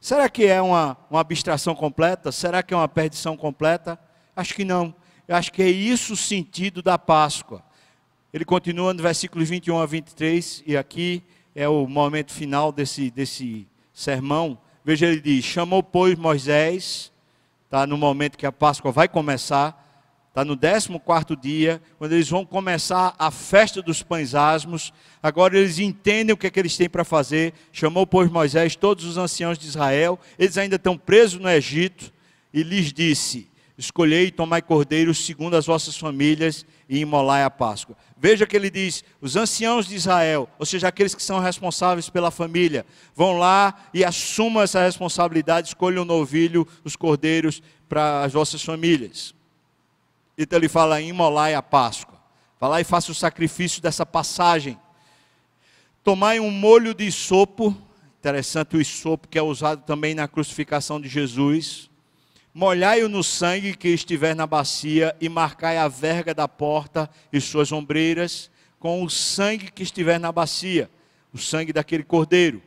Será 0.00 0.26
que 0.26 0.46
é 0.46 0.62
uma, 0.62 0.96
uma 1.10 1.20
abstração 1.20 1.74
completa? 1.74 2.32
Será 2.32 2.62
que 2.62 2.72
é 2.72 2.76
uma 2.78 2.88
perdição 2.88 3.36
completa? 3.36 4.00
Acho 4.34 4.54
que 4.54 4.64
não. 4.64 4.94
Eu 5.28 5.36
acho 5.36 5.52
que 5.52 5.62
é 5.62 5.68
isso 5.68 6.14
o 6.14 6.16
sentido 6.16 6.80
da 6.80 6.96
Páscoa. 6.96 7.62
Ele 8.32 8.46
continua 8.46 8.94
no 8.94 9.02
versículo 9.02 9.44
21 9.44 9.78
a 9.78 9.84
23, 9.84 10.64
e 10.66 10.78
aqui 10.78 11.22
é 11.54 11.68
o 11.68 11.86
momento 11.86 12.32
final 12.32 12.72
desse, 12.72 13.10
desse 13.10 13.68
sermão, 14.00 14.58
veja, 14.84 15.06
ele 15.06 15.20
diz: 15.20 15.44
chamou, 15.44 15.82
pois, 15.82 16.16
Moisés, 16.16 17.12
está 17.64 17.86
no 17.86 17.98
momento 17.98 18.38
que 18.38 18.46
a 18.46 18.52
Páscoa 18.52 18.90
vai 18.90 19.06
começar, 19.06 19.76
está 20.28 20.42
no 20.44 20.56
14 20.56 21.36
dia, 21.40 21.82
quando 21.98 22.12
eles 22.12 22.28
vão 22.28 22.46
começar 22.46 23.14
a 23.18 23.30
festa 23.30 23.82
dos 23.82 24.02
pães 24.02 24.34
asmos. 24.34 24.92
Agora 25.22 25.58
eles 25.58 25.78
entendem 25.78 26.32
o 26.32 26.36
que 26.36 26.46
é 26.46 26.50
que 26.50 26.58
eles 26.58 26.76
têm 26.76 26.88
para 26.88 27.04
fazer. 27.04 27.52
Chamou, 27.72 28.06
pois, 28.06 28.30
Moisés 28.30 28.74
todos 28.74 29.04
os 29.04 29.18
anciãos 29.18 29.58
de 29.58 29.66
Israel, 29.66 30.18
eles 30.38 30.56
ainda 30.56 30.76
estão 30.76 30.96
presos 30.96 31.38
no 31.38 31.50
Egito, 31.50 32.10
e 32.54 32.62
lhes 32.62 32.92
disse: 32.92 33.50
Escolhei 33.76 34.26
e 34.26 34.30
tomai 34.30 34.62
cordeiros 34.62 35.24
segundo 35.24 35.56
as 35.56 35.66
vossas 35.66 35.96
famílias 35.96 36.64
e 36.90 36.98
imolai 36.98 37.44
a 37.44 37.50
Páscoa. 37.50 37.96
Veja 38.18 38.44
que 38.44 38.56
ele 38.56 38.68
diz: 38.68 39.04
os 39.20 39.36
anciãos 39.36 39.86
de 39.86 39.94
Israel, 39.94 40.48
ou 40.58 40.66
seja, 40.66 40.88
aqueles 40.88 41.14
que 41.14 41.22
são 41.22 41.38
responsáveis 41.38 42.10
pela 42.10 42.32
família, 42.32 42.84
vão 43.14 43.38
lá 43.38 43.86
e 43.94 44.04
assumam 44.04 44.60
essa 44.60 44.82
responsabilidade, 44.84 45.68
escolham 45.68 46.02
o 46.02 46.04
novilho, 46.04 46.66
os 46.82 46.96
cordeiros 46.96 47.62
para 47.88 48.24
as 48.24 48.32
vossas 48.32 48.62
famílias. 48.64 49.32
Então 50.36 50.58
ele 50.58 50.68
fala: 50.68 51.00
imolai 51.00 51.54
a 51.54 51.62
Páscoa. 51.62 52.18
Vá 52.58 52.66
lá 52.66 52.80
e 52.80 52.84
faça 52.84 53.12
o 53.12 53.14
sacrifício 53.14 53.80
dessa 53.80 54.04
passagem. 54.04 54.76
Tomai 56.02 56.40
um 56.40 56.50
molho 56.50 56.92
de 56.92 57.10
sopo, 57.12 57.74
interessante 58.18 58.76
o 58.76 58.84
sopo 58.84 59.28
que 59.28 59.38
é 59.38 59.42
usado 59.42 59.82
também 59.84 60.14
na 60.14 60.26
crucificação 60.26 61.00
de 61.00 61.08
Jesus 61.08 61.89
molhai-o 62.52 63.08
no 63.08 63.22
sangue 63.22 63.76
que 63.76 63.88
estiver 63.88 64.34
na 64.34 64.46
bacia, 64.46 65.16
e 65.20 65.28
marcai 65.28 65.78
a 65.78 65.88
verga 65.88 66.34
da 66.34 66.48
porta 66.48 67.08
e 67.32 67.40
suas 67.40 67.72
ombreiras 67.72 68.50
com 68.78 69.02
o 69.04 69.10
sangue 69.10 69.70
que 69.70 69.82
estiver 69.82 70.18
na 70.18 70.32
bacia, 70.32 70.90
o 71.32 71.38
sangue 71.38 71.72
daquele 71.72 72.02
cordeiro. 72.02 72.62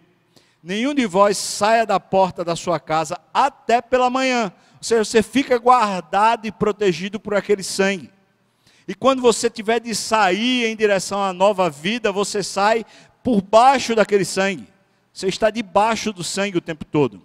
Nenhum 0.63 0.93
de 0.93 1.05
vós 1.05 1.37
saia 1.37 1.85
da 1.85 1.99
porta 1.99 2.45
da 2.45 2.55
sua 2.55 2.79
casa 2.79 3.19
até 3.33 3.81
pela 3.81 4.09
manhã. 4.09 4.53
Ou 4.77 4.83
seja, 4.83 5.03
você 5.03 5.21
fica 5.21 5.57
guardado 5.57 6.45
e 6.45 6.51
protegido 6.51 7.19
por 7.19 7.33
aquele 7.33 7.63
sangue. 7.63 8.09
E 8.87 8.93
quando 8.93 9.21
você 9.21 9.49
tiver 9.49 9.79
de 9.79 9.93
sair 9.93 10.65
em 10.65 10.75
direção 10.75 11.21
à 11.21 11.33
nova 11.33 11.69
vida, 11.69 12.11
você 12.11 12.43
sai 12.43 12.85
por 13.21 13.41
baixo 13.41 13.95
daquele 13.95 14.23
sangue. 14.23 14.67
Você 15.11 15.27
está 15.27 15.49
debaixo 15.49 16.13
do 16.13 16.23
sangue 16.23 16.57
o 16.57 16.61
tempo 16.61 16.85
todo. 16.85 17.21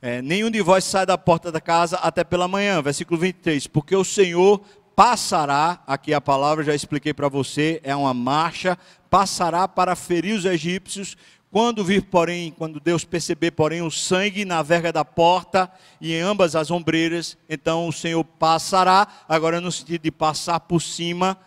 É, 0.00 0.20
nenhum 0.20 0.50
de 0.50 0.60
vós 0.60 0.84
sai 0.84 1.06
da 1.06 1.16
porta 1.16 1.50
da 1.50 1.60
casa 1.60 1.96
até 1.96 2.22
pela 2.22 2.46
manhã. 2.46 2.82
Versículo 2.82 3.18
23. 3.18 3.66
Porque 3.66 3.96
o 3.96 4.04
Senhor 4.04 4.60
passará, 4.94 5.82
aqui 5.86 6.12
a 6.12 6.20
palavra 6.20 6.64
já 6.64 6.74
expliquei 6.74 7.12
para 7.12 7.28
você, 7.28 7.80
é 7.82 7.94
uma 7.94 8.14
marcha, 8.14 8.78
passará 9.10 9.66
para 9.68 9.94
ferir 9.96 10.34
os 10.34 10.44
egípcios. 10.44 11.16
Quando 11.50 11.84
vir, 11.84 12.02
porém, 12.02 12.50
quando 12.50 12.80
Deus 12.80 13.04
perceber, 13.04 13.52
porém, 13.52 13.80
o 13.80 13.90
sangue 13.90 14.44
na 14.44 14.62
verga 14.62 14.92
da 14.92 15.04
porta 15.04 15.70
e 16.00 16.12
em 16.12 16.20
ambas 16.20 16.56
as 16.56 16.70
ombreiras, 16.70 17.36
então 17.48 17.88
o 17.88 17.92
Senhor 17.92 18.24
passará, 18.24 19.06
agora 19.28 19.60
no 19.60 19.72
sentido 19.72 20.02
de 20.02 20.10
passar 20.10 20.60
por 20.60 20.82
cima, 20.82 21.38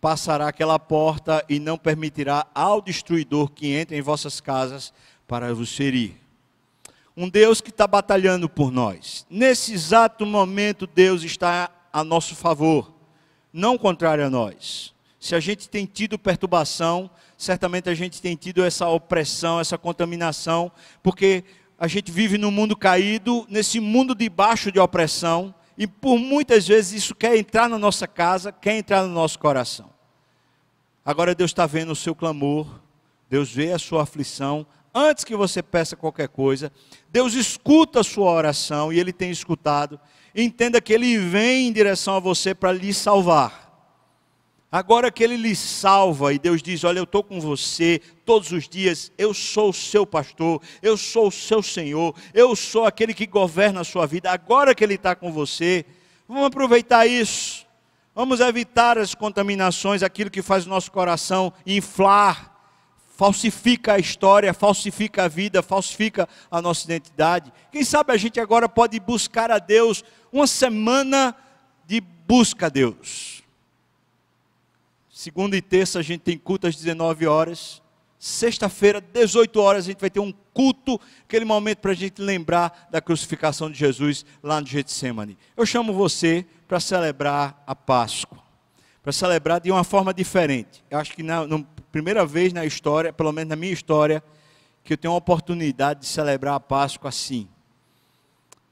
passará 0.00 0.48
aquela 0.48 0.78
porta 0.78 1.44
e 1.48 1.58
não 1.58 1.76
permitirá 1.76 2.46
ao 2.54 2.80
destruidor 2.80 3.50
que 3.50 3.72
entre 3.72 3.96
em 3.96 4.02
vossas 4.02 4.40
casas 4.40 4.92
para 5.26 5.52
vos 5.54 5.74
ferir 5.74 6.21
um 7.16 7.28
Deus 7.28 7.60
que 7.60 7.70
está 7.70 7.86
batalhando 7.86 8.48
por 8.48 8.70
nós. 8.70 9.26
Nesse 9.28 9.72
exato 9.72 10.24
momento, 10.24 10.86
Deus 10.86 11.22
está 11.22 11.70
a 11.92 12.02
nosso 12.02 12.34
favor, 12.34 12.92
não 13.52 13.76
contrário 13.76 14.24
a 14.24 14.30
nós. 14.30 14.94
Se 15.20 15.34
a 15.34 15.40
gente 15.40 15.68
tem 15.68 15.86
tido 15.86 16.18
perturbação, 16.18 17.10
certamente 17.36 17.88
a 17.88 17.94
gente 17.94 18.20
tem 18.20 18.34
tido 18.34 18.64
essa 18.64 18.88
opressão, 18.88 19.60
essa 19.60 19.78
contaminação, 19.78 20.72
porque 21.02 21.44
a 21.78 21.86
gente 21.86 22.10
vive 22.10 22.38
num 22.38 22.50
mundo 22.50 22.76
caído, 22.76 23.46
nesse 23.48 23.78
mundo 23.78 24.14
debaixo 24.14 24.72
de 24.72 24.80
opressão, 24.80 25.54
e 25.76 25.86
por 25.86 26.18
muitas 26.18 26.66
vezes 26.66 27.04
isso 27.04 27.14
quer 27.14 27.36
entrar 27.36 27.68
na 27.68 27.78
nossa 27.78 28.06
casa, 28.06 28.52
quer 28.52 28.76
entrar 28.76 29.02
no 29.02 29.12
nosso 29.12 29.38
coração. 29.38 29.90
Agora 31.04 31.34
Deus 31.34 31.50
está 31.50 31.66
vendo 31.66 31.92
o 31.92 31.96
seu 31.96 32.14
clamor, 32.14 32.80
Deus 33.28 33.50
vê 33.50 33.72
a 33.72 33.78
sua 33.78 34.02
aflição, 34.02 34.66
antes 34.94 35.24
que 35.24 35.36
você 35.36 35.62
peça 35.62 35.96
qualquer 35.96 36.28
coisa, 36.28 36.72
Deus 37.10 37.34
escuta 37.34 38.00
a 38.00 38.04
sua 38.04 38.30
oração 38.30 38.92
e 38.92 38.98
Ele 38.98 39.12
tem 39.12 39.30
escutado. 39.30 39.98
Entenda 40.34 40.80
que 40.80 40.92
Ele 40.92 41.18
vem 41.18 41.68
em 41.68 41.72
direção 41.72 42.16
a 42.16 42.20
você 42.20 42.54
para 42.54 42.72
lhe 42.72 42.92
salvar. 42.92 43.62
Agora 44.70 45.10
que 45.10 45.22
Ele 45.22 45.36
lhe 45.36 45.54
salva 45.54 46.32
e 46.32 46.38
Deus 46.38 46.62
diz: 46.62 46.82
Olha, 46.84 46.98
eu 46.98 47.04
estou 47.04 47.22
com 47.22 47.38
você 47.40 48.00
todos 48.24 48.52
os 48.52 48.66
dias, 48.68 49.12
eu 49.18 49.34
sou 49.34 49.68
o 49.68 49.74
seu 49.74 50.06
pastor, 50.06 50.62
eu 50.80 50.96
sou 50.96 51.28
o 51.28 51.32
seu 51.32 51.62
Senhor, 51.62 52.14
eu 52.32 52.56
sou 52.56 52.86
aquele 52.86 53.12
que 53.12 53.26
governa 53.26 53.82
a 53.82 53.84
sua 53.84 54.06
vida. 54.06 54.30
Agora 54.30 54.74
que 54.74 54.82
Ele 54.82 54.94
está 54.94 55.14
com 55.14 55.30
você, 55.30 55.84
vamos 56.26 56.46
aproveitar 56.46 57.06
isso. 57.06 57.66
Vamos 58.14 58.40
evitar 58.40 58.98
as 58.98 59.14
contaminações, 59.14 60.02
aquilo 60.02 60.30
que 60.30 60.42
faz 60.42 60.66
o 60.66 60.68
nosso 60.68 60.92
coração 60.92 61.50
inflar 61.66 62.51
falsifica 63.22 63.92
a 63.92 63.98
história, 64.00 64.52
falsifica 64.52 65.22
a 65.22 65.28
vida, 65.28 65.62
falsifica 65.62 66.28
a 66.50 66.60
nossa 66.60 66.84
identidade. 66.86 67.52
Quem 67.70 67.84
sabe 67.84 68.12
a 68.12 68.16
gente 68.16 68.40
agora 68.40 68.68
pode 68.68 68.98
buscar 68.98 69.48
a 69.48 69.60
Deus 69.60 70.02
uma 70.32 70.44
semana 70.44 71.32
de 71.86 72.00
busca 72.00 72.66
a 72.66 72.68
Deus. 72.68 73.44
Segunda 75.08 75.56
e 75.56 75.62
terça 75.62 76.00
a 76.00 76.02
gente 76.02 76.22
tem 76.22 76.36
culto 76.36 76.66
às 76.66 76.74
19 76.74 77.24
horas. 77.28 77.80
Sexta-feira, 78.18 79.00
18 79.00 79.60
horas, 79.60 79.84
a 79.84 79.86
gente 79.86 80.00
vai 80.00 80.10
ter 80.10 80.18
um 80.18 80.34
culto, 80.52 81.00
aquele 81.22 81.44
momento 81.44 81.78
para 81.78 81.92
a 81.92 81.94
gente 81.94 82.20
lembrar 82.20 82.88
da 82.90 83.00
crucificação 83.00 83.70
de 83.70 83.78
Jesus 83.78 84.26
lá 84.42 84.60
no 84.60 84.66
Getsemane. 84.66 85.38
Eu 85.56 85.64
chamo 85.64 85.92
você 85.92 86.44
para 86.66 86.80
celebrar 86.80 87.62
a 87.68 87.74
Páscoa, 87.76 88.42
para 89.00 89.12
celebrar 89.12 89.60
de 89.60 89.70
uma 89.70 89.84
forma 89.84 90.12
diferente. 90.12 90.82
Eu 90.90 90.98
acho 90.98 91.12
que 91.12 91.22
na, 91.22 91.46
primeira 91.92 92.24
vez 92.24 92.54
na 92.54 92.64
história, 92.64 93.12
pelo 93.12 93.30
menos 93.32 93.50
na 93.50 93.56
minha 93.56 93.72
história, 93.72 94.24
que 94.82 94.94
eu 94.94 94.96
tenho 94.96 95.12
a 95.12 95.16
oportunidade 95.16 96.00
de 96.00 96.06
celebrar 96.06 96.54
a 96.54 96.60
Páscoa 96.60 97.10
assim. 97.10 97.46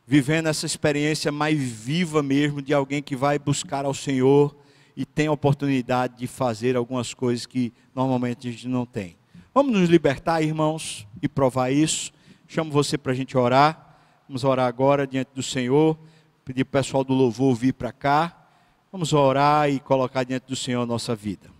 Vivendo 0.06 0.48
essa 0.48 0.64
experiência 0.64 1.30
mais 1.30 1.56
viva 1.60 2.22
mesmo 2.22 2.62
de 2.62 2.72
alguém 2.72 3.02
que 3.02 3.14
vai 3.14 3.38
buscar 3.38 3.84
ao 3.84 3.92
Senhor 3.92 4.56
e 4.96 5.04
tem 5.04 5.26
a 5.26 5.32
oportunidade 5.32 6.16
de 6.16 6.26
fazer 6.26 6.76
algumas 6.76 7.12
coisas 7.12 7.44
que 7.44 7.72
normalmente 7.94 8.48
a 8.48 8.50
gente 8.50 8.66
não 8.66 8.86
tem. 8.86 9.16
Vamos 9.54 9.78
nos 9.78 9.88
libertar, 9.90 10.42
irmãos, 10.42 11.06
e 11.20 11.28
provar 11.28 11.70
isso. 11.70 12.12
Chamo 12.48 12.72
você 12.72 12.96
para 12.96 13.12
a 13.12 13.14
gente 13.14 13.36
orar. 13.36 13.98
Vamos 14.26 14.44
orar 14.44 14.66
agora 14.66 15.06
diante 15.06 15.30
do 15.34 15.42
Senhor. 15.42 15.96
Pedir 16.44 16.64
para 16.64 16.80
o 16.80 16.82
pessoal 16.82 17.04
do 17.04 17.12
louvor 17.12 17.54
vir 17.54 17.74
para 17.74 17.92
cá. 17.92 18.46
Vamos 18.90 19.12
orar 19.12 19.68
e 19.68 19.78
colocar 19.78 20.24
diante 20.24 20.46
do 20.46 20.56
Senhor 20.56 20.82
a 20.82 20.86
nossa 20.86 21.14
vida. 21.14 21.59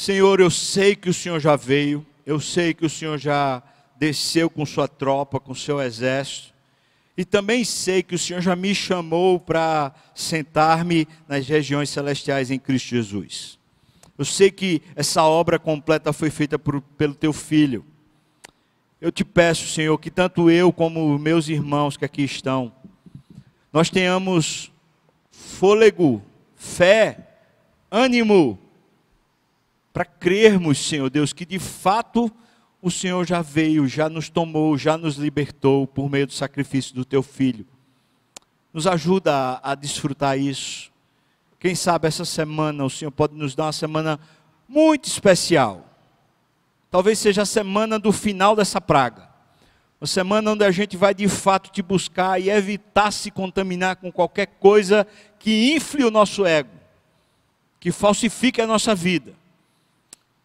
Senhor, 0.00 0.40
eu 0.40 0.50
sei 0.50 0.96
que 0.96 1.10
o 1.10 1.12
Senhor 1.12 1.38
já 1.38 1.56
veio, 1.56 2.06
eu 2.24 2.40
sei 2.40 2.72
que 2.72 2.86
o 2.86 2.88
Senhor 2.88 3.18
já 3.18 3.62
desceu 3.98 4.48
com 4.48 4.64
sua 4.64 4.88
tropa, 4.88 5.38
com 5.38 5.54
seu 5.54 5.78
exército, 5.78 6.54
e 7.18 7.22
também 7.22 7.64
sei 7.64 8.02
que 8.02 8.14
o 8.14 8.18
Senhor 8.18 8.40
já 8.40 8.56
me 8.56 8.74
chamou 8.74 9.38
para 9.38 9.92
sentar-me 10.14 11.06
nas 11.28 11.46
regiões 11.46 11.90
celestiais 11.90 12.50
em 12.50 12.58
Cristo 12.58 12.88
Jesus. 12.88 13.58
Eu 14.16 14.24
sei 14.24 14.50
que 14.50 14.80
essa 14.96 15.22
obra 15.22 15.58
completa 15.58 16.14
foi 16.14 16.30
feita 16.30 16.58
por, 16.58 16.80
pelo 16.80 17.14
teu 17.14 17.34
filho. 17.34 17.84
Eu 19.02 19.12
te 19.12 19.22
peço, 19.22 19.68
Senhor, 19.68 19.98
que 19.98 20.10
tanto 20.10 20.50
eu 20.50 20.72
como 20.72 21.18
meus 21.18 21.46
irmãos 21.46 21.98
que 21.98 22.06
aqui 22.06 22.22
estão, 22.22 22.72
nós 23.70 23.90
tenhamos 23.90 24.72
fôlego, 25.30 26.22
fé, 26.56 27.18
ânimo, 27.90 28.58
para 29.92 30.04
crermos, 30.04 30.78
Senhor 30.78 31.10
Deus, 31.10 31.32
que 31.32 31.44
de 31.44 31.58
fato 31.58 32.30
o 32.82 32.90
Senhor 32.90 33.26
já 33.26 33.42
veio, 33.42 33.86
já 33.86 34.08
nos 34.08 34.28
tomou, 34.28 34.76
já 34.78 34.96
nos 34.96 35.16
libertou 35.16 35.86
por 35.86 36.08
meio 36.08 36.26
do 36.26 36.32
sacrifício 36.32 36.94
do 36.94 37.04
teu 37.04 37.22
filho. 37.22 37.66
Nos 38.72 38.86
ajuda 38.86 39.34
a, 39.34 39.72
a 39.72 39.74
desfrutar 39.74 40.38
isso. 40.38 40.90
Quem 41.58 41.74
sabe 41.74 42.08
essa 42.08 42.24
semana 42.24 42.84
o 42.84 42.90
Senhor 42.90 43.10
pode 43.10 43.34
nos 43.34 43.54
dar 43.54 43.64
uma 43.64 43.72
semana 43.72 44.18
muito 44.68 45.06
especial. 45.06 45.84
Talvez 46.90 47.18
seja 47.18 47.42
a 47.42 47.46
semana 47.46 47.98
do 47.98 48.12
final 48.12 48.56
dessa 48.56 48.80
praga. 48.80 49.28
Uma 50.00 50.06
semana 50.06 50.52
onde 50.52 50.64
a 50.64 50.70
gente 50.70 50.96
vai 50.96 51.12
de 51.12 51.28
fato 51.28 51.70
te 51.70 51.82
buscar 51.82 52.40
e 52.40 52.48
evitar 52.48 53.12
se 53.12 53.30
contaminar 53.30 53.96
com 53.96 54.10
qualquer 54.10 54.46
coisa 54.46 55.06
que 55.38 55.74
infle 55.74 56.04
o 56.04 56.10
nosso 56.10 56.46
ego, 56.46 56.70
que 57.78 57.92
falsifique 57.92 58.62
a 58.62 58.66
nossa 58.66 58.94
vida. 58.94 59.34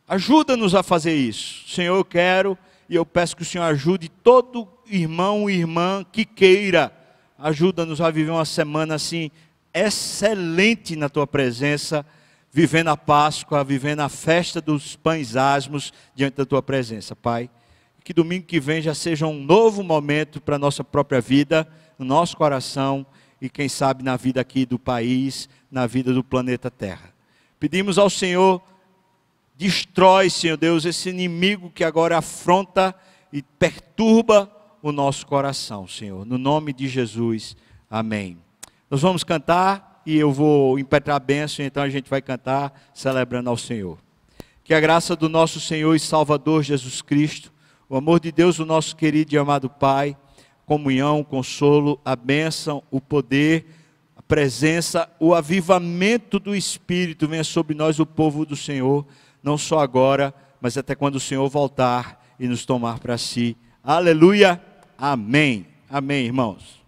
Ajuda-nos 0.08 0.76
a 0.76 0.84
fazer 0.84 1.16
isso. 1.16 1.68
Senhor, 1.68 1.96
eu 1.96 2.06
quero 2.06 2.58
e 2.88 2.96
eu 2.96 3.06
peço 3.06 3.36
que 3.36 3.42
o 3.42 3.46
Senhor 3.46 3.64
ajude 3.64 4.10
todo 4.10 4.68
irmão 4.86 5.50
e 5.50 5.58
irmã 5.58 6.06
que 6.10 6.26
queira. 6.26 6.94
Ajuda-nos 7.38 8.00
a 8.00 8.10
viver 8.12 8.32
uma 8.32 8.46
semana 8.46 8.96
assim 8.96 9.32
excelente 9.74 10.96
na 10.96 11.10
tua 11.10 11.28
presença, 11.28 12.06
vivendo 12.52 12.90
a 12.90 12.96
Páscoa, 12.96 13.64
vivendo 13.64 14.00
a 14.00 14.10
festa 14.10 14.62
dos 14.62 14.96
pães 14.96 15.36
asmos 15.36 15.92
diante 16.14 16.36
da 16.36 16.46
tua 16.46 16.62
presença, 16.62 17.16
Pai. 17.16 17.50
Que 18.04 18.14
domingo 18.14 18.46
que 18.46 18.60
vem 18.60 18.84
já 18.84 18.94
seja 18.94 19.26
um 19.26 19.44
novo 19.44 19.84
momento 19.84 20.40
para 20.40 20.56
a 20.56 20.60
nossa 20.60 20.84
própria 20.84 21.20
vida, 21.20 21.68
no 21.98 22.06
nosso 22.06 22.38
coração 22.38 23.06
e 23.42 23.50
quem 23.50 23.68
sabe 23.68 24.04
na 24.04 24.16
vida 24.16 24.40
aqui 24.40 24.66
do 24.66 24.78
país, 24.78 25.50
na 25.72 25.88
vida 25.88 26.14
do 26.14 26.24
planeta 26.24 26.70
Terra. 26.70 27.14
Pedimos 27.60 27.98
ao 27.98 28.10
Senhor 28.10 28.62
Destrói, 29.58 30.30
Senhor 30.30 30.58
Deus, 30.58 30.84
esse 30.84 31.10
inimigo 31.10 31.70
que 31.70 31.86
agora 31.86 32.18
afronta 32.18 32.94
e 33.32 33.42
perturba 33.42 34.52
o 34.82 34.92
nosso 34.92 35.26
coração, 35.26 35.88
Senhor. 35.88 36.26
No 36.26 36.38
nome 36.38 36.74
de 36.74 36.90
Jesus, 36.90 37.56
amém. 37.90 38.38
Nós 38.90 39.02
vamos 39.02 39.24
cantar 39.24 40.02
e 40.06 40.18
eu 40.18 40.30
vou 40.32 40.78
impetrar 40.78 41.16
a 41.16 41.20
bênção, 41.20 41.64
então 41.64 41.82
a 41.82 41.90
gente 41.90 42.10
vai 42.10 42.22
cantar 42.22 42.90
celebrando 42.94 43.50
ao 43.50 43.56
Senhor. 43.56 43.98
Que 44.62 44.74
a 44.74 44.80
graça 44.80 45.16
do 45.16 45.30
nosso 45.30 45.62
Senhor 45.62 45.96
e 45.96 46.00
Salvador 46.02 46.62
Jesus 46.62 47.02
Cristo, 47.02 47.54
o 47.88 47.96
amor 47.96 48.20
de 48.20 48.34
Deus, 48.34 48.60
o 48.60 48.66
nosso 48.66 48.94
querido 48.94 49.34
e 49.34 49.38
amado 49.38 49.70
Pai, 49.70 50.18
comunhão, 50.66 51.24
consolo, 51.24 51.98
a 52.04 52.14
bênção, 52.16 52.84
o 52.92 53.00
poder, 53.00 53.66
a 54.18 54.22
presença, 54.22 55.10
o 55.18 55.34
avivamento 55.34 56.40
do 56.40 56.54
Espírito 56.54 57.26
venha 57.26 57.44
sobre 57.44 57.74
nós, 57.74 58.00
o 58.00 58.06
povo 58.06 58.46
do 58.46 58.56
Senhor 58.58 59.06
não 59.46 59.60
só 59.60 59.80
agora, 59.80 60.34
mas 60.60 60.76
até 60.76 60.96
quando 60.96 61.18
o 61.18 61.20
Senhor 61.20 61.48
voltar 61.48 62.26
e 62.40 62.48
nos 62.48 62.66
tomar 62.66 62.98
para 62.98 63.16
si. 63.16 63.56
Aleluia. 63.84 64.60
Amém. 64.98 65.68
Amém, 65.88 66.26
irmãos. 66.26 66.85